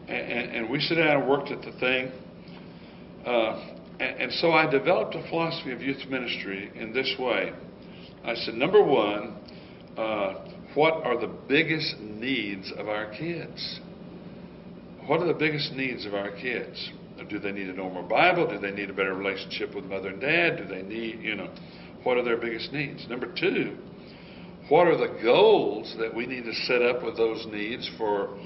And, 0.08 0.10
and, 0.10 0.56
and 0.56 0.70
we 0.70 0.80
sat 0.80 0.96
down 0.96 1.20
and 1.20 1.28
worked 1.28 1.50
at 1.50 1.60
the 1.60 1.72
thing. 1.78 2.10
Uh, 3.26 3.74
and, 4.00 4.22
and 4.22 4.32
so 4.32 4.52
I 4.52 4.70
developed 4.70 5.14
a 5.14 5.28
philosophy 5.28 5.72
of 5.72 5.82
youth 5.82 6.08
ministry 6.08 6.70
in 6.74 6.92
this 6.92 7.14
way. 7.18 7.52
I 8.24 8.34
said, 8.34 8.54
number 8.54 8.82
one, 8.82 9.36
uh, 9.96 10.34
what 10.74 11.04
are 11.04 11.20
the 11.20 11.32
biggest 11.48 11.98
needs 12.00 12.72
of 12.76 12.88
our 12.88 13.10
kids? 13.12 13.80
What 15.06 15.20
are 15.20 15.26
the 15.26 15.34
biggest 15.34 15.72
needs 15.72 16.06
of 16.06 16.14
our 16.14 16.30
kids? 16.30 16.90
Do 17.28 17.38
they 17.38 17.52
need 17.52 17.68
a 17.68 17.72
normal 17.72 18.04
Bible? 18.04 18.48
Do 18.48 18.58
they 18.58 18.70
need 18.70 18.90
a 18.90 18.92
better 18.92 19.14
relationship 19.14 19.74
with 19.74 19.84
mother 19.84 20.08
and 20.08 20.20
dad? 20.20 20.56
Do 20.58 20.64
they 20.64 20.82
need, 20.82 21.20
you 21.20 21.34
know, 21.34 21.52
what 22.08 22.16
are 22.16 22.24
their 22.24 22.38
biggest 22.38 22.72
needs? 22.72 23.06
Number 23.06 23.30
two, 23.38 23.76
what 24.70 24.86
are 24.86 24.96
the 24.96 25.20
goals 25.22 25.94
that 25.98 26.14
we 26.14 26.24
need 26.24 26.44
to 26.44 26.54
set 26.54 26.80
up 26.80 27.04
with 27.04 27.18
those 27.18 27.44
needs 27.50 27.86
for 27.98 28.38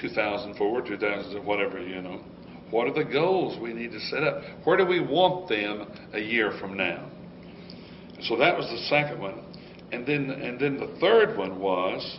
2004, 0.00 0.82
2000, 0.82 1.46
whatever, 1.46 1.80
you 1.80 2.02
know? 2.02 2.24
What 2.72 2.88
are 2.88 2.92
the 2.92 3.08
goals 3.08 3.56
we 3.62 3.72
need 3.72 3.92
to 3.92 4.00
set 4.00 4.24
up? 4.24 4.42
Where 4.64 4.76
do 4.76 4.84
we 4.84 4.98
want 4.98 5.48
them 5.48 5.86
a 6.12 6.18
year 6.18 6.58
from 6.58 6.76
now? 6.76 7.08
So 8.22 8.36
that 8.36 8.56
was 8.56 8.66
the 8.66 8.84
second 8.88 9.20
one. 9.20 9.44
And 9.92 10.04
then, 10.04 10.30
and 10.30 10.58
then 10.58 10.76
the 10.76 10.98
third 11.00 11.38
one 11.38 11.60
was, 11.60 12.18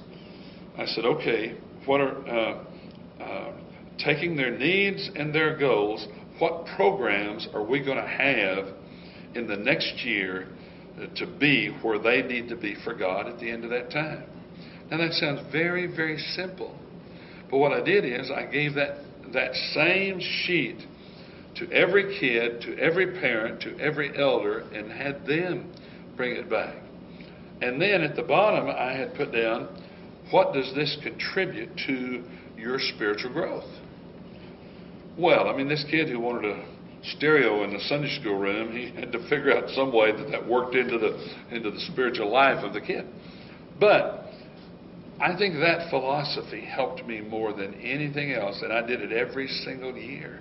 I 0.78 0.86
said, 0.86 1.04
okay, 1.04 1.58
what 1.86 2.00
are, 2.00 2.26
uh, 2.26 2.64
uh, 3.22 3.54
taking 3.98 4.38
their 4.38 4.58
needs 4.58 5.12
and 5.14 5.36
their 5.36 5.58
goals, 5.58 6.08
what 6.39 6.66
programs 6.78 7.50
are 7.54 7.66
we 7.66 7.84
going 7.84 7.98
to 7.98 8.08
have 8.08 8.74
in 9.36 9.46
the 9.46 9.58
next 9.58 10.06
year 10.06 10.48
to 11.16 11.28
be 11.39 11.76
where 11.82 12.00
they 12.00 12.22
need 12.22 12.50
to 12.50 12.56
be 12.56 12.76
for 12.84 12.93
God 12.93 13.28
at 13.28 13.39
the 13.39 13.50
end 13.50 13.64
of 13.64 13.70
that 13.72 13.91
time? 13.91 14.24
Now 14.89 14.98
that 14.98 15.14
sounds 15.14 15.41
very, 15.52 15.88
very 15.88 16.18
simple. 16.36 16.78
But 17.50 17.58
what 17.58 17.72
I 17.72 17.84
did 17.84 18.06
is 18.06 18.32
I 18.32 18.46
gave 18.46 18.76
that 18.76 18.98
that 19.34 19.54
same 19.74 20.20
sheet 20.20 20.78
to 21.56 21.72
every 21.72 22.20
kid, 22.20 22.62
to 22.62 22.78
every 22.78 23.20
parent, 23.20 23.62
to 23.62 23.78
every 23.80 24.18
elder, 24.18 24.60
and 24.74 24.91
had 24.91 25.26
them 25.26 25.74
bring 26.16 26.36
it 26.36 26.50
back. 26.50 26.76
And 27.62 27.82
then 27.82 28.02
at 28.02 28.16
the 28.16 28.24
bottom, 28.24 28.70
I 28.70 28.93
had 28.93 29.16
put 29.16 29.32
down, 29.32 29.82
what 30.32 30.54
does 30.54 30.74
this 30.76 30.98
contribute 31.02 31.70
to 31.88 32.24
your 32.58 32.78
spiritual 32.80 33.32
growth? 33.32 33.70
Well, 35.18 35.48
I 35.48 35.56
mean, 35.56 35.70
this 35.70 35.86
kid 35.89 36.10
who 36.10 36.20
wanted 36.20 36.52
a 36.52 36.74
stereo 37.18 37.64
in 37.64 37.74
the 37.74 37.80
Sunday 37.82 38.10
school 38.20 38.38
room, 38.38 38.72
he 38.72 38.91
had 38.99 39.12
to 39.12 39.20
figure 39.30 39.56
out 39.56 39.70
some 39.72 39.93
way 39.93 40.12
that 40.12 40.30
that 40.32 40.47
worked 40.47 40.76
into 40.76 40.97
the 40.97 41.56
into 41.56 41.72
the 41.72 41.80
spiritual 41.91 42.32
life 42.32 42.64
of 42.64 42.74
the 42.74 42.82
kid. 42.82 43.06
But 43.80 44.26
I 45.20 45.36
think 45.38 45.56
that 45.56 45.89
philosophy 45.89 46.66
helped 46.66 47.06
me 47.06 47.22
more 47.22 47.53
than 47.53 47.74
anything 47.76 48.32
else, 48.34 48.62
and 48.62 48.74
I 48.74 48.86
did 48.86 49.01
it 49.01 49.12
every 49.12 49.47
single 49.47 49.95
year. 49.95 50.39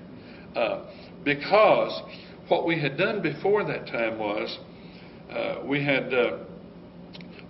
Uh, 0.57 0.87
because 1.25 2.03
what 2.49 2.67
we 2.67 2.81
had 2.81 2.97
done 2.97 3.23
before 3.23 3.65
that 3.65 3.87
time 3.87 4.19
was 4.19 4.59
uh, 5.31 5.63
we 5.67 5.85
had 5.85 6.13
uh, 6.13 6.39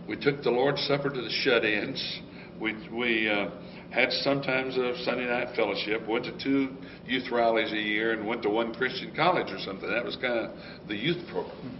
we 0.08 0.16
took 0.16 0.42
the 0.42 0.50
Lord's 0.50 0.86
Supper 0.86 1.10
to 1.10 1.20
the 1.20 1.30
shut-ins. 1.30 2.20
We 2.60 2.74
we 2.92 3.28
uh, 3.28 3.50
had 3.94 4.10
sometimes 4.12 4.76
a 4.76 4.94
Sunday 5.04 5.26
night 5.26 5.54
fellowship. 5.54 6.06
Went 6.06 6.24
to 6.24 6.42
two 6.42 6.76
youth 7.06 7.30
rallies 7.30 7.72
a 7.72 7.80
year, 7.80 8.12
and 8.12 8.26
went 8.26 8.42
to 8.42 8.50
one 8.50 8.74
Christian 8.74 9.14
college 9.14 9.50
or 9.50 9.58
something. 9.58 9.88
That 9.88 10.04
was 10.04 10.16
kind 10.16 10.38
of 10.38 10.50
the 10.88 10.96
youth 10.96 11.26
program. 11.30 11.78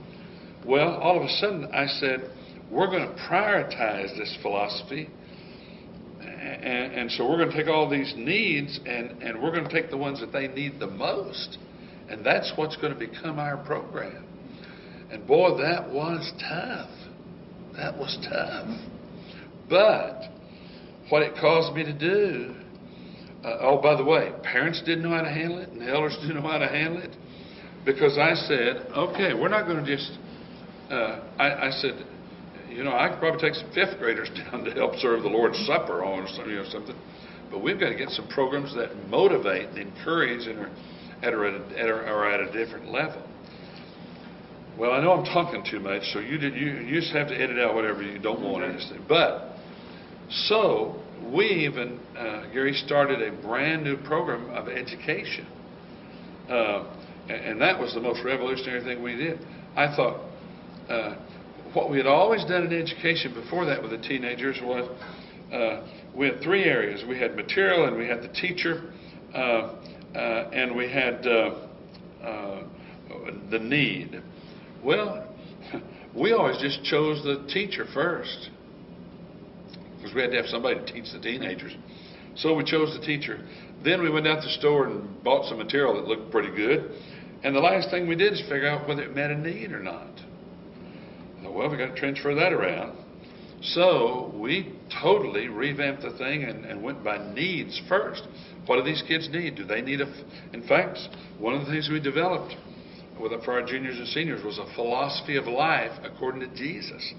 Well, 0.65 0.95
all 0.95 1.17
of 1.19 1.25
a 1.25 1.29
sudden, 1.29 1.67
I 1.75 1.87
said, 1.87 2.31
we're 2.71 2.87
going 2.87 3.07
to 3.07 3.15
prioritize 3.29 4.17
this 4.17 4.37
philosophy 4.41 5.11
and, 6.45 6.93
and 6.93 7.11
so 7.11 7.29
we're 7.29 7.39
going 7.39 7.51
to 7.51 7.57
take 7.57 7.69
all 7.69 7.89
these 7.89 8.13
needs 8.17 8.79
and, 8.87 9.23
and 9.23 9.43
we're 9.43 9.51
going 9.51 9.65
to 9.65 9.71
take 9.71 9.91
the 9.91 9.97
ones 9.97 10.21
that 10.21 10.33
they 10.33 10.49
need 10.49 10.79
the 10.79 10.87
most. 10.87 11.59
And 12.09 12.25
that's 12.25 12.53
what's 12.57 12.77
going 12.77 12.93
to 12.93 12.99
become 12.99 13.39
our 13.39 13.57
program. 13.65 14.27
And 15.11 15.27
boy, 15.27 15.57
that 15.63 15.91
was 15.91 16.33
tough. 16.41 16.91
That 17.77 17.97
was 17.97 18.17
tough. 18.29 18.69
But 19.69 20.34
what 21.11 21.23
it 21.23 21.35
caused 21.41 21.75
me 21.75 21.85
to 21.85 21.93
do, 21.93 22.55
uh, 23.45 23.59
oh, 23.61 23.81
by 23.81 23.97
the 23.97 24.05
way, 24.05 24.33
parents 24.43 24.81
didn't 24.87 25.03
know 25.03 25.11
how 25.11 25.23
to 25.23 25.31
handle 25.31 25.59
it 25.59 25.69
and 25.69 25.81
the 25.81 25.89
elders 25.89 26.17
didn't 26.23 26.43
know 26.43 26.49
how 26.49 26.59
to 26.59 26.69
handle 26.69 27.03
it. 27.03 27.15
Because 27.85 28.17
I 28.17 28.35
said, 28.35 28.87
okay, 28.97 29.35
we're 29.35 29.49
not 29.49 29.67
going 29.67 29.85
to 29.85 29.97
just, 29.97 30.11
uh, 30.91 31.21
I, 31.39 31.69
I 31.69 31.71
said, 31.71 32.07
you 32.71 32.83
know, 32.83 32.93
I 32.93 33.11
could 33.11 33.19
probably 33.19 33.41
take 33.41 33.55
some 33.55 33.71
fifth 33.75 33.99
graders 33.99 34.31
down 34.51 34.65
to 34.65 34.71
help 34.73 34.97
serve 34.97 35.23
the 35.23 35.29
Lord's 35.29 35.59
Supper 35.67 36.03
or 36.03 36.27
some, 36.29 36.49
you 36.49 36.57
know, 36.57 36.65
something. 36.71 36.97
But 37.51 37.63
we've 37.63 37.79
got 37.79 37.91
to 37.91 37.95
get 37.95 38.09
some 38.11 38.27
programs 38.29 38.75
that 38.75 38.97
motivate 39.09 39.69
and 39.69 39.79
encourage 39.79 40.47
and 40.47 40.59
are 40.59 40.71
at, 41.23 41.33
a, 41.35 41.79
at, 41.79 41.89
a, 41.89 41.93
are 41.93 42.31
at 42.31 42.41
a 42.41 42.53
different 42.53 42.91
level. 42.91 43.23
Well, 44.79 44.91
I 44.91 45.01
know 45.01 45.13
I'm 45.13 45.25
talking 45.25 45.63
too 45.71 45.79
much, 45.79 46.03
so 46.13 46.19
you 46.19 46.37
did, 46.37 46.55
you, 46.55 46.67
you 46.67 47.01
just 47.01 47.13
have 47.13 47.29
to 47.29 47.35
edit 47.35 47.59
out 47.61 47.75
whatever 47.75 48.03
you 48.03 48.19
don't 48.19 48.41
want 48.41 48.65
in 48.65 48.73
this. 48.73 48.93
But 49.09 49.54
so 50.31 51.03
we 51.33 51.47
even 51.47 51.99
uh, 52.17 52.53
Gary 52.53 52.73
started 52.73 53.23
a 53.23 53.43
brand 53.43 53.85
new 53.85 53.97
program 53.97 54.51
of 54.51 54.69
education, 54.69 55.47
uh, 56.49 56.85
and, 57.29 57.61
that 57.61 57.79
was 57.79 57.95
the 57.95 58.01
most 58.01 58.23
revolutionary 58.25 58.83
thing 58.85 59.03
we 59.03 59.17
did. 59.17 59.39
I 59.77 59.95
thought. 59.95 60.21
Uh, 60.89 61.17
what 61.73 61.91
we 61.91 61.97
had 61.97 62.07
always 62.07 62.45
done 62.45 62.67
in 62.67 62.73
education 62.73 63.35
before 63.35 63.65
that 63.65 63.83
with 63.83 63.91
the 63.91 63.99
teenagers 63.99 64.61
was 64.63 64.89
uh, 65.53 65.85
we 66.15 66.27
had 66.27 66.41
three 66.41 66.63
areas. 66.63 67.03
We 67.09 67.19
had 67.19 67.35
material, 67.35 67.87
and 67.87 67.97
we 67.97 68.07
had 68.07 68.23
the 68.23 68.29
teacher, 68.29 68.93
uh, 69.35 69.39
uh, 70.15 70.51
and 70.53 70.77
we 70.77 70.89
had 70.89 71.23
the 73.51 73.59
need. 73.59 74.23
Well, 74.85 75.35
we 76.15 76.33
always 76.33 76.59
just 76.59 76.85
chose 76.85 77.25
the 77.25 77.45
teacher 77.53 77.87
first 77.93 78.51
because 80.05 80.15
we 80.15 80.21
had 80.21 80.33
to 80.33 80.37
have 80.37 80.47
somebody 80.47 80.79
to 80.79 80.93
teach 80.93 81.11
the 81.13 81.19
teenagers. 81.19 81.75
So 82.37 82.55
we 82.55 82.63
chose 82.63 82.95
the 82.99 83.05
teacher. 83.07 83.41
Then 83.83 84.03
we 84.03 84.11
went 84.11 84.27
out 84.27 84.43
to 84.43 84.49
the 84.49 84.53
store 84.53 84.87
and 84.87 85.25
bought 85.25 85.49
some 85.49 85.57
material 85.57 85.95
that 85.95 86.07
looked 86.07 86.31
pretty 86.31 86.55
good. 86.55 86.91
And 87.43 87.57
the 87.57 87.61
last 87.61 87.89
thing 87.91 88.07
we 88.07 88.15
did 88.15 88.35
is 88.35 88.41
figure 88.43 88.69
out 88.69 88.87
whether 88.87 89.03
it 89.03 89.15
met 89.15 89.31
a 89.31 89.39
need 89.39 89.73
or 89.73 89.81
not. 89.81 90.11
Uh, 91.43 91.51
well, 91.51 91.71
we 91.71 91.79
got 91.79 91.95
to 91.95 91.99
transfer 91.99 92.35
that 92.35 92.53
around. 92.53 92.99
So 93.63 94.31
we 94.37 94.75
totally 95.03 95.49
revamped 95.49 96.03
the 96.03 96.19
thing 96.19 96.45
and, 96.45 96.67
and 96.67 96.83
went 96.83 97.03
by 97.03 97.33
needs 97.33 97.81
first. 97.89 98.25
What 98.67 98.77
do 98.77 98.83
these 98.83 99.03
kids 99.09 99.31
need? 99.31 99.57
Do 99.57 99.65
they 99.65 99.81
need 99.81 100.03
a? 100.03 100.25
In 100.53 100.69
fact, 100.69 100.99
one 101.39 101.55
of 101.55 101.65
the 101.65 101.73
things 101.73 101.89
we 101.91 101.99
developed 101.99 102.55
with 103.19 103.33
for 103.43 103.53
our 103.53 103.65
juniors 103.67 103.97
and 103.97 104.09
seniors 104.09 104.45
was 104.45 104.59
a 104.59 104.67
philosophy 104.75 105.37
of 105.39 105.47
life 105.47 105.93
according 106.05 106.41
to 106.41 106.55
Jesus 106.55 107.15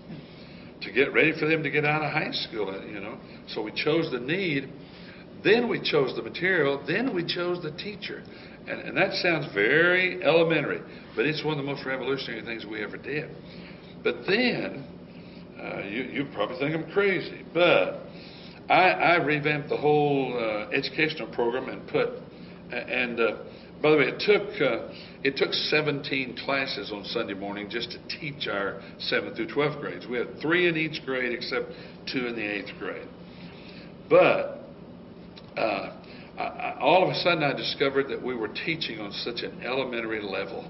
to 0.86 0.92
get 0.92 1.14
ready 1.14 1.34
for 1.38 1.48
them 1.48 1.64
to 1.64 1.70
get 1.70 1.84
out 1.84 2.04
of 2.04 2.12
high 2.12 2.32
school. 2.32 2.74
You 2.88 3.00
know, 3.00 3.18
so 3.48 3.62
we 3.62 3.72
chose 3.72 4.12
the 4.12 4.20
need, 4.20 4.72
then 5.44 5.68
we 5.68 5.80
chose 5.80 6.16
the 6.16 6.22
material, 6.24 6.84
then 6.88 7.14
we 7.14 7.26
chose 7.26 7.62
the 7.62 7.72
teacher, 7.72 8.24
and, 8.68 8.80
and 8.82 8.98
that 8.98 9.14
sounds 9.14 9.52
very 9.54 10.24
elementary, 10.24 10.82
but 11.16 11.26
it's 11.26 11.44
one 11.44 11.60
of 11.60 11.66
the 11.66 11.72
most 11.72 11.86
revolutionary 11.86 12.44
things 12.46 12.66
we 12.66 12.84
ever 12.84 12.98
did. 12.98 13.30
But 14.04 14.16
then 14.28 14.86
uh, 15.62 15.82
you, 15.82 16.04
you 16.04 16.28
probably 16.34 16.58
think 16.60 16.76
I'm 16.76 16.92
crazy, 16.92 17.44
but 17.54 18.02
I, 18.70 18.90
I 18.90 19.16
revamped 19.24 19.70
the 19.70 19.78
whole 19.78 20.34
uh, 20.34 20.70
educational 20.72 21.28
program 21.34 21.70
and 21.70 21.88
put, 21.88 22.10
and 22.72 23.20
uh, 23.20 23.38
by 23.82 23.92
the 23.92 23.98
way, 23.98 24.06
it 24.06 24.20
took 24.20 24.62
uh, 24.62 24.90
it 25.26 25.38
took 25.38 25.52
17 25.54 26.38
classes 26.46 26.92
on 26.94 27.04
Sunday 27.04 27.34
morning 27.34 27.68
just 27.68 27.90
to 27.90 27.98
teach 28.20 28.48
our 28.48 28.80
7th 29.12 29.36
through 29.36 29.48
12th 29.48 29.82
grades. 29.82 30.06
We 30.08 30.20
had 30.20 30.40
three 30.40 30.68
in 30.68 30.78
each 30.78 31.04
grade 31.04 31.32
except 31.34 31.72
two 32.06 32.28
in 32.28 32.36
the 32.36 32.46
eighth 32.46 32.78
grade. 32.78 33.08
But 34.08 34.60
uh, 35.58 35.98
I, 36.38 36.44
I, 36.44 36.80
all 36.80 37.04
of 37.04 37.10
a 37.10 37.16
sudden, 37.16 37.42
I 37.42 37.54
discovered 37.54 38.08
that 38.10 38.22
we 38.22 38.36
were 38.36 38.50
teaching 38.50 39.00
on 39.00 39.12
such 39.12 39.42
an 39.42 39.64
elementary 39.64 40.22
level. 40.22 40.64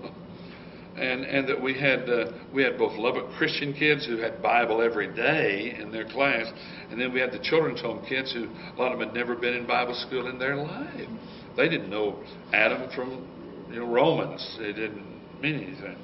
and 0.96 1.26
and 1.26 1.50
that 1.50 1.62
we 1.62 1.78
had 1.78 2.10
uh, 2.10 2.32
we 2.54 2.64
had 2.64 2.78
both 2.78 2.98
Lubbock 2.98 3.32
Christian 3.38 3.74
kids 3.74 4.06
who 4.06 4.16
had 4.20 4.42
Bible 4.42 4.82
every 4.82 5.14
day 5.14 5.76
in 5.78 5.92
their 5.92 6.06
class, 6.06 6.50
and 6.90 7.02
then 7.02 7.12
we 7.12 7.20
had 7.20 7.34
the 7.34 7.44
children's 7.44 7.82
home 7.82 8.06
kids 8.08 8.32
who 8.32 8.46
a 8.46 8.76
lot 8.80 8.94
of 8.94 9.00
them 9.00 9.10
had 9.10 9.18
never 9.18 9.36
been 9.36 9.54
in 9.54 9.68
Bible 9.68 9.96
school 10.08 10.28
in 10.30 10.40
their 10.40 10.56
life. 10.56 11.10
They 11.58 11.68
didn't 11.68 11.90
know 11.90 12.24
Adam 12.54 12.90
from 12.96 13.28
you 13.76 13.82
know 13.82 13.92
Romans. 13.92 14.58
It 14.62 14.74
didn't 14.74 15.06
mean 15.42 15.56
anything. 15.56 15.98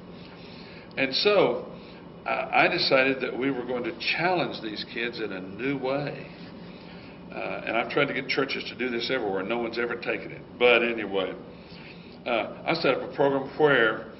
And 0.98 1.14
so 1.14 1.72
I 2.26 2.68
decided 2.68 3.22
that 3.22 3.36
we 3.36 3.50
were 3.50 3.64
going 3.64 3.82
to 3.84 3.98
challenge 3.98 4.62
these 4.62 4.84
kids 4.92 5.20
in 5.20 5.32
a 5.32 5.40
new 5.40 5.78
way. 5.78 6.26
Uh, 7.34 7.62
and 7.66 7.74
I've 7.74 7.90
tried 7.90 8.08
to 8.08 8.14
get 8.14 8.28
churches 8.28 8.62
to 8.64 8.76
do 8.76 8.90
this 8.90 9.10
everywhere. 9.10 9.42
No 9.42 9.58
one's 9.58 9.78
ever 9.78 9.96
taken 9.96 10.32
it. 10.32 10.42
But 10.58 10.82
anyway, 10.82 11.32
uh, 12.26 12.62
I 12.66 12.74
set 12.74 12.94
up 12.94 13.10
a 13.10 13.16
program 13.16 13.50
where 13.58 14.12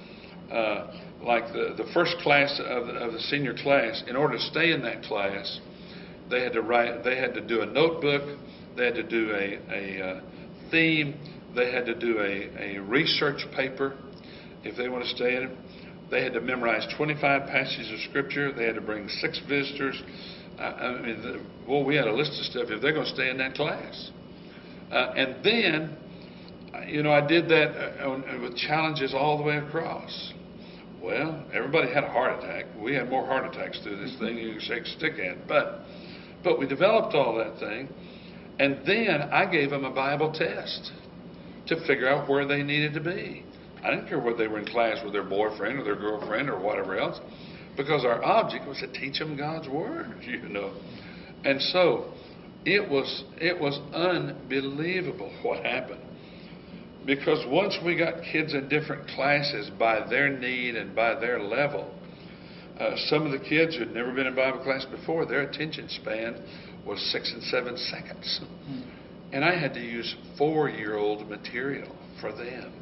uh, 0.50 0.96
like 1.22 1.52
the, 1.52 1.74
the 1.76 1.90
first 1.92 2.16
class 2.22 2.58
of 2.58 2.86
the, 2.86 2.94
of 2.94 3.12
the 3.12 3.20
senior 3.20 3.52
class, 3.52 4.02
in 4.08 4.16
order 4.16 4.38
to 4.38 4.42
stay 4.44 4.72
in 4.72 4.80
that 4.82 5.02
class, 5.02 5.60
they 6.30 6.42
had 6.42 6.54
to 6.54 6.62
write, 6.62 7.04
they 7.04 7.18
had 7.18 7.34
to 7.34 7.46
do 7.46 7.60
a 7.60 7.66
notebook, 7.66 8.38
they 8.78 8.86
had 8.86 8.94
to 8.94 9.02
do 9.02 9.30
a, 9.32 9.58
a 9.70 10.08
uh, 10.08 10.20
theme, 10.70 11.14
they 11.54 11.70
had 11.70 11.86
to 11.86 11.94
do 11.94 12.18
a, 12.18 12.76
a 12.76 12.78
research 12.80 13.44
paper 13.54 13.94
if 14.64 14.76
they 14.76 14.88
want 14.88 15.04
to 15.04 15.10
stay 15.10 15.36
in 15.36 15.42
it. 15.44 15.58
They 16.10 16.22
had 16.22 16.34
to 16.34 16.40
memorize 16.40 16.86
25 16.96 17.48
passages 17.48 17.90
of 17.90 17.98
scripture. 18.10 18.52
They 18.52 18.64
had 18.64 18.74
to 18.74 18.80
bring 18.80 19.08
six 19.08 19.40
visitors. 19.48 20.00
Uh, 20.58 20.62
I 20.62 21.00
mean, 21.00 21.22
the, 21.22 21.42
well, 21.66 21.84
we 21.84 21.96
had 21.96 22.06
a 22.06 22.12
list 22.12 22.32
of 22.38 22.46
stuff 22.46 22.64
if 22.68 22.82
they're 22.82 22.92
going 22.92 23.06
to 23.06 23.14
stay 23.14 23.30
in 23.30 23.38
that 23.38 23.54
class. 23.54 24.10
Uh, 24.90 25.14
and 25.16 25.42
then, 25.42 25.96
you 26.86 27.02
know, 27.02 27.12
I 27.12 27.26
did 27.26 27.48
that 27.48 28.04
uh, 28.04 28.20
with 28.42 28.56
challenges 28.56 29.14
all 29.14 29.38
the 29.38 29.42
way 29.42 29.56
across. 29.56 30.32
Well, 31.02 31.44
everybody 31.52 31.92
had 31.92 32.04
a 32.04 32.08
heart 32.08 32.38
attack. 32.38 32.66
We 32.78 32.94
had 32.94 33.08
more 33.08 33.26
heart 33.26 33.52
attacks 33.52 33.80
through 33.82 33.96
this 33.96 34.16
thing 34.18 34.36
you 34.38 34.52
can 34.52 34.60
shake 34.60 34.82
a 34.84 34.90
stick 34.90 35.14
at. 35.18 35.48
But, 35.48 35.80
but 36.44 36.58
we 36.58 36.66
developed 36.68 37.14
all 37.14 37.34
that 37.36 37.58
thing, 37.58 37.88
and 38.58 38.86
then 38.86 39.22
I 39.32 39.50
gave 39.50 39.70
them 39.70 39.84
a 39.84 39.90
Bible 39.90 40.30
test 40.30 40.92
to 41.66 41.86
figure 41.86 42.08
out 42.08 42.28
where 42.28 42.46
they 42.46 42.62
needed 42.62 42.94
to 42.94 43.00
be. 43.00 43.44
I 43.84 43.90
didn't 43.90 44.08
care 44.08 44.20
whether 44.20 44.36
they 44.36 44.48
were 44.48 44.58
in 44.58 44.66
class 44.66 44.98
with 45.04 45.12
their 45.12 45.24
boyfriend 45.24 45.80
or 45.80 45.84
their 45.84 45.96
girlfriend 45.96 46.48
or 46.48 46.58
whatever 46.58 46.96
else, 46.98 47.18
because 47.76 48.04
our 48.04 48.22
object 48.22 48.66
was 48.66 48.78
to 48.78 48.92
teach 48.92 49.18
them 49.18 49.36
God's 49.36 49.68
word, 49.68 50.14
you 50.22 50.48
know. 50.48 50.72
And 51.44 51.60
so 51.60 52.12
it 52.64 52.88
was 52.88 53.24
it 53.38 53.60
was 53.60 53.78
unbelievable 53.92 55.32
what 55.42 55.64
happened. 55.64 56.00
Because 57.04 57.44
once 57.48 57.76
we 57.84 57.96
got 57.96 58.22
kids 58.30 58.54
in 58.54 58.68
different 58.68 59.08
classes 59.08 59.70
by 59.76 60.08
their 60.08 60.28
need 60.28 60.76
and 60.76 60.94
by 60.94 61.18
their 61.18 61.40
level, 61.42 61.92
uh, 62.78 62.92
some 63.08 63.26
of 63.26 63.32
the 63.32 63.40
kids 63.40 63.76
who'd 63.76 63.92
never 63.92 64.12
been 64.12 64.28
in 64.28 64.36
Bible 64.36 64.60
class 64.60 64.84
before, 64.84 65.26
their 65.26 65.40
attention 65.40 65.88
span 65.88 66.40
was 66.86 67.00
six 67.10 67.32
and 67.32 67.42
seven 67.44 67.76
seconds. 67.76 68.40
And 69.32 69.44
I 69.44 69.58
had 69.58 69.74
to 69.74 69.80
use 69.80 70.14
four 70.36 70.68
year 70.68 70.96
old 70.96 71.28
material 71.28 71.94
for 72.20 72.32
them. 72.32 72.72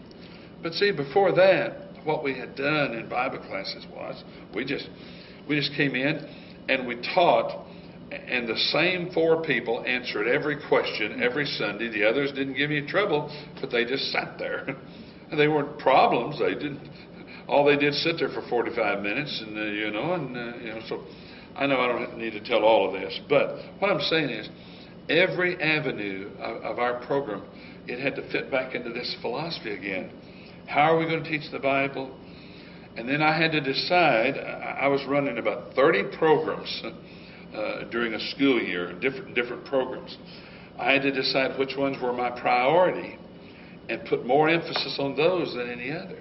But 0.63 0.75
see, 0.75 0.91
before 0.91 1.33
that, 1.37 2.05
what 2.05 2.25
we 2.25 2.37
had 2.37 2.57
done 2.57 2.95
in 2.95 3.09
Bible 3.09 3.39
classes 3.39 3.87
was 3.95 4.23
we 4.55 4.65
just 4.65 4.89
we 5.49 5.57
just 5.57 5.73
came 5.75 5.95
in 5.95 6.29
and 6.69 6.87
we 6.87 6.97
taught 7.15 7.67
and 8.13 8.49
the 8.49 8.57
same 8.73 9.11
four 9.13 9.43
people 9.43 9.85
answered 9.87 10.27
every 10.27 10.57
question 10.69 11.23
every 11.23 11.47
Sunday. 11.47 11.89
The 11.91 12.05
others 12.05 12.33
didn't 12.33 12.55
give 12.55 12.71
you 12.71 12.87
trouble, 12.87 13.31
but 13.61 13.71
they 13.71 13.85
just 13.85 14.11
sat 14.11 14.37
there. 14.39 14.77
they 15.37 15.47
weren't 15.47 15.79
problems. 15.79 16.39
They 16.39 16.55
didn't. 16.55 16.81
All 17.47 17.65
they 17.65 17.77
did 17.77 17.95
sit 17.95 18.17
there 18.19 18.29
for 18.29 18.43
45 18.49 19.03
minutes, 19.03 19.43
and 19.47 19.57
uh, 19.57 19.63
you 19.63 19.91
know, 19.91 20.15
and 20.15 20.37
uh, 20.37 20.57
you 20.59 20.71
know. 20.71 20.81
So 20.89 21.05
I 21.57 21.67
know 21.67 21.81
I 21.81 21.87
don't 21.87 22.19
need 22.19 22.33
to 22.33 22.41
tell 22.41 22.65
all 22.65 22.87
of 22.93 23.01
this, 23.01 23.21
but 23.29 23.57
what 23.79 23.91
I'm 23.91 24.01
saying 24.01 24.31
is, 24.31 24.49
every 25.11 25.61
avenue 25.61 26.31
of, 26.39 26.63
of 26.63 26.79
our 26.79 27.05
program, 27.07 27.43
it 27.87 28.01
had 28.01 28.15
to 28.17 28.31
fit 28.31 28.51
back 28.51 28.75
into 28.75 28.91
this 28.91 29.15
philosophy 29.21 29.75
again. 29.75 30.11
How 30.67 30.95
are 30.95 30.99
we 30.99 31.07
going 31.07 31.25
to 31.25 31.29
teach 31.29 31.51
the 31.51 31.59
Bible? 31.59 32.17
And 32.97 33.09
then 33.09 33.23
I 33.23 33.37
had 33.37 33.53
to 33.53 33.61
decide. 33.61 34.37
I 34.37 34.89
was 34.89 35.05
running 35.09 35.39
about 35.39 35.75
30 35.75 36.17
programs 36.17 36.83
uh, 37.55 37.85
during 37.91 38.15
a 38.15 38.21
school 38.31 38.61
year, 38.61 38.93
different 39.01 39.35
different 39.35 39.65
programs. 39.65 40.17
I 40.79 40.93
had 40.93 41.03
to 41.03 41.13
decide 41.13 41.59
which 41.59 41.77
ones 41.77 41.97
were 42.01 42.13
my 42.13 42.31
priority 42.31 43.19
and 43.89 44.05
put 44.07 44.25
more 44.25 44.49
emphasis 44.49 44.97
on 44.99 45.17
those 45.17 45.55
than 45.55 45.69
any 45.69 45.93
other. 45.93 46.21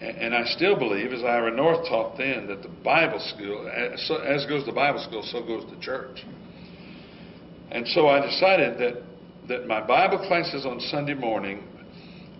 And, 0.00 0.16
and 0.16 0.34
I 0.34 0.44
still 0.46 0.76
believe, 0.76 1.12
as 1.12 1.22
Ira 1.22 1.54
North 1.54 1.86
taught 1.88 2.16
then, 2.16 2.46
that 2.48 2.62
the 2.62 2.68
Bible 2.68 3.20
school, 3.20 3.68
as, 3.68 4.10
as 4.26 4.46
goes 4.46 4.66
the 4.66 4.72
Bible 4.72 5.04
school, 5.06 5.22
so 5.22 5.42
goes 5.42 5.70
the 5.70 5.80
church. 5.80 6.24
And 7.72 7.88
so 7.88 8.08
I 8.08 8.24
decided 8.24 8.78
that 8.78 9.02
that 9.48 9.66
my 9.66 9.84
Bible 9.84 10.18
classes 10.26 10.64
on 10.64 10.78
Sunday 10.80 11.14
morning 11.14 11.64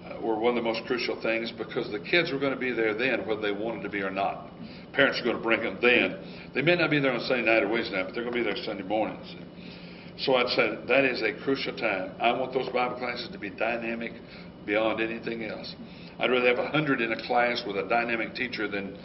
uh, 0.04 0.20
were 0.20 0.38
one 0.38 0.56
of 0.56 0.62
the 0.62 0.68
most 0.68 0.84
crucial 0.86 1.20
things 1.20 1.52
because 1.56 1.90
the 1.90 1.98
kids 1.98 2.30
were 2.30 2.38
going 2.38 2.54
to 2.54 2.58
be 2.58 2.72
there 2.72 2.94
then, 2.94 3.26
whether 3.26 3.40
they 3.40 3.52
wanted 3.52 3.82
to 3.82 3.88
be 3.88 4.00
or 4.02 4.10
not. 4.10 4.50
Parents 4.92 5.20
are 5.20 5.24
going 5.24 5.36
to 5.36 5.42
bring 5.42 5.62
them 5.62 5.78
then. 5.82 6.50
They 6.54 6.62
may 6.62 6.76
not 6.76 6.90
be 6.90 7.00
there 7.00 7.12
on 7.12 7.20
Sunday 7.20 7.44
night 7.44 7.62
or 7.64 7.68
Wednesday 7.68 7.96
night, 7.96 8.06
but 8.06 8.14
they're 8.14 8.22
going 8.22 8.34
to 8.36 8.38
be 8.38 8.44
there 8.44 8.62
Sunday 8.64 8.84
mornings. 8.84 9.34
So 10.18 10.36
I'd 10.36 10.48
say 10.50 10.78
that 10.86 11.04
is 11.04 11.22
a 11.22 11.32
crucial 11.42 11.76
time. 11.76 12.12
I 12.20 12.32
want 12.32 12.52
those 12.52 12.68
Bible 12.68 12.96
classes 12.96 13.28
to 13.32 13.38
be 13.38 13.50
dynamic 13.50 14.12
beyond 14.64 15.00
anything 15.00 15.44
else. 15.44 15.74
I'd 16.20 16.30
rather 16.30 16.46
have 16.46 16.58
a 16.58 16.68
hundred 16.68 17.00
in 17.00 17.10
a 17.12 17.26
class 17.26 17.62
with 17.66 17.76
a 17.76 17.88
dynamic 17.88 18.34
teacher 18.34 18.68
than 18.68 18.96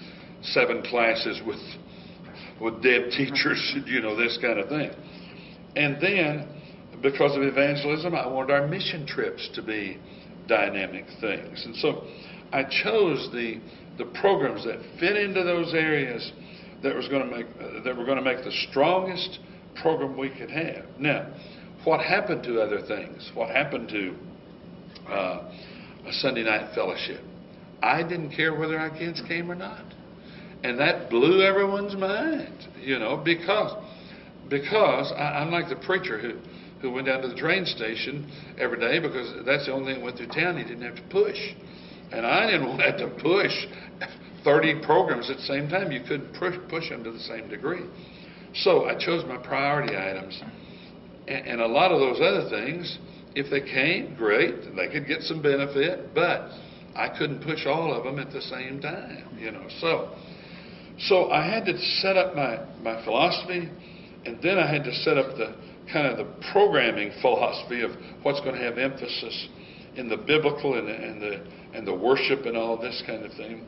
seven 0.44 0.84
classes 0.84 1.42
with 1.48 1.60
with 2.62 2.84
dead 2.84 3.12
teachers, 3.18 3.76
you 3.86 4.02
know, 4.02 4.16
this 4.16 4.38
kind 4.42 4.60
of 4.60 4.70
thing. 4.70 4.92
And 5.76 6.02
then, 6.02 6.48
because 7.02 7.36
of 7.36 7.44
evangelism, 7.44 8.16
I 8.16 8.28
wanted 8.28 8.54
our 8.54 8.68
mission 8.68 9.06
trips 9.06 9.50
to 9.56 9.62
be 9.62 10.00
dynamic 10.48 11.06
things. 11.22 11.66
And 11.66 11.76
so 11.76 12.04
I 12.52 12.64
chose 12.64 13.30
the 13.32 13.60
the 13.98 14.06
programs 14.20 14.64
that 14.64 14.80
fit 15.00 15.18
into 15.18 15.44
those 15.44 15.74
areas 15.74 16.32
that 16.84 16.96
was 16.96 17.08
going 17.08 17.28
to 17.30 17.36
make 17.36 17.48
that 17.84 17.98
were 17.98 18.06
going 18.06 18.18
to 18.18 18.24
make 18.24 18.44
the 18.44 18.52
strongest 18.70 19.40
program 19.82 20.18
we 20.18 20.30
could 20.30 20.52
have. 20.52 20.86
Now, 21.00 21.32
what 21.84 22.00
happened 22.00 22.44
to 22.44 22.62
other 22.62 22.82
things? 22.86 23.32
What 23.34 23.50
happened 23.50 23.90
to 23.90 24.16
uh, 25.12 25.52
a 26.06 26.14
Sunday 26.14 26.44
night 26.44 26.74
fellowship? 26.76 27.22
I 27.82 28.04
didn't 28.04 28.36
care 28.36 28.58
whether 28.58 28.78
our 28.78 28.90
kids 28.90 29.22
came 29.28 29.52
or 29.52 29.56
not, 29.56 29.86
and 30.64 30.80
that 30.80 31.10
blew 31.10 31.42
everyone's 31.42 31.96
mind. 31.96 32.68
You 32.82 33.00
know, 33.00 33.18
because 33.18 33.74
because 34.50 35.12
I, 35.16 35.40
I'm 35.40 35.52
like 35.52 35.70
the 35.70 35.76
preacher 35.86 36.20
who 36.20 36.40
who 36.82 36.92
went 36.92 37.08
down 37.08 37.22
to 37.22 37.28
the 37.28 37.36
train 37.36 37.66
station 37.66 38.32
every 38.60 38.80
day 38.80 39.00
because 39.00 39.34
that's 39.46 39.66
the 39.66 39.74
only 39.74 39.94
thing 39.94 40.02
that 40.02 40.06
went 40.06 40.18
through 40.18 40.28
town. 40.28 40.58
He 40.58 40.64
didn't 40.64 40.84
have 40.84 40.96
to 40.96 41.10
push. 41.10 41.38
And 42.12 42.26
I 42.26 42.46
didn't 42.46 42.68
want 42.68 42.80
to 42.82 42.92
have 42.92 43.00
to 43.00 43.22
push 43.22 43.52
30 44.44 44.82
programs 44.84 45.30
at 45.30 45.38
the 45.38 45.44
same 45.44 45.70
time. 45.70 45.92
You 45.92 46.02
couldn't 46.02 46.34
push, 46.34 46.56
push 46.70 46.90
them 46.90 47.04
to 47.04 47.12
the 47.12 47.20
same 47.20 47.50
degree. 47.50 47.86
So 48.54 48.86
I 48.86 48.96
chose 48.98 49.24
my 49.28 49.38
priority 49.38 49.96
items. 49.96 50.42
And, 51.28 51.48
and 51.48 51.62
a 51.62 51.68
lot 51.68 51.92
of 51.92 52.00
those 52.00 52.20
other 52.22 52.50
things, 52.50 52.98
if 53.36 53.50
they 53.50 53.62
came, 53.62 54.16
great, 54.16 54.76
they 54.76 54.88
could 54.88 55.08
get 55.08 55.22
some 55.24 55.42
benefit, 55.42 56.14
but 56.14 56.50
I 56.96 57.10
couldn't 57.18 57.44
push 57.44 57.66
all 57.66 57.94
of 57.94 58.04
them 58.04 58.20
at 58.20 58.32
the 58.32 58.42
same 58.42 58.80
time, 58.80 59.38
you 59.38 59.52
know. 59.52 59.66
So, 59.82 60.16
so 61.00 61.30
I 61.30 61.46
had 61.46 61.66
to 61.66 61.78
set 62.02 62.18
up 62.18 62.36
my, 62.36 62.66
my 62.82 63.04
philosophy, 63.04 63.70
and 64.26 64.42
then 64.42 64.58
I 64.58 64.72
had 64.72 64.84
to 64.84 64.94
set 64.94 65.18
up 65.18 65.38
the 65.38 65.56
kind 65.92 66.08
of 66.08 66.18
the 66.18 66.32
programming 66.52 67.12
philosophy 67.22 67.82
of 67.82 67.92
what's 68.24 68.42
going 68.42 68.56
to 68.56 68.62
have 68.62 68.78
emphasis 68.78 69.48
in 69.96 70.10
the 70.10 70.18
biblical 70.18 70.78
and 70.78 70.88
the, 70.88 70.96
and 70.96 71.22
the, 71.22 71.44
and 71.74 71.88
the 71.88 71.94
worship 71.94 72.46
and 72.46 72.58
all 72.58 72.78
this 72.78 73.02
kind 73.08 73.26
of 73.26 73.32
thing. 73.34 73.66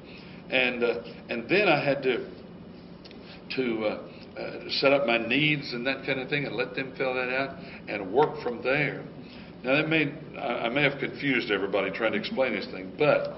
And, 0.49 0.83
uh, 0.83 1.01
and 1.29 1.49
then 1.49 1.67
I 1.67 1.83
had 1.83 2.03
to, 2.03 2.29
to 3.55 3.85
uh, 3.85 4.39
uh, 4.39 4.69
set 4.69 4.93
up 4.93 5.05
my 5.07 5.17
needs 5.17 5.73
and 5.73 5.85
that 5.87 6.05
kind 6.05 6.19
of 6.19 6.29
thing 6.29 6.45
and 6.45 6.55
let 6.55 6.75
them 6.75 6.93
fill 6.97 7.13
that 7.13 7.29
out 7.29 7.55
and 7.87 8.11
work 8.11 8.41
from 8.43 8.61
there. 8.63 9.03
Now, 9.63 9.75
that 9.75 9.89
may, 9.89 10.13
I 10.37 10.69
may 10.69 10.83
have 10.83 10.99
confused 10.99 11.51
everybody 11.51 11.91
trying 11.91 12.13
to 12.13 12.17
explain 12.17 12.53
this 12.53 12.65
thing, 12.67 12.93
but 12.97 13.35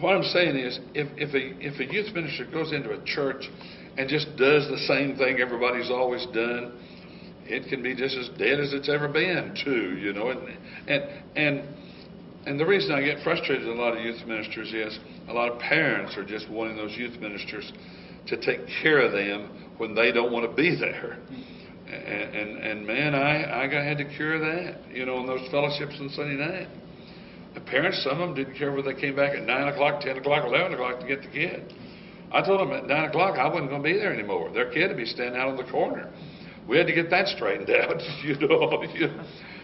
what 0.00 0.14
I'm 0.14 0.22
saying 0.24 0.56
is 0.56 0.78
if, 0.94 1.08
if, 1.16 1.34
a, 1.34 1.64
if 1.64 1.80
a 1.80 1.92
youth 1.92 2.14
minister 2.14 2.44
goes 2.44 2.72
into 2.72 2.90
a 2.90 3.04
church 3.04 3.48
and 3.96 4.08
just 4.08 4.26
does 4.36 4.68
the 4.68 4.78
same 4.88 5.16
thing 5.16 5.40
everybody's 5.40 5.90
always 5.90 6.24
done, 6.26 6.72
it 7.44 7.68
can 7.68 7.82
be 7.82 7.94
just 7.94 8.16
as 8.16 8.28
dead 8.38 8.60
as 8.60 8.72
it's 8.72 8.88
ever 8.88 9.08
been, 9.08 9.54
too, 9.64 9.98
you 9.98 10.12
know. 10.12 10.30
And, 10.30 10.40
and, 10.88 11.02
and, 11.36 11.68
and 12.46 12.60
the 12.60 12.66
reason 12.66 12.92
I 12.92 13.02
get 13.02 13.22
frustrated 13.22 13.66
with 13.66 13.76
a 13.76 13.80
lot 13.80 13.96
of 13.96 14.02
youth 14.02 14.26
ministers 14.26 14.72
is 14.72 14.98
a 15.28 15.32
lot 15.32 15.50
of 15.50 15.58
parents 15.58 16.16
are 16.16 16.24
just 16.24 16.48
wanting 16.50 16.76
those 16.76 16.96
youth 16.96 17.20
ministers 17.20 17.70
to 18.28 18.36
take 18.36 18.60
care 18.82 19.00
of 19.00 19.12
them 19.12 19.50
when 19.78 19.94
they 19.94 20.12
don't 20.12 20.32
want 20.32 20.48
to 20.48 20.56
be 20.56 20.76
there. 20.78 21.18
And, 21.86 22.34
and, 22.34 22.58
and 22.58 22.86
man, 22.86 23.14
I, 23.14 23.64
I 23.64 23.66
got, 23.66 23.84
had 23.84 23.98
to 23.98 24.04
cure 24.16 24.38
that, 24.38 24.90
you 24.90 25.04
know, 25.04 25.20
in 25.20 25.26
those 25.26 25.46
fellowships 25.50 25.94
on 26.00 26.08
Sunday 26.10 26.36
night. 26.36 26.68
The 27.54 27.60
parents, 27.60 28.02
some 28.02 28.18
of 28.20 28.28
them 28.28 28.34
didn't 28.34 28.56
care 28.56 28.72
whether 28.72 28.94
they 28.94 29.00
came 29.00 29.14
back 29.14 29.36
at 29.36 29.44
9 29.44 29.68
o'clock, 29.68 30.00
10 30.00 30.16
o'clock, 30.16 30.44
11 30.46 30.72
o'clock 30.72 31.00
to 31.00 31.06
get 31.06 31.20
the 31.20 31.28
kid. 31.28 31.74
I 32.32 32.44
told 32.44 32.60
them 32.60 32.72
at 32.72 32.86
9 32.86 33.10
o'clock 33.10 33.38
I 33.38 33.46
wasn't 33.46 33.70
going 33.70 33.82
to 33.82 33.88
be 33.88 33.98
there 33.98 34.12
anymore. 34.12 34.50
Their 34.52 34.70
kid 34.70 34.88
would 34.88 34.96
be 34.96 35.04
standing 35.04 35.40
out 35.40 35.48
on 35.48 35.56
the 35.56 35.70
corner. 35.70 36.10
We 36.68 36.78
had 36.78 36.86
to 36.86 36.94
get 36.94 37.10
that 37.10 37.28
straightened 37.28 37.70
out, 37.82 38.00
you 38.24 38.36
know. 38.40 38.80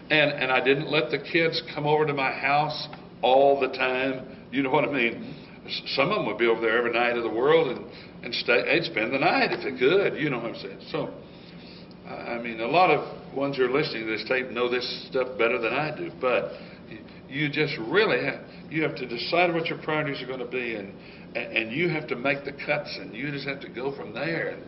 and, 0.09 0.31
and 0.31 0.51
I 0.51 0.63
didn't 0.63 0.91
let 0.91 1.09
the 1.09 1.17
kids 1.17 1.61
come 1.73 1.85
over 1.85 2.05
to 2.05 2.13
my 2.13 2.31
house 2.31 2.87
all 3.21 3.59
the 3.59 3.69
time. 3.69 4.25
You 4.51 4.63
know 4.63 4.69
what 4.69 4.87
I 4.87 4.91
mean? 4.91 5.35
Some 5.87 6.09
of 6.09 6.17
them 6.17 6.25
would 6.27 6.37
be 6.37 6.47
over 6.47 6.61
there 6.61 6.77
every 6.77 6.93
night 6.93 7.15
of 7.17 7.23
the 7.23 7.29
world 7.29 7.75
and, 7.75 7.85
and 8.23 8.33
stay, 8.33 8.63
they'd 8.63 8.85
spend 8.85 9.13
the 9.13 9.19
night 9.19 9.51
if 9.51 9.63
they 9.63 9.77
could. 9.77 10.19
You 10.19 10.29
know 10.29 10.37
what 10.37 10.55
I'm 10.55 10.55
saying? 10.55 10.79
So, 10.91 11.13
I 12.07 12.39
mean, 12.39 12.59
a 12.59 12.67
lot 12.67 12.89
of 12.89 13.35
ones 13.35 13.57
who 13.57 13.65
are 13.65 13.71
listening 13.71 14.05
to 14.05 14.17
this 14.17 14.25
tape 14.27 14.49
know 14.49 14.69
this 14.69 15.07
stuff 15.09 15.37
better 15.37 15.59
than 15.59 15.73
I 15.73 15.95
do, 15.95 16.11
but 16.19 16.53
you 17.29 17.49
just 17.49 17.77
really 17.77 18.25
have, 18.25 18.41
you 18.69 18.81
have 18.83 18.95
to 18.95 19.07
decide 19.07 19.53
what 19.53 19.67
your 19.67 19.77
priorities 19.79 20.21
are 20.23 20.25
going 20.25 20.39
to 20.39 20.45
be, 20.45 20.75
and 20.75 20.93
and 21.35 21.71
you 21.71 21.89
have 21.89 22.07
to 22.07 22.15
make 22.15 22.45
the 22.45 22.51
cuts, 22.51 22.97
and 22.99 23.13
you 23.15 23.31
just 23.31 23.47
have 23.47 23.59
to 23.61 23.69
go 23.69 23.95
from 23.95 24.13
there. 24.13 24.49
And, 24.49 24.63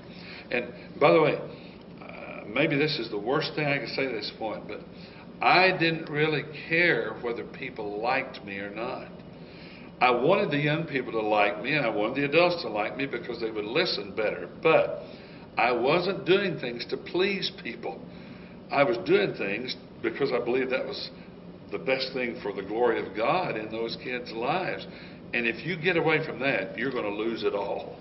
and 0.52 1.00
by 1.00 1.12
the 1.12 1.22
way, 1.22 1.36
uh, 2.02 2.46
maybe 2.48 2.78
this 2.78 3.00
is 3.00 3.10
the 3.10 3.20
worst 3.20 3.54
thing 3.56 3.66
I 3.66 3.80
can 3.80 3.88
say 3.88 4.06
at 4.06 4.12
this 4.12 4.32
point, 4.38 4.68
but 4.68 4.82
I 5.42 5.76
didn't 5.76 6.10
really 6.10 6.44
care 6.70 7.14
whether 7.22 7.44
people 7.44 8.02
liked 8.02 8.46
me 8.46 8.58
or 8.60 8.70
not. 8.70 9.08
I 10.00 10.12
wanted 10.12 10.50
the 10.50 10.58
young 10.58 10.86
people 10.86 11.12
to 11.14 11.22
like 11.22 11.62
me, 11.62 11.74
and 11.74 11.86
I 11.86 11.90
wanted 11.90 12.16
the 12.16 12.26
adults 12.26 12.64
to 12.64 12.70
like 12.70 12.98
me 12.98 13.06
because 13.06 13.40
they 13.40 13.52
would 13.52 13.66
listen 13.66 14.16
better. 14.16 14.50
But 14.62 15.04
I 15.58 15.72
wasn't 15.72 16.26
doing 16.26 16.60
things 16.60 16.86
to 16.90 16.98
please 16.98 17.52
people. 17.64 18.00
I 18.72 18.84
was 18.84 18.98
doing 19.06 19.34
things 19.36 19.76
because 20.02 20.32
I 20.32 20.44
believed 20.44 20.72
that 20.72 20.86
was 20.86 21.12
the 21.72 21.78
best 21.78 22.14
thing 22.14 22.40
for 22.42 22.54
the 22.54 22.64
glory 22.64 23.06
of 23.06 23.16
God 23.16 23.58
in 23.58 23.72
those 23.72 23.98
kids' 24.04 24.32
lives. 24.32 24.86
And 25.34 25.48
if 25.48 25.66
you 25.66 25.78
get 25.78 25.98
away 25.98 26.26
from 26.26 26.40
that, 26.40 26.78
you're 26.78 26.92
going 26.92 27.06
to 27.06 27.14
lose 27.16 27.44
it 27.44 27.54
all. 27.54 27.98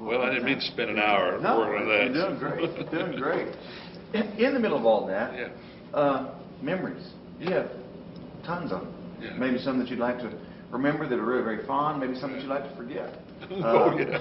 Well, 0.00 0.22
I 0.22 0.30
didn't 0.30 0.44
mean 0.44 0.56
to 0.56 0.66
spend 0.66 0.90
an 0.90 0.98
hour 0.98 1.38
no, 1.40 1.58
working 1.58 1.82
on 1.82 1.88
that. 1.88 2.14
You're 2.14 2.28
doing 2.28 2.38
great. 2.38 2.92
You're 2.92 3.06
doing 3.06 3.20
great. 3.20 3.56
In, 4.12 4.22
in 4.44 4.54
the 4.54 4.60
middle 4.60 4.76
of 4.78 4.84
all 4.84 5.06
that, 5.06 5.34
Yeah. 5.34 5.48
uh, 5.98 6.34
memories. 6.60 7.08
You 7.40 7.50
have 7.52 7.70
tons 8.44 8.72
of 8.72 8.80
them. 8.82 8.94
Yeah. 9.20 9.32
Maybe 9.38 9.58
some 9.58 9.78
that 9.78 9.88
you'd 9.88 9.98
like 10.00 10.18
to 10.18 10.30
remember 10.70 11.08
that 11.08 11.18
are 11.18 11.24
really 11.24 11.42
very 11.44 11.66
fond. 11.66 12.00
Maybe 12.00 12.18
some 12.18 12.32
that 12.32 12.40
you'd 12.42 12.50
like 12.50 12.68
to 12.68 12.76
forget. 12.76 13.14
Oh, 13.50 13.90
Uh, 13.90 13.96
yes. 13.96 14.20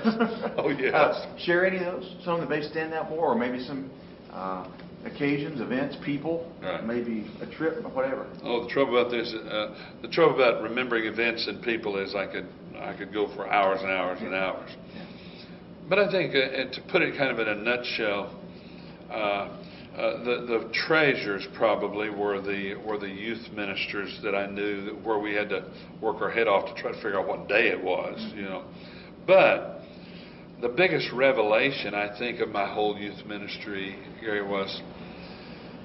Oh, 0.58 0.70
yes. 0.70 0.94
uh, 0.94 1.38
share 1.38 1.66
any 1.66 1.78
of 1.78 1.86
those? 1.86 2.16
Some 2.26 2.40
that 2.42 2.50
may 2.50 2.62
stand 2.62 2.94
out 2.94 3.10
more, 3.10 3.28
or 3.28 3.36
maybe 3.36 3.64
some 3.64 3.90
uh, 4.32 4.68
occasions, 5.06 5.60
events, 5.62 5.96
people, 6.04 6.52
Right. 6.62 6.86
maybe 6.86 7.26
a 7.42 7.46
trip, 7.46 7.78
or 7.84 7.90
whatever. 7.90 8.26
Oh, 8.44 8.64
the 8.64 8.70
trouble 8.70 8.98
about 8.98 9.12
this, 9.12 9.34
uh, 9.34 9.76
the 10.02 10.08
trouble 10.08 10.36
about 10.36 10.64
remembering 10.64 11.06
events 11.06 11.48
and 11.48 11.62
people 11.62 11.98
is 11.98 12.16
I 12.16 12.26
could 12.26 12.48
I 12.80 12.94
could 12.94 13.14
go 13.14 13.28
for 13.36 13.48
hours 13.48 13.82
and 13.82 13.92
hours 13.92 14.20
and 14.22 14.34
hours. 14.34 14.70
But 15.88 16.00
I 16.00 16.12
think, 16.12 16.34
uh, 16.36 16.40
and 16.40 16.72
to 16.74 16.82
put 16.82 17.02
it 17.02 17.16
kind 17.18 17.32
of 17.32 17.40
in 17.40 17.48
a 17.48 17.56
nutshell, 17.56 18.34
uh, 19.12 19.14
uh, 19.14 19.50
the 20.24 20.46
the 20.48 20.70
treasures 20.74 21.46
probably 21.54 22.10
were 22.10 22.42
the 22.42 22.76
were 22.76 22.98
the 22.98 23.10
youth 23.10 23.52
ministers 23.54 24.20
that 24.24 24.34
I 24.34 24.48
knew 24.48 24.86
that 24.86 25.04
where 25.04 25.20
we 25.20 25.34
had 25.34 25.50
to 25.50 25.66
work 26.02 26.22
our 26.22 26.32
head 26.32 26.48
off 26.48 26.74
to 26.74 26.82
try 26.82 26.92
to 26.92 26.98
figure 26.98 27.20
out 27.20 27.28
what 27.28 27.48
day 27.48 27.68
it 27.68 27.82
was, 27.82 28.20
you 28.36 28.44
know. 28.44 28.64
But 29.28 29.83
the 30.64 30.70
biggest 30.70 31.12
revelation 31.12 31.94
I 31.94 32.18
think 32.18 32.40
of 32.40 32.48
my 32.48 32.66
whole 32.66 32.98
youth 32.98 33.26
ministry, 33.26 33.98
Gary, 34.22 34.42
was 34.42 34.82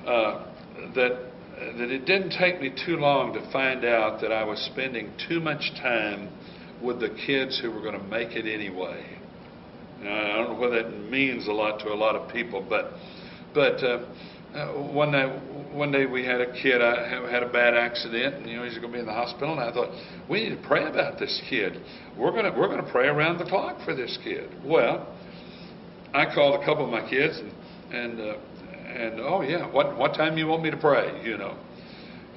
uh, 0.07 0.47
that 0.95 1.18
that 1.76 1.91
it 1.91 2.07
didn't 2.07 2.31
take 2.39 2.61
me 2.61 2.72
too 2.87 2.97
long 2.97 3.33
to 3.33 3.41
find 3.51 3.85
out 3.85 4.20
that 4.20 4.31
I 4.31 4.45
was 4.45 4.61
spending 4.72 5.11
too 5.29 5.41
much 5.41 5.72
time 5.83 6.29
with 6.81 7.01
the 7.01 7.09
kids 7.26 7.59
who 7.61 7.72
were 7.72 7.81
going 7.81 7.99
to 7.99 8.07
make 8.07 8.37
it 8.37 8.47
anyway. 8.47 9.05
Now, 10.01 10.14
I 10.14 10.37
don't 10.37 10.53
know 10.53 10.61
whether 10.61 10.85
that 10.85 11.11
means 11.11 11.49
a 11.49 11.53
lot 11.53 11.81
to 11.81 11.89
a 11.89 11.99
lot 11.99 12.14
of 12.14 12.33
people, 12.33 12.64
but 12.66 12.93
but 13.53 13.83
uh, 13.83 14.05
uh, 14.55 14.72
one 14.92 15.12
day 15.12 15.26
one 15.72 15.92
day 15.92 16.07
we 16.07 16.24
had 16.24 16.40
a 16.40 16.53
kid 16.53 16.80
uh, 16.80 17.28
had 17.28 17.42
a 17.42 17.49
bad 17.49 17.74
accident, 17.74 18.36
and 18.36 18.49
you 18.49 18.57
know 18.57 18.64
he's 18.64 18.78
going 18.78 18.88
to 18.88 18.92
be 18.92 19.01
in 19.01 19.07
the 19.07 19.12
hospital, 19.12 19.53
and 19.53 19.61
I 19.61 19.72
thought 19.72 19.90
we 20.28 20.44
need 20.44 20.61
to 20.61 20.68
pray 20.68 20.86
about 20.86 21.18
this 21.18 21.42
kid. 21.51 21.80
We're 22.16 22.30
going 22.30 22.51
to 22.51 22.59
we're 22.59 22.68
going 22.68 22.84
to 22.84 22.90
pray 22.90 23.09
around 23.09 23.38
the 23.38 23.44
clock 23.44 23.78
for 23.84 23.94
this 23.94 24.18
kid. 24.24 24.51
Well, 24.64 25.07
I 26.14 26.32
called 26.34 26.61
a 26.61 26.64
couple 26.64 26.84
of 26.84 26.90
my 26.90 27.09
kids 27.09 27.38
and 27.38 27.53
and 27.94 28.20
uh, 28.20 28.34
and 28.88 29.20
oh 29.20 29.42
yeah, 29.42 29.70
what 29.70 29.96
what 29.99 30.14
time 30.14 30.38
you 30.38 30.46
want 30.46 30.62
me 30.62 30.70
to 30.70 30.78
pray? 30.78 31.22
You 31.24 31.36
know. 31.36 31.57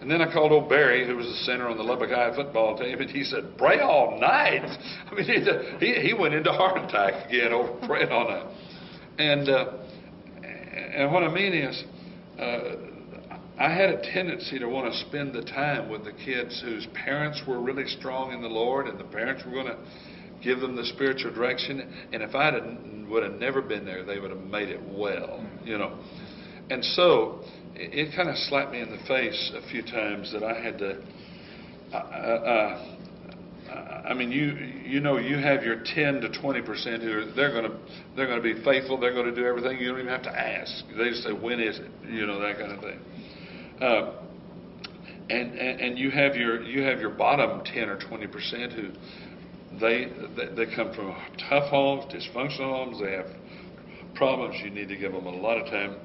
And 0.02 0.10
then 0.10 0.20
I 0.20 0.34
called 0.34 0.52
old 0.52 0.68
Barry, 0.68 1.06
who 1.06 1.16
was 1.16 1.28
the 1.28 1.46
center 1.46 1.68
on 1.68 1.78
the 1.78 1.84
Lubbock 1.84 2.10
High 2.10 2.36
football 2.36 2.76
team, 2.76 3.00
and 3.00 3.10
he 3.10 3.24
said, 3.24 3.56
"Pray 3.58 3.80
all 3.80 4.20
night." 4.20 4.64
I 5.12 5.14
mean, 5.14 5.26
he 5.26 5.86
he, 5.86 6.08
he 6.08 6.14
went 6.14 6.34
into 6.34 6.52
heart 6.52 6.78
attack 6.84 7.30
again 7.30 7.54
over 7.54 7.74
praying 7.86 8.10
all 8.10 8.28
night. 8.28 8.48
And 9.20 9.48
uh, 9.48 9.66
and 10.96 11.12
what 11.12 11.24
I 11.24 11.32
mean 11.32 11.54
is, 11.54 11.84
uh, 12.40 12.76
I 13.60 13.70
had 13.70 13.90
a 13.90 14.02
tendency 14.14 14.58
to 14.60 14.68
want 14.68 14.92
to 14.92 15.00
spend 15.08 15.34
the 15.34 15.44
time 15.44 15.90
with 15.90 16.04
the 16.04 16.14
kids 16.14 16.62
whose 16.64 16.88
parents 17.06 17.42
were 17.48 17.60
really 17.62 17.86
strong 17.86 18.34
in 18.34 18.42
the 18.42 18.50
Lord, 18.50 18.88
and 18.88 19.00
the 19.00 19.04
parents 19.04 19.44
were 19.46 19.52
going 19.52 19.68
to 19.68 19.78
give 20.44 20.60
them 20.60 20.76
the 20.76 20.86
spiritual 20.86 21.34
direction. 21.34 21.80
And 22.12 22.24
if 22.24 22.34
I 22.34 22.52
would 23.10 23.24
have 23.24 23.34
never 23.34 23.62
been 23.62 23.86
there, 23.86 24.04
they 24.04 24.20
would 24.20 24.32
have 24.32 24.42
made 24.42 24.70
it 24.70 24.82
well, 24.84 25.46
you 25.64 25.78
know. 25.78 25.98
And 26.70 26.84
so 26.84 27.42
it, 27.76 28.08
it 28.08 28.16
kind 28.16 28.30
of 28.30 28.38
slapped 28.38 28.72
me 28.72 28.82
in 28.82 28.90
the 28.90 29.04
face 29.08 29.52
a 29.56 29.70
few 29.70 29.84
times 29.84 30.32
that 30.34 30.44
I 30.44 30.60
had 30.60 30.78
to. 30.80 31.02
Uh, 31.94 31.98
uh, 31.98 32.98
I 32.98 33.01
mean, 34.14 34.32
you 34.32 34.54
you 34.84 35.00
know, 35.00 35.18
you 35.18 35.38
have 35.38 35.64
your 35.64 35.84
10 35.84 36.22
to 36.22 36.30
20 36.30 36.62
percent 36.62 37.04
who 37.04 37.12
are, 37.12 37.26
they're 37.36 37.52
going 37.52 37.70
to 37.70 37.78
they're 38.16 38.28
going 38.28 38.42
to 38.42 38.54
be 38.56 38.64
faithful. 38.64 39.00
They're 39.00 39.14
going 39.14 39.28
to 39.28 39.36
do 39.36 39.46
everything. 39.46 39.80
You 39.80 39.90
don't 39.90 40.00
even 40.00 40.12
have 40.12 40.24
to 40.24 40.38
ask. 40.38 40.86
They 40.98 41.10
just 41.10 41.24
say, 41.24 41.34
"When 41.34 41.60
is 41.60 41.80
it?" 41.80 41.92
You 42.10 42.26
know 42.26 42.40
that 42.40 42.58
kind 42.58 42.72
of 42.72 42.80
thing. 42.80 43.00
Uh, 43.80 44.14
and, 45.30 45.54
and 45.58 45.82
and 45.82 46.00
you 46.00 46.12
have 46.12 46.36
your 46.36 46.62
you 46.64 46.84
have 46.84 47.00
your 47.00 47.12
bottom 47.12 47.64
10 47.64 47.90
or 47.90 48.00
20 48.00 48.28
percent 48.28 48.74
who 48.74 48.90
they, 49.80 50.12
they 50.36 50.66
they 50.66 50.76
come 50.76 50.94
from 50.94 51.16
tough 51.50 51.70
homes, 51.70 52.06
dysfunctional 52.12 52.74
homes. 52.74 53.00
They 53.00 53.12
have 53.12 53.28
problems. 54.16 54.56
You 54.64 54.72
need 54.72 54.90
to 54.90 54.98
give 54.98 55.12
them 55.12 55.26
a 55.26 55.30
lot 55.30 55.58
of 55.58 55.68
time. 55.68 55.98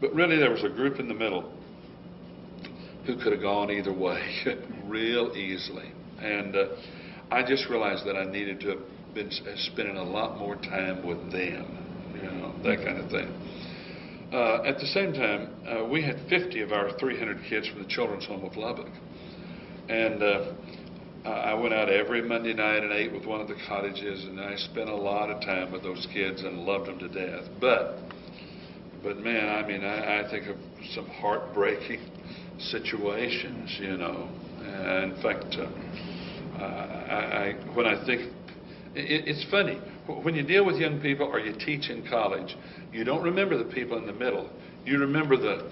But 0.00 0.12
really, 0.14 0.36
there 0.36 0.50
was 0.50 0.64
a 0.64 0.68
group 0.68 0.98
in 0.98 1.06
the 1.06 1.14
middle 1.14 1.52
who 3.06 3.16
could 3.16 3.32
have 3.32 3.42
gone 3.42 3.70
either 3.70 3.92
way 3.92 4.44
real 4.84 5.32
easily. 5.36 5.92
And 6.22 6.56
uh, 6.56 6.64
I 7.30 7.42
just 7.42 7.68
realized 7.68 8.06
that 8.06 8.16
I 8.16 8.24
needed 8.24 8.60
to 8.60 8.68
have 8.68 9.14
been 9.14 9.30
spending 9.56 9.96
a 9.96 10.02
lot 10.04 10.38
more 10.38 10.56
time 10.56 11.06
with 11.06 11.30
them, 11.32 11.78
you 12.14 12.22
know, 12.22 12.54
that 12.64 12.84
kind 12.84 12.98
of 12.98 13.10
thing. 13.10 13.28
Uh, 14.32 14.62
at 14.64 14.78
the 14.78 14.86
same 14.86 15.12
time, 15.12 15.50
uh, 15.66 15.84
we 15.84 16.02
had 16.02 16.16
50 16.30 16.62
of 16.62 16.72
our 16.72 16.96
300 16.98 17.38
kids 17.50 17.68
from 17.68 17.82
the 17.82 17.88
Children's 17.88 18.24
Home 18.26 18.44
of 18.44 18.56
Lubbock. 18.56 18.90
And 19.88 20.22
uh, 20.22 20.52
I 21.26 21.54
went 21.54 21.74
out 21.74 21.90
every 21.90 22.22
Monday 22.22 22.54
night 22.54 22.82
and 22.82 22.92
ate 22.92 23.12
with 23.12 23.26
one 23.26 23.40
of 23.40 23.48
the 23.48 23.56
cottages, 23.68 24.24
and 24.24 24.40
I 24.40 24.56
spent 24.56 24.88
a 24.88 24.96
lot 24.96 25.30
of 25.30 25.42
time 25.42 25.70
with 25.70 25.82
those 25.82 26.06
kids 26.14 26.42
and 26.42 26.60
loved 26.60 26.86
them 26.86 26.98
to 27.00 27.08
death. 27.08 27.44
But, 27.60 27.98
but 29.02 29.18
man, 29.18 29.48
I 29.50 29.66
mean, 29.66 29.84
I, 29.84 30.20
I 30.20 30.30
think 30.30 30.46
of 30.48 30.56
some 30.94 31.06
heartbreaking 31.08 32.00
situations, 32.58 33.76
you 33.80 33.98
know. 33.98 34.28
In 34.62 35.18
fact, 35.22 35.56
uh, 35.58 35.66
I, 36.62 37.14
I, 37.14 37.74
when 37.74 37.86
I 37.86 38.04
think, 38.04 38.32
it, 38.94 39.28
it's 39.28 39.44
funny 39.50 39.78
when 40.06 40.34
you 40.34 40.42
deal 40.42 40.64
with 40.64 40.76
young 40.76 41.00
people 41.00 41.26
or 41.26 41.38
you 41.38 41.54
teach 41.64 41.90
in 41.90 42.06
college, 42.08 42.56
you 42.92 43.04
don't 43.04 43.22
remember 43.22 43.56
the 43.56 43.72
people 43.72 43.96
in 43.98 44.06
the 44.06 44.12
middle. 44.12 44.50
You 44.84 44.98
remember 44.98 45.36
the 45.36 45.70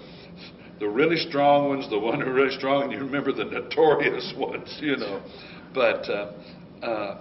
the 0.79 0.89
really 0.89 1.17
strong 1.17 1.69
ones, 1.69 1.87
the 1.91 1.99
one 1.99 2.19
who 2.19 2.27
are 2.27 2.33
really 2.33 2.57
strong, 2.57 2.83
and 2.83 2.91
you 2.91 2.97
remember 2.97 3.31
the 3.31 3.45
notorious 3.45 4.33
ones, 4.37 4.75
you 4.81 4.97
know. 4.97 5.21
But 5.75 6.09
uh, 6.09 6.31
uh, 6.81 7.17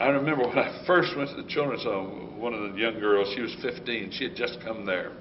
I 0.00 0.06
remember 0.06 0.48
when 0.48 0.58
I 0.58 0.84
first 0.84 1.16
went 1.16 1.30
to 1.30 1.36
the 1.36 1.48
children's 1.48 1.84
home, 1.84 2.40
one 2.40 2.52
of 2.52 2.72
the 2.72 2.78
young 2.78 2.98
girls, 2.98 3.32
she 3.36 3.42
was 3.42 3.54
15, 3.62 4.10
she 4.12 4.24
had 4.24 4.34
just 4.34 4.58
come 4.64 4.84
there 4.84 5.12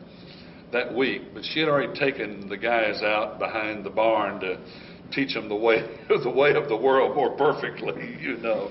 that 0.71 0.93
week, 0.93 1.21
but 1.33 1.43
she 1.43 1.59
had 1.59 1.69
already 1.69 1.93
taken 1.99 2.49
the 2.49 2.57
guys 2.57 3.01
out 3.03 3.37
behind 3.37 3.85
the 3.85 3.89
barn 3.91 4.39
to 4.39 4.59
teach 5.11 5.33
them 5.33 5.49
the 5.49 5.55
way 5.55 5.83
the 6.23 6.29
way 6.29 6.53
of 6.53 6.69
the 6.69 6.77
world 6.77 7.15
more 7.15 7.35
perfectly, 7.35 8.17
you 8.21 8.37
know. 8.37 8.69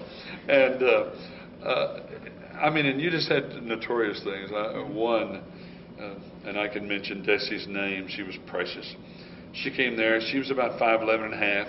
And 0.49 0.83
uh, 0.83 1.67
uh, 1.67 2.03
I 2.61 2.71
mean, 2.71 2.87
and 2.87 3.01
you 3.01 3.11
just 3.11 3.29
had 3.29 3.63
notorious 3.63 4.23
things. 4.25 4.51
I, 4.55 4.83
one 4.83 5.43
uh, 6.01 6.15
and 6.45 6.59
I 6.59 6.69
can 6.69 6.89
mention 6.89 7.25
Desi's 7.25 7.67
name. 7.67 8.07
She 8.09 8.23
was 8.23 8.37
precious. 8.47 8.95
She 9.53 9.71
came 9.71 9.97
there. 9.97 10.21
She 10.21 10.39
was 10.39 10.51
about 10.51 10.79
five 10.79 11.03
eleven 11.03 11.33
and 11.33 11.35
a 11.35 11.39
half. 11.39 11.67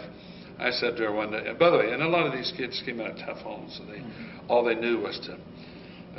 I 0.60 0.72
said 0.72 0.98
to 0.98 1.04
her 1.04 1.12
one 1.14 1.32
day. 1.32 1.54
By 1.58 1.70
the 1.70 1.78
way, 1.78 1.92
and 1.92 2.04
a 2.04 2.08
lot 2.08 2.28
of 2.28 2.34
these 2.34 2.52
kids 2.56 2.82
came 2.86 3.00
out 3.00 3.12
of 3.12 3.18
tough 3.18 3.38
homes, 3.38 3.78
so 3.78 3.86
they 3.86 4.00
mm-hmm. 4.00 4.52
all 4.52 4.64
they 4.64 4.76
knew 4.76 5.00
was 5.00 5.20
to 5.26 5.34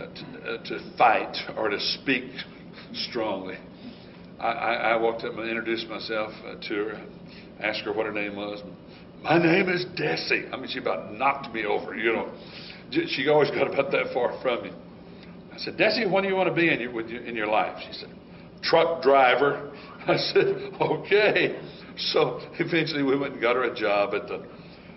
uh, 0.01 0.07
to, 0.07 0.51
uh, 0.51 0.65
to, 0.65 0.97
fight 0.97 1.37
or 1.57 1.69
to 1.69 1.79
speak 1.79 2.25
strongly. 2.93 3.59
I, 4.41 4.93
I, 4.93 4.97
walked 4.97 5.23
up 5.25 5.37
and 5.37 5.47
introduced 5.47 5.87
myself 5.89 6.33
uh, 6.47 6.55
to 6.69 6.75
her, 6.75 7.07
asked 7.61 7.81
her 7.81 7.93
what 7.93 8.07
her 8.07 8.13
name 8.13 8.37
was. 8.37 8.63
My 9.23 9.39
name 9.39 9.69
is 9.69 9.85
Desi. 9.99 10.51
I 10.53 10.57
mean, 10.57 10.69
she 10.69 10.79
about 10.79 11.13
knocked 11.13 11.53
me 11.53 11.67
over. 11.67 11.95
You 11.95 12.13
know, 12.13 12.33
she 12.91 13.29
always 13.29 13.51
got 13.51 13.71
about 13.71 13.91
that 13.93 14.15
far 14.15 14.41
from 14.41 14.63
me. 14.63 14.71
I 15.53 15.59
said, 15.59 15.77
Desi, 15.77 16.11
what 16.11 16.23
do 16.23 16.29
you 16.29 16.37
want 16.37 16.49
to 16.49 16.55
be 16.55 16.73
in 16.73 16.81
your, 16.81 17.01
in 17.01 17.37
your 17.37 17.49
life? 17.49 17.83
She 17.87 17.93
said, 17.93 18.09
truck 18.63 19.03
driver. 19.03 19.73
I 20.07 20.17
said, 20.17 20.73
okay. 20.81 21.61
So 21.99 22.41
eventually 22.59 23.03
we 23.03 23.19
went 23.19 23.35
and 23.35 23.43
got 23.43 23.57
her 23.57 23.65
a 23.65 23.75
job 23.75 24.15
at 24.15 24.27
the 24.27 24.47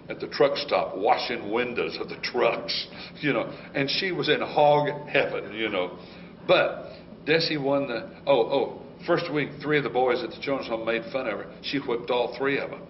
at 0.10 0.20
the 0.20 0.28
truck 0.28 0.58
stop 0.58 0.98
washing 0.98 1.50
windows 1.52 1.98
of 2.00 2.10
the 2.10 2.18
trucks, 2.18 2.88
you 3.22 3.32
know, 3.32 3.50
and 3.74 3.90
she 3.90 4.12
was 4.12 4.28
in 4.28 4.42
hog 4.42 5.08
heaven, 5.08 5.54
you 5.54 5.70
know. 5.70 5.98
But 6.46 6.90
Desi 7.26 7.62
won 7.62 7.88
the 7.88 8.10
oh 8.28 8.42
oh 8.42 8.83
first 9.06 9.32
week 9.34 9.50
three 9.62 9.78
of 9.78 9.84
the 9.84 9.90
boys 9.90 10.24
at 10.24 10.30
the 10.30 10.40
children's 10.42 10.70
home 10.70 10.86
made 10.86 11.04
fun 11.12 11.28
of 11.28 11.40
her. 11.40 11.48
She 11.62 11.80
whipped 11.80 12.10
all 12.10 12.36
three 12.38 12.60
of 12.60 12.70
them. 12.70 12.82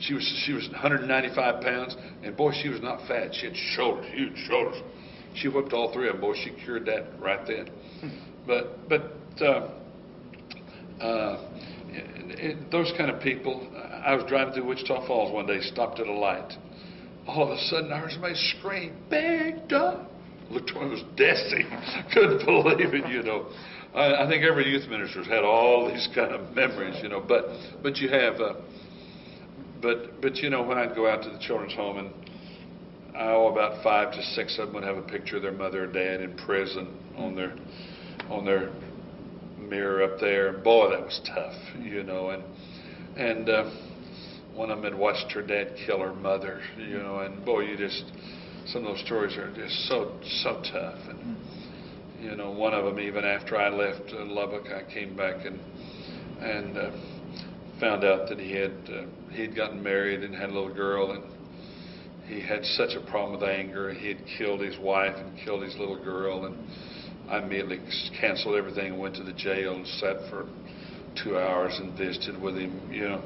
She 0.00 0.14
was 0.14 0.42
she 0.46 0.52
was 0.52 0.66
195 0.70 1.62
pounds, 1.62 1.96
and 2.22 2.36
boy, 2.36 2.52
she 2.62 2.68
was 2.68 2.80
not 2.80 3.06
fat. 3.06 3.34
She 3.34 3.46
had 3.46 3.56
shoulders, 3.56 4.06
huge 4.12 4.36
shoulders. 4.48 4.80
She 5.34 5.48
whipped 5.48 5.72
all 5.72 5.92
three 5.92 6.08
of 6.08 6.14
them. 6.14 6.22
Boy, 6.22 6.34
she 6.42 6.50
cured 6.64 6.86
that 6.86 7.06
right 7.20 7.46
then. 7.46 7.70
But 8.46 8.88
but 8.88 9.12
uh, 9.42 9.68
uh, 11.02 11.50
it, 11.88 12.40
it, 12.40 12.70
those 12.70 12.92
kind 12.96 13.10
of 13.10 13.22
people. 13.22 13.68
I 14.04 14.14
was 14.14 14.24
driving 14.26 14.54
through 14.54 14.66
Wichita 14.66 15.06
Falls 15.06 15.32
one 15.32 15.46
day, 15.46 15.60
stopped 15.60 16.00
at 16.00 16.06
a 16.06 16.12
light. 16.12 16.54
All 17.26 17.44
of 17.44 17.50
a 17.50 17.60
sudden, 17.64 17.92
I 17.92 17.98
heard 17.98 18.12
somebody 18.12 18.34
scream, 18.58 18.96
"Big 19.10 19.68
dog!" 19.68 20.06
Looked 20.50 20.70
it 20.70 20.76
was 20.76 21.04
Desi. 21.14 21.62
Couldn't 22.14 22.44
believe 22.44 22.94
it, 22.94 23.08
you 23.08 23.22
know. 23.22 23.46
I, 23.94 24.24
I 24.24 24.28
think 24.28 24.44
every 24.44 24.68
youth 24.68 24.88
minister's 24.88 25.26
had 25.26 25.44
all 25.44 25.88
these 25.88 26.08
kind 26.14 26.32
of 26.32 26.54
memories, 26.54 26.96
you 27.02 27.08
know. 27.08 27.20
But 27.26 27.46
but 27.82 27.96
you 27.98 28.08
have. 28.08 28.40
Uh, 28.40 28.54
but 29.82 30.20
but 30.20 30.36
you 30.36 30.50
know 30.50 30.62
when 30.62 30.78
I'd 30.78 30.94
go 30.94 31.08
out 31.08 31.22
to 31.24 31.30
the 31.30 31.38
children's 31.38 31.74
home 31.74 31.98
and 31.98 32.10
I 33.14 33.32
oh 33.32 33.48
about 33.52 33.82
five 33.82 34.12
to 34.12 34.22
six 34.22 34.58
of 34.58 34.66
them 34.66 34.74
would 34.74 34.84
have 34.84 34.96
a 34.96 35.02
picture 35.02 35.36
of 35.36 35.42
their 35.42 35.52
mother 35.52 35.84
or 35.84 35.86
dad 35.86 36.20
in 36.20 36.36
prison 36.36 36.88
on 37.16 37.34
their 37.34 37.54
on 38.28 38.44
their 38.44 38.70
mirror 39.58 40.02
up 40.02 40.20
there. 40.20 40.52
Boy, 40.52 40.90
that 40.90 41.00
was 41.00 41.20
tough, 41.26 41.56
you 41.80 42.02
know. 42.02 42.30
And 42.30 42.42
and 43.16 43.48
uh, 43.48 43.70
one 44.54 44.70
of 44.70 44.82
them 44.82 44.92
had 44.92 44.98
watched 44.98 45.32
her 45.32 45.42
dad 45.42 45.74
kill 45.86 46.00
her 46.00 46.14
mother, 46.14 46.60
you 46.78 46.98
know. 46.98 47.20
And 47.20 47.44
boy, 47.44 47.60
you 47.60 47.76
just 47.76 48.04
some 48.66 48.84
of 48.86 48.94
those 48.96 49.04
stories 49.04 49.36
are 49.36 49.52
just 49.54 49.88
so 49.88 50.18
so 50.42 50.62
tough. 50.72 50.98
And 51.08 51.36
you 52.20 52.36
know, 52.36 52.50
one 52.50 52.74
of 52.74 52.84
them 52.84 53.00
even 53.00 53.24
after 53.24 53.56
I 53.56 53.68
left 53.68 54.12
uh, 54.12 54.24
Lubbock, 54.24 54.66
I 54.70 54.92
came 54.92 55.16
back 55.16 55.44
and 55.44 55.58
and 56.40 56.76
uh, 56.76 56.90
found 57.78 58.04
out 58.04 58.28
that 58.28 58.38
he 58.38 58.52
had 58.52 58.72
uh, 58.88 59.06
he 59.32 59.42
had 59.42 59.56
gotten 59.56 59.82
married 59.82 60.22
and 60.22 60.34
had 60.34 60.50
a 60.50 60.52
little 60.52 60.72
girl 60.72 61.12
and 61.12 61.24
he 62.30 62.40
had 62.40 62.64
such 62.64 62.90
a 62.94 63.00
problem 63.10 63.40
with 63.40 63.48
anger. 63.48 63.92
He 63.92 64.08
had 64.08 64.18
killed 64.38 64.60
his 64.60 64.78
wife 64.78 65.16
and 65.16 65.36
killed 65.44 65.64
his 65.64 65.76
little 65.78 66.02
girl, 66.02 66.44
and 66.44 66.54
I 67.28 67.38
immediately 67.38 67.80
canceled 68.20 68.56
everything 68.56 68.92
and 68.92 69.00
went 69.00 69.16
to 69.16 69.24
the 69.24 69.32
jail 69.32 69.74
and 69.74 69.86
sat 69.86 70.16
for 70.30 70.46
two 71.24 71.36
hours 71.36 71.76
and 71.78 71.98
visited 71.98 72.40
with 72.40 72.56
him. 72.56 72.88
You 72.92 73.08
know, 73.08 73.22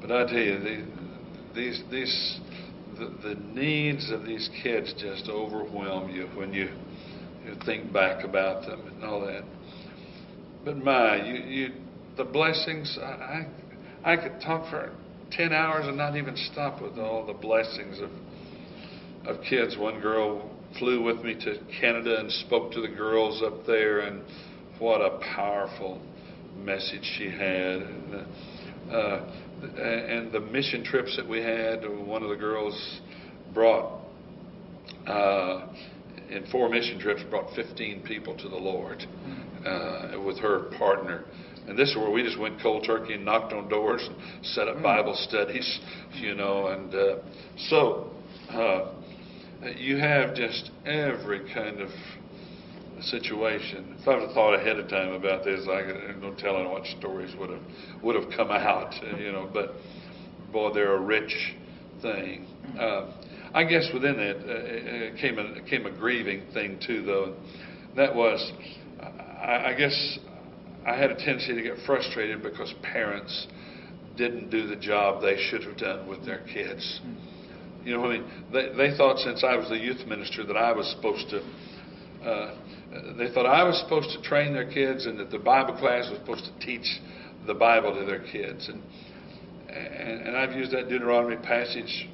but 0.00 0.12
I 0.12 0.26
tell 0.26 0.38
you, 0.38 0.58
the, 0.60 0.84
these 1.54 1.82
these 1.90 2.40
the, 2.98 3.10
the 3.28 3.34
needs 3.34 4.10
of 4.10 4.24
these 4.24 4.48
kids 4.62 4.94
just 4.98 5.28
overwhelm 5.28 6.10
you 6.10 6.28
when 6.34 6.52
you, 6.52 6.68
you 7.44 7.54
think 7.64 7.92
back 7.92 8.24
about 8.24 8.66
them 8.66 8.80
and 8.86 9.04
all 9.04 9.20
that. 9.26 9.44
But 10.64 10.76
my, 10.78 11.24
you 11.24 11.34
you 11.34 11.72
the 12.16 12.24
blessings. 12.24 12.98
I 13.02 13.46
I, 14.04 14.16
could 14.16 14.40
talk 14.40 14.70
for 14.70 14.92
10 15.32 15.52
hours 15.52 15.86
and 15.86 15.96
not 15.96 16.16
even 16.16 16.34
stop 16.52 16.80
with 16.82 16.98
all 16.98 17.26
the 17.26 17.34
blessings 17.34 18.00
of, 18.00 18.10
of 19.26 19.42
kids. 19.44 19.76
One 19.76 20.00
girl 20.00 20.50
flew 20.78 21.02
with 21.02 21.22
me 21.22 21.34
to 21.34 21.58
Canada 21.80 22.20
and 22.20 22.30
spoke 22.30 22.72
to 22.72 22.80
the 22.80 22.88
girls 22.88 23.42
up 23.44 23.66
there, 23.66 24.00
and 24.00 24.22
what 24.78 25.00
a 25.00 25.18
powerful 25.34 26.00
message 26.56 27.04
she 27.18 27.30
had. 27.30 27.82
And, 27.82 28.26
uh, 28.90 29.20
and 29.62 30.32
the 30.32 30.40
mission 30.40 30.84
trips 30.84 31.16
that 31.16 31.28
we 31.28 31.40
had, 31.40 31.84
one 32.06 32.22
of 32.22 32.30
the 32.30 32.36
girls 32.36 33.00
brought, 33.52 34.00
uh, 35.06 35.68
in 36.30 36.46
four 36.50 36.68
mission 36.68 36.98
trips, 36.98 37.22
brought 37.30 37.54
15 37.54 38.02
people 38.02 38.36
to 38.36 38.48
the 38.48 38.56
Lord 38.56 39.04
uh, 39.64 40.20
with 40.24 40.38
her 40.38 40.70
partner. 40.78 41.24
And 41.68 41.78
this 41.78 41.90
is 41.90 41.96
where 41.96 42.10
we 42.10 42.22
just 42.22 42.38
went 42.38 42.60
cold 42.60 42.84
turkey 42.84 43.14
and 43.14 43.24
knocked 43.24 43.52
on 43.52 43.68
doors 43.68 44.08
and 44.08 44.44
set 44.46 44.68
up 44.68 44.82
Bible 44.82 45.14
studies, 45.28 45.80
you 46.14 46.34
know. 46.34 46.68
And 46.68 46.94
uh, 46.94 47.16
so 47.68 48.10
uh, 48.50 48.92
you 49.76 49.98
have 49.98 50.34
just 50.34 50.70
every 50.86 51.52
kind 51.52 51.80
of 51.80 51.90
situation. 53.02 53.96
If 54.00 54.08
I'd 54.08 54.20
have 54.20 54.32
thought 54.32 54.54
ahead 54.54 54.78
of 54.78 54.88
time 54.88 55.12
about 55.12 55.44
this, 55.44 55.66
I 55.68 55.82
could 55.82 56.20
no 56.20 56.34
telling 56.34 56.70
what 56.70 56.84
stories 56.98 57.34
would 57.38 57.50
have 57.50 57.62
would 58.02 58.16
have 58.16 58.30
come 58.36 58.50
out, 58.50 58.94
you 59.18 59.32
know. 59.32 59.48
But 59.52 59.74
boy, 60.52 60.72
they're 60.74 60.96
a 60.96 61.00
rich 61.00 61.54
thing. 62.02 62.46
Uh, 62.78 63.12
I 63.52 63.64
guess 63.64 63.88
within 63.92 64.16
that 64.16 64.36
uh, 64.36 65.20
came 65.20 65.38
a 65.38 65.60
came 65.68 65.86
a 65.86 65.90
grieving 65.90 66.42
thing 66.52 66.78
too, 66.84 67.02
though. 67.02 67.34
That 67.96 68.14
was, 68.14 68.52
I, 69.00 69.72
I 69.72 69.74
guess, 69.76 70.18
I 70.86 70.96
had 70.96 71.10
a 71.10 71.16
tendency 71.16 71.54
to 71.54 71.62
get 71.62 71.74
frustrated 71.84 72.42
because 72.42 72.72
parents 72.82 73.48
didn't 74.16 74.50
do 74.50 74.68
the 74.68 74.76
job 74.76 75.20
they 75.22 75.36
should 75.50 75.64
have 75.64 75.76
done 75.78 76.08
with 76.08 76.24
their 76.24 76.44
kids. 76.52 77.00
You 77.82 77.94
know, 77.94 78.00
what 78.00 78.10
I 78.10 78.18
mean, 78.18 78.30
they, 78.52 78.68
they 78.76 78.96
thought 78.96 79.18
since 79.18 79.42
I 79.42 79.56
was 79.56 79.68
the 79.68 79.78
youth 79.78 80.06
minister 80.06 80.44
that 80.46 80.56
I 80.56 80.72
was 80.72 80.88
supposed 80.94 81.30
to. 81.30 81.40
Uh, 82.28 82.54
they 83.16 83.32
thought 83.32 83.46
I 83.46 83.64
was 83.64 83.80
supposed 83.80 84.10
to 84.10 84.22
train 84.22 84.52
their 84.52 84.70
kids, 84.70 85.06
and 85.06 85.18
that 85.18 85.30
the 85.30 85.38
Bible 85.38 85.74
class 85.76 86.08
was 86.10 86.18
supposed 86.20 86.44
to 86.44 86.66
teach 86.66 86.86
the 87.46 87.54
Bible 87.54 87.94
to 87.98 88.04
their 88.04 88.20
kids. 88.20 88.68
And 88.68 88.82
and, 89.70 90.22
and 90.26 90.36
I've 90.36 90.52
used 90.52 90.72
that 90.72 90.88
Deuteronomy 90.88 91.36
passage 91.36 92.08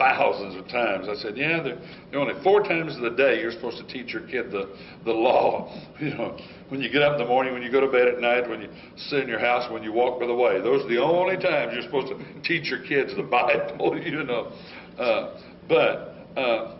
thousands 0.00 0.56
of 0.56 0.66
times. 0.68 1.08
I 1.08 1.14
said, 1.14 1.36
yeah, 1.36 1.62
there, 1.62 1.78
there 2.10 2.18
are 2.18 2.28
only 2.28 2.42
four 2.42 2.62
times 2.62 2.96
of 2.96 3.02
the 3.02 3.10
day 3.10 3.40
you're 3.40 3.52
supposed 3.52 3.76
to 3.76 3.86
teach 3.86 4.14
your 4.14 4.22
kid 4.22 4.50
the, 4.50 4.74
the 5.04 5.12
law. 5.12 5.76
You 6.00 6.14
know, 6.14 6.38
when 6.70 6.80
you 6.80 6.90
get 6.90 7.02
up 7.02 7.12
in 7.12 7.18
the 7.18 7.26
morning, 7.26 7.52
when 7.52 7.62
you 7.62 7.70
go 7.70 7.82
to 7.82 7.86
bed 7.86 8.08
at 8.08 8.20
night, 8.20 8.48
when 8.48 8.62
you 8.62 8.68
sit 8.96 9.20
in 9.20 9.28
your 9.28 9.38
house, 9.38 9.70
when 9.70 9.82
you 9.82 9.92
walk 9.92 10.18
by 10.18 10.26
the 10.26 10.34
way. 10.34 10.58
Those 10.58 10.82
are 10.82 10.88
the 10.88 11.02
only 11.02 11.36
times 11.36 11.72
you're 11.74 11.82
supposed 11.82 12.08
to 12.08 12.42
teach 12.42 12.70
your 12.70 12.82
kids 12.82 13.14
the 13.14 13.22
Bible, 13.22 14.00
you 14.02 14.24
know. 14.24 14.50
Uh, 14.98 15.38
but 15.68 16.14
uh, 16.38 16.76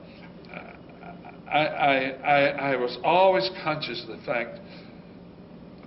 I, 1.53 1.59
I, 1.59 1.95
I, 2.25 2.73
I 2.73 2.77
was 2.77 2.97
always 3.05 3.51
conscious 3.63 4.03
of 4.09 4.19
the 4.19 4.25
fact 4.25 4.59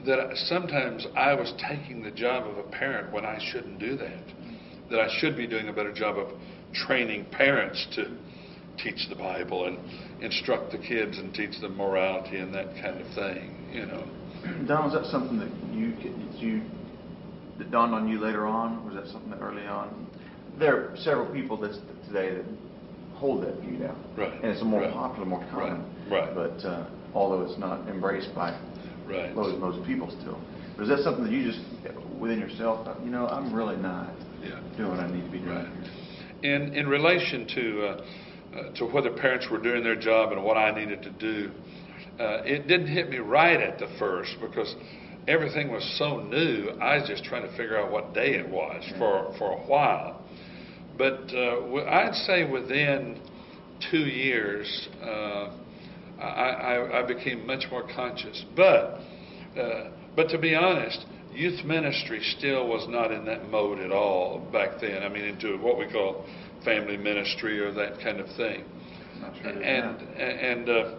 that 0.05 0.38
sometimes 0.45 1.07
I 1.15 1.34
was 1.34 1.51
taking 1.67 2.03
the 2.03 2.11
job 2.11 2.45
of 2.45 2.59
a 2.59 2.69
parent 2.69 3.11
when 3.11 3.25
I 3.25 3.39
shouldn't 3.51 3.79
do 3.79 3.97
that. 3.97 4.23
That 4.91 4.99
I 4.99 5.19
should 5.19 5.36
be 5.36 5.47
doing 5.47 5.69
a 5.69 5.73
better 5.73 5.93
job 5.93 6.19
of 6.19 6.27
training 6.74 7.26
parents 7.32 7.86
to 7.95 8.05
teach 8.84 9.07
the 9.09 9.15
Bible 9.15 9.65
and 9.67 9.78
instruct 10.21 10.71
the 10.71 10.78
kids 10.78 11.17
and 11.17 11.34
teach 11.34 11.59
them 11.61 11.78
morality 11.78 12.38
and 12.38 12.53
that 12.53 12.67
kind 12.82 12.99
of 12.99 13.07
thing, 13.13 13.55
you 13.71 13.86
know. 13.86 14.03
Don, 14.67 14.86
was 14.86 14.93
that 14.93 15.05
something 15.11 15.38
that 15.39 15.49
you, 15.74 15.91
that 15.91 16.41
you, 16.41 16.61
that 17.59 17.71
dawned 17.71 17.93
on 17.93 18.07
you 18.07 18.19
later 18.19 18.45
on? 18.47 18.86
Was 18.86 18.95
that 18.95 19.11
something 19.11 19.30
that 19.32 19.39
early 19.41 19.65
on? 19.65 20.07
There 20.59 20.89
are 20.89 20.97
several 20.97 21.32
people 21.32 21.57
this, 21.57 21.78
today 22.07 22.36
that 22.36 22.45
hold 23.15 23.43
that 23.43 23.59
view 23.61 23.78
now. 23.78 23.95
Right, 24.17 24.34
And 24.43 24.51
it's 24.51 24.61
a 24.61 24.65
more 24.65 24.82
right, 24.82 24.93
popular, 24.93 25.26
more 25.26 25.45
common. 25.51 25.84
right, 26.09 26.36
right. 26.36 26.36
But, 26.36 26.67
uh, 26.67 26.88
although 27.13 27.41
it's 27.41 27.59
not 27.59 27.88
embraced 27.88 28.34
by 28.36 28.57
Right. 29.07 29.36
most, 29.36 29.59
most 29.59 29.86
people 29.86 30.09
still. 30.21 30.39
But 30.78 30.84
is 30.84 30.89
that 30.89 30.99
something 30.99 31.24
that 31.26 31.32
you 31.32 31.43
just, 31.51 31.59
within 32.19 32.39
yourself, 32.39 32.88
you 33.03 33.11
know, 33.11 33.28
I'm 33.28 33.53
really 33.53 33.76
not 33.76 34.07
Yeah. 34.41 34.59
doing 34.78 34.89
what 34.89 34.99
I 34.99 35.07
need 35.11 35.24
to 35.26 35.30
be 35.32 35.39
doing 35.39 35.55
Right. 35.55 35.67
In, 36.44 36.74
in 36.76 36.88
relation 36.88 37.48
to, 37.56 37.86
uh, 37.86 38.06
uh, 38.56 38.74
to 38.76 38.86
whether 38.86 39.10
parents 39.12 39.48
were 39.50 39.62
doing 39.62 39.82
their 39.82 39.96
job 39.96 40.34
and 40.34 40.44
what 40.44 40.58
I 40.58 40.78
needed 40.78 41.02
to 41.04 41.10
do, 41.12 41.52
uh, 42.20 42.44
it 42.44 42.68
didn't 42.68 42.88
hit 42.88 43.10
me 43.10 43.18
right 43.18 43.62
at 43.62 43.80
the 43.80 43.88
first 43.98 44.36
because 44.41 44.76
everything 45.28 45.72
was 45.72 45.84
so 45.98 46.20
new. 46.22 46.70
I 46.82 46.98
was 46.98 47.08
just 47.08 47.24
trying 47.24 47.44
to 47.44 47.58
figure 47.58 47.80
out 47.80 47.91
what 47.91 48.14
day 48.14 48.36
it 48.36 48.48
was 48.48 48.84
for, 48.98 49.34
for 49.38 49.52
a 49.54 49.68
while. 49.68 50.22
But 50.98 51.34
uh, 51.34 51.86
I'd 51.89 52.14
say 52.28 52.44
within 52.44 53.22
two 53.89 54.06
years, 54.06 54.89
uh, 55.02 55.50
I, 56.20 56.26
I, 56.26 57.00
I 57.04 57.08
became 57.08 57.48
much 57.48 57.64
more 57.72 57.88
conscious. 57.96 58.44
But, 58.56 59.00
uh, 59.58 59.91
but 60.16 60.30
to 60.30 60.38
be 60.38 60.56
honest, 60.56 61.06
youth 61.34 61.63
ministry 61.65 62.21
still 62.38 62.67
was 62.67 62.88
not 62.89 63.11
in 63.11 63.25
that 63.25 63.49
mode 63.49 63.79
at 63.79 63.91
all 63.91 64.39
back 64.51 64.79
then. 64.79 65.03
I 65.03 65.09
mean, 65.09 65.25
into 65.25 65.57
what 65.57 65.77
we 65.77 65.91
call 65.91 66.25
family 66.63 66.97
ministry 66.97 67.59
or 67.59 67.71
that 67.73 67.99
kind 68.01 68.19
of 68.19 68.27
thing. 68.36 68.63
Sure 69.41 69.51
is 69.51 69.57
And 69.63 70.01
and 70.17 70.69
uh, 70.69 70.95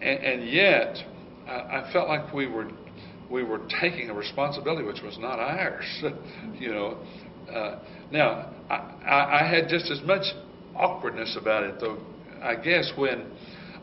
and, 0.00 0.24
and 0.24 0.48
yet, 0.50 0.96
I, 1.46 1.52
I 1.52 1.90
felt 1.92 2.08
like 2.08 2.32
we 2.32 2.46
were 2.46 2.70
we 3.30 3.42
were 3.42 3.60
taking 3.80 4.10
a 4.10 4.14
responsibility 4.14 4.84
which 4.84 5.02
was 5.02 5.18
not 5.18 5.38
ours. 5.38 6.02
you 6.58 6.70
know. 6.70 6.98
Uh, 7.52 7.78
now, 8.10 8.52
I, 8.68 8.74
I, 8.74 9.40
I 9.40 9.48
had 9.48 9.68
just 9.68 9.88
as 9.90 10.02
much 10.02 10.24
awkwardness 10.74 11.36
about 11.40 11.62
it, 11.62 11.76
though. 11.80 11.98
I 12.42 12.56
guess 12.56 12.92
when 12.96 13.30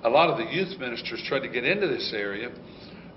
a 0.03 0.09
lot 0.09 0.29
of 0.29 0.37
the 0.37 0.53
youth 0.53 0.77
ministers 0.79 1.23
tried 1.27 1.41
to 1.41 1.49
get 1.49 1.63
into 1.63 1.87
this 1.87 2.11
area, 2.15 2.51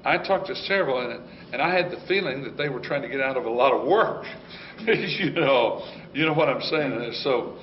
I 0.06 0.18
talked 0.18 0.46
to 0.46 0.54
several, 0.54 1.00
and, 1.00 1.20
and 1.52 1.60
I 1.60 1.74
had 1.74 1.90
the 1.90 1.98
feeling 2.06 2.44
that 2.44 2.56
they 2.56 2.68
were 2.68 2.78
trying 2.78 3.02
to 3.02 3.08
get 3.08 3.20
out 3.20 3.36
of 3.36 3.44
a 3.44 3.50
lot 3.50 3.72
of 3.72 3.88
work. 3.88 4.24
you 4.86 5.30
know, 5.30 5.84
you 6.14 6.24
know 6.24 6.32
what 6.32 6.48
I'm 6.48 6.60
saying. 6.60 6.92
And 6.92 7.12
So, 7.16 7.58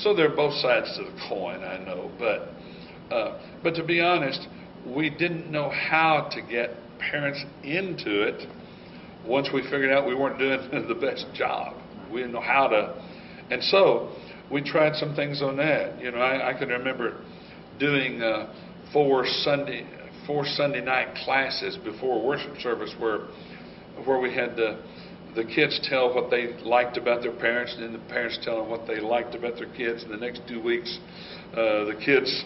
so 0.00 0.12
there 0.12 0.32
are 0.32 0.34
both 0.34 0.54
sides 0.54 0.92
to 0.96 1.04
the 1.04 1.16
coin, 1.28 1.62
I 1.62 1.78
know. 1.78 2.10
But, 2.18 3.14
uh, 3.14 3.40
but 3.62 3.76
to 3.76 3.84
be 3.84 4.00
honest, 4.00 4.48
we 4.84 5.08
didn't 5.08 5.52
know 5.52 5.70
how 5.70 6.28
to 6.32 6.42
get 6.42 6.70
parents 6.98 7.44
into 7.62 8.22
it. 8.22 8.48
Once 9.24 9.48
we 9.54 9.62
figured 9.62 9.92
out 9.92 10.04
we 10.04 10.16
weren't 10.16 10.38
doing 10.38 10.58
the 10.88 10.94
best 10.94 11.26
job, 11.32 11.76
we 12.12 12.20
didn't 12.20 12.32
know 12.32 12.40
how 12.40 12.66
to. 12.66 13.00
And 13.52 13.62
so, 13.62 14.16
we 14.50 14.62
tried 14.62 14.96
some 14.96 15.14
things 15.14 15.42
on 15.42 15.56
that. 15.58 16.00
You 16.00 16.10
know, 16.10 16.18
I, 16.18 16.50
I 16.50 16.58
can 16.58 16.70
remember 16.70 17.22
doing 17.78 18.20
uh, 18.20 18.52
four 18.92 19.24
Sunday 19.26 19.86
four 20.28 20.44
Sunday 20.44 20.84
night 20.84 21.16
classes 21.24 21.78
before 21.82 22.24
worship 22.24 22.56
service 22.60 22.94
where 23.00 23.26
where 24.04 24.20
we 24.20 24.32
had 24.32 24.54
the 24.54 24.78
the 25.34 25.44
kids 25.44 25.80
tell 25.88 26.14
what 26.14 26.30
they 26.30 26.52
liked 26.62 26.96
about 26.96 27.22
their 27.22 27.32
parents, 27.32 27.74
and 27.74 27.82
then 27.84 27.92
the 27.92 28.08
parents 28.08 28.38
tell 28.42 28.60
them 28.60 28.70
what 28.70 28.86
they 28.86 29.00
liked 29.00 29.34
about 29.34 29.56
their 29.56 29.72
kids. 29.74 30.02
And 30.02 30.12
the 30.12 30.16
next 30.16 30.42
two 30.48 30.60
weeks, 30.62 30.98
uh, 31.52 31.84
the 31.84 32.00
kids 32.04 32.44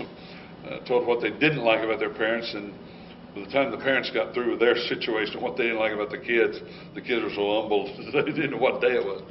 uh, 0.67 0.79
told 0.87 1.07
what 1.07 1.21
they 1.23 1.31
didn't 1.31 1.65
like 1.65 1.83
about 1.83 2.01
their 2.01 2.13
parents. 2.13 2.53
And 2.55 2.73
by 3.35 3.41
the 3.43 3.53
time 3.53 3.71
the 3.71 3.79
parents 3.79 4.11
got 4.11 4.35
through 4.35 4.51
with 4.51 4.61
their 4.61 4.77
situation, 4.77 5.41
what 5.41 5.57
they 5.57 5.65
didn't 5.65 5.79
like 5.79 5.93
about 5.93 6.11
the 6.11 6.19
kids, 6.19 6.59
the 6.95 7.01
kids 7.01 7.23
were 7.23 7.35
so 7.35 7.63
humbled 7.63 7.97
they 8.13 8.33
didn't 8.33 8.51
know 8.51 8.59
what 8.59 8.81
day 8.81 8.95
it 8.95 9.05
was. 9.05 9.23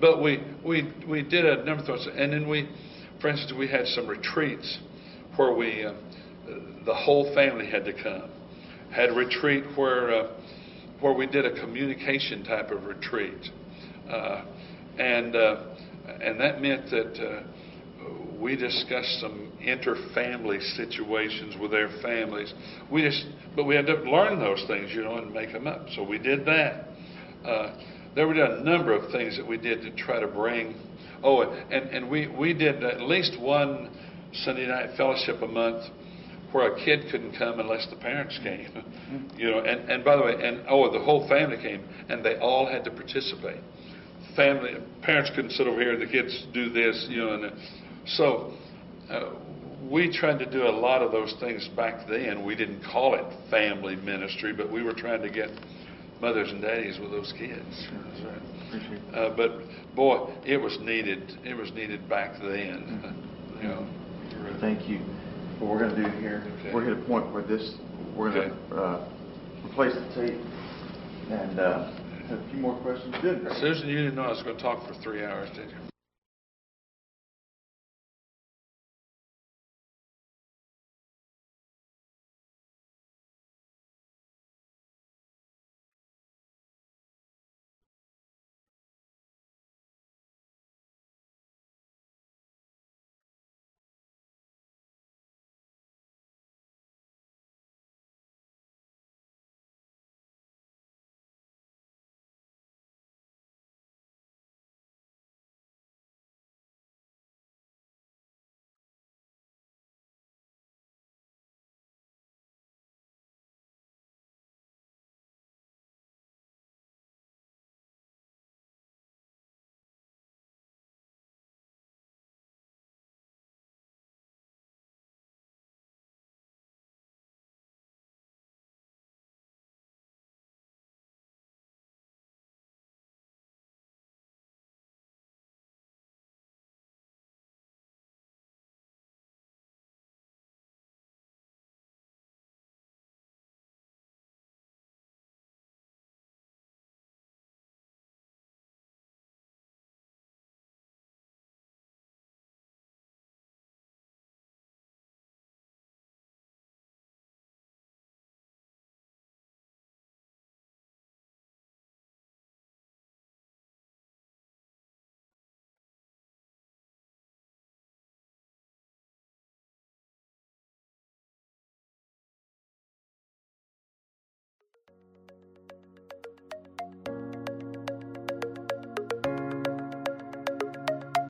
But 0.00 0.22
we 0.22 0.42
we 0.64 0.92
we 1.08 1.22
did 1.22 1.44
a 1.44 1.64
number 1.64 1.82
of 1.82 1.86
things, 1.86 2.08
and 2.14 2.32
then 2.32 2.48
we, 2.48 2.68
for 3.20 3.28
instance, 3.28 3.52
we 3.56 3.68
had 3.68 3.86
some 3.86 4.06
retreats 4.06 4.78
where 5.36 5.54
we 5.54 5.84
uh, 5.84 5.92
the 6.84 6.94
whole 6.94 7.32
family 7.34 7.66
had 7.66 7.84
to 7.84 7.92
come. 7.92 8.30
Had 8.90 9.10
a 9.10 9.12
retreat 9.12 9.64
where 9.76 10.10
uh, 10.10 10.30
where 11.00 11.14
we 11.14 11.26
did 11.26 11.46
a 11.46 11.60
communication 11.60 12.44
type 12.44 12.70
of 12.70 12.84
retreat, 12.84 13.48
uh, 14.10 14.44
and 14.98 15.36
uh, 15.36 15.64
and 16.20 16.40
that 16.40 16.60
meant 16.60 16.90
that 16.90 17.24
uh, 17.24 17.42
we 18.40 18.56
discussed 18.56 19.20
some 19.20 19.52
inter-family 19.60 20.60
situations 20.76 21.56
with 21.60 21.70
their 21.70 21.90
families. 22.02 22.52
We 22.90 23.02
just, 23.02 23.24
but 23.54 23.64
we 23.64 23.76
had 23.76 23.86
to 23.86 23.94
learn 23.94 24.40
those 24.40 24.64
things, 24.66 24.90
you 24.92 25.02
know, 25.02 25.16
and 25.18 25.32
make 25.32 25.52
them 25.52 25.66
up. 25.66 25.86
So 25.94 26.02
we 26.02 26.18
did 26.18 26.44
that. 26.46 26.86
Uh, 27.44 27.76
there 28.14 28.26
were 28.26 28.34
a 28.34 28.62
number 28.62 28.92
of 28.92 29.12
things 29.12 29.36
that 29.36 29.46
we 29.46 29.56
did 29.56 29.82
to 29.82 29.94
try 29.94 30.18
to 30.18 30.26
bring. 30.26 30.74
Oh, 31.22 31.42
and 31.42 31.90
and 31.90 32.10
we 32.10 32.26
we 32.28 32.54
did 32.54 32.82
at 32.82 33.02
least 33.02 33.40
one 33.40 33.90
Sunday 34.32 34.66
night 34.66 34.96
fellowship 34.96 35.42
a 35.42 35.46
month 35.46 35.84
where 36.52 36.72
a 36.74 36.84
kid 36.84 37.10
couldn't 37.10 37.36
come 37.38 37.60
unless 37.60 37.86
the 37.90 37.96
parents 37.96 38.38
came. 38.42 38.68
you 39.36 39.50
know, 39.50 39.60
and, 39.60 39.88
and 39.90 40.04
by 40.04 40.16
the 40.16 40.22
way, 40.22 40.34
and 40.40 40.62
oh, 40.68 40.90
the 40.92 40.98
whole 40.98 41.28
family 41.28 41.56
came, 41.56 41.82
and 42.08 42.24
they 42.24 42.36
all 42.38 42.66
had 42.66 42.84
to 42.84 42.90
participate. 42.90 43.60
Family, 44.36 44.74
parents 45.02 45.30
couldn't 45.34 45.50
sit 45.52 45.66
over 45.66 45.80
here, 45.80 45.92
and 45.92 46.02
the 46.02 46.06
kids 46.10 46.46
do 46.52 46.70
this, 46.70 47.06
you 47.08 47.18
know, 47.18 47.32
and 47.34 47.44
uh, 47.46 47.50
so 48.06 48.52
uh, 49.10 49.30
we 49.90 50.10
tried 50.12 50.38
to 50.38 50.50
do 50.50 50.62
a 50.62 50.70
lot 50.70 51.02
of 51.02 51.10
those 51.10 51.34
things 51.40 51.68
back 51.76 52.06
then. 52.08 52.44
We 52.44 52.54
didn't 52.54 52.82
call 52.84 53.14
it 53.14 53.24
family 53.50 53.96
ministry, 53.96 54.52
but 54.52 54.70
we 54.70 54.82
were 54.82 54.92
trying 54.94 55.22
to 55.22 55.30
get 55.30 55.50
mothers 56.20 56.50
and 56.50 56.60
daddies 56.62 56.98
with 57.00 57.10
those 57.10 57.32
kids. 57.36 57.88
It. 58.72 59.14
Uh, 59.14 59.34
but 59.36 59.62
boy, 59.96 60.32
it 60.44 60.58
was 60.58 60.78
needed. 60.80 61.32
It 61.44 61.54
was 61.54 61.72
needed 61.72 62.08
back 62.08 62.38
then. 62.40 63.02
uh, 63.04 63.60
You 63.60 63.68
know. 63.68 63.86
Thank 64.60 64.88
you. 64.88 65.00
What 65.60 65.70
we're 65.70 65.78
gonna 65.78 65.94
do 65.94 66.10
here, 66.18 66.42
Okay. 66.60 66.72
we're 66.74 66.90
at 66.90 66.96
a 66.98 67.02
point 67.02 67.30
where 67.34 67.42
this, 67.42 67.76
we're 68.16 68.30
gonna, 68.32 68.54
uh, 68.74 69.04
replace 69.62 69.94
the 69.94 70.14
tape 70.26 70.40
and, 71.30 71.60
uh, 71.60 71.90
have 72.28 72.38
a 72.38 72.50
few 72.50 72.60
more 72.60 72.76
questions. 72.76 73.14
Good, 73.20 73.42
Greg. 73.42 73.56
Susan, 73.58 73.88
you 73.88 73.96
didn't 73.96 74.14
know 74.14 74.22
I 74.22 74.28
was 74.28 74.42
going 74.42 74.56
to 74.56 74.62
talk 74.62 74.86
for 74.88 74.94
three 74.94 75.22
hours, 75.22 75.50
did 75.50 75.68
you? 75.68 75.89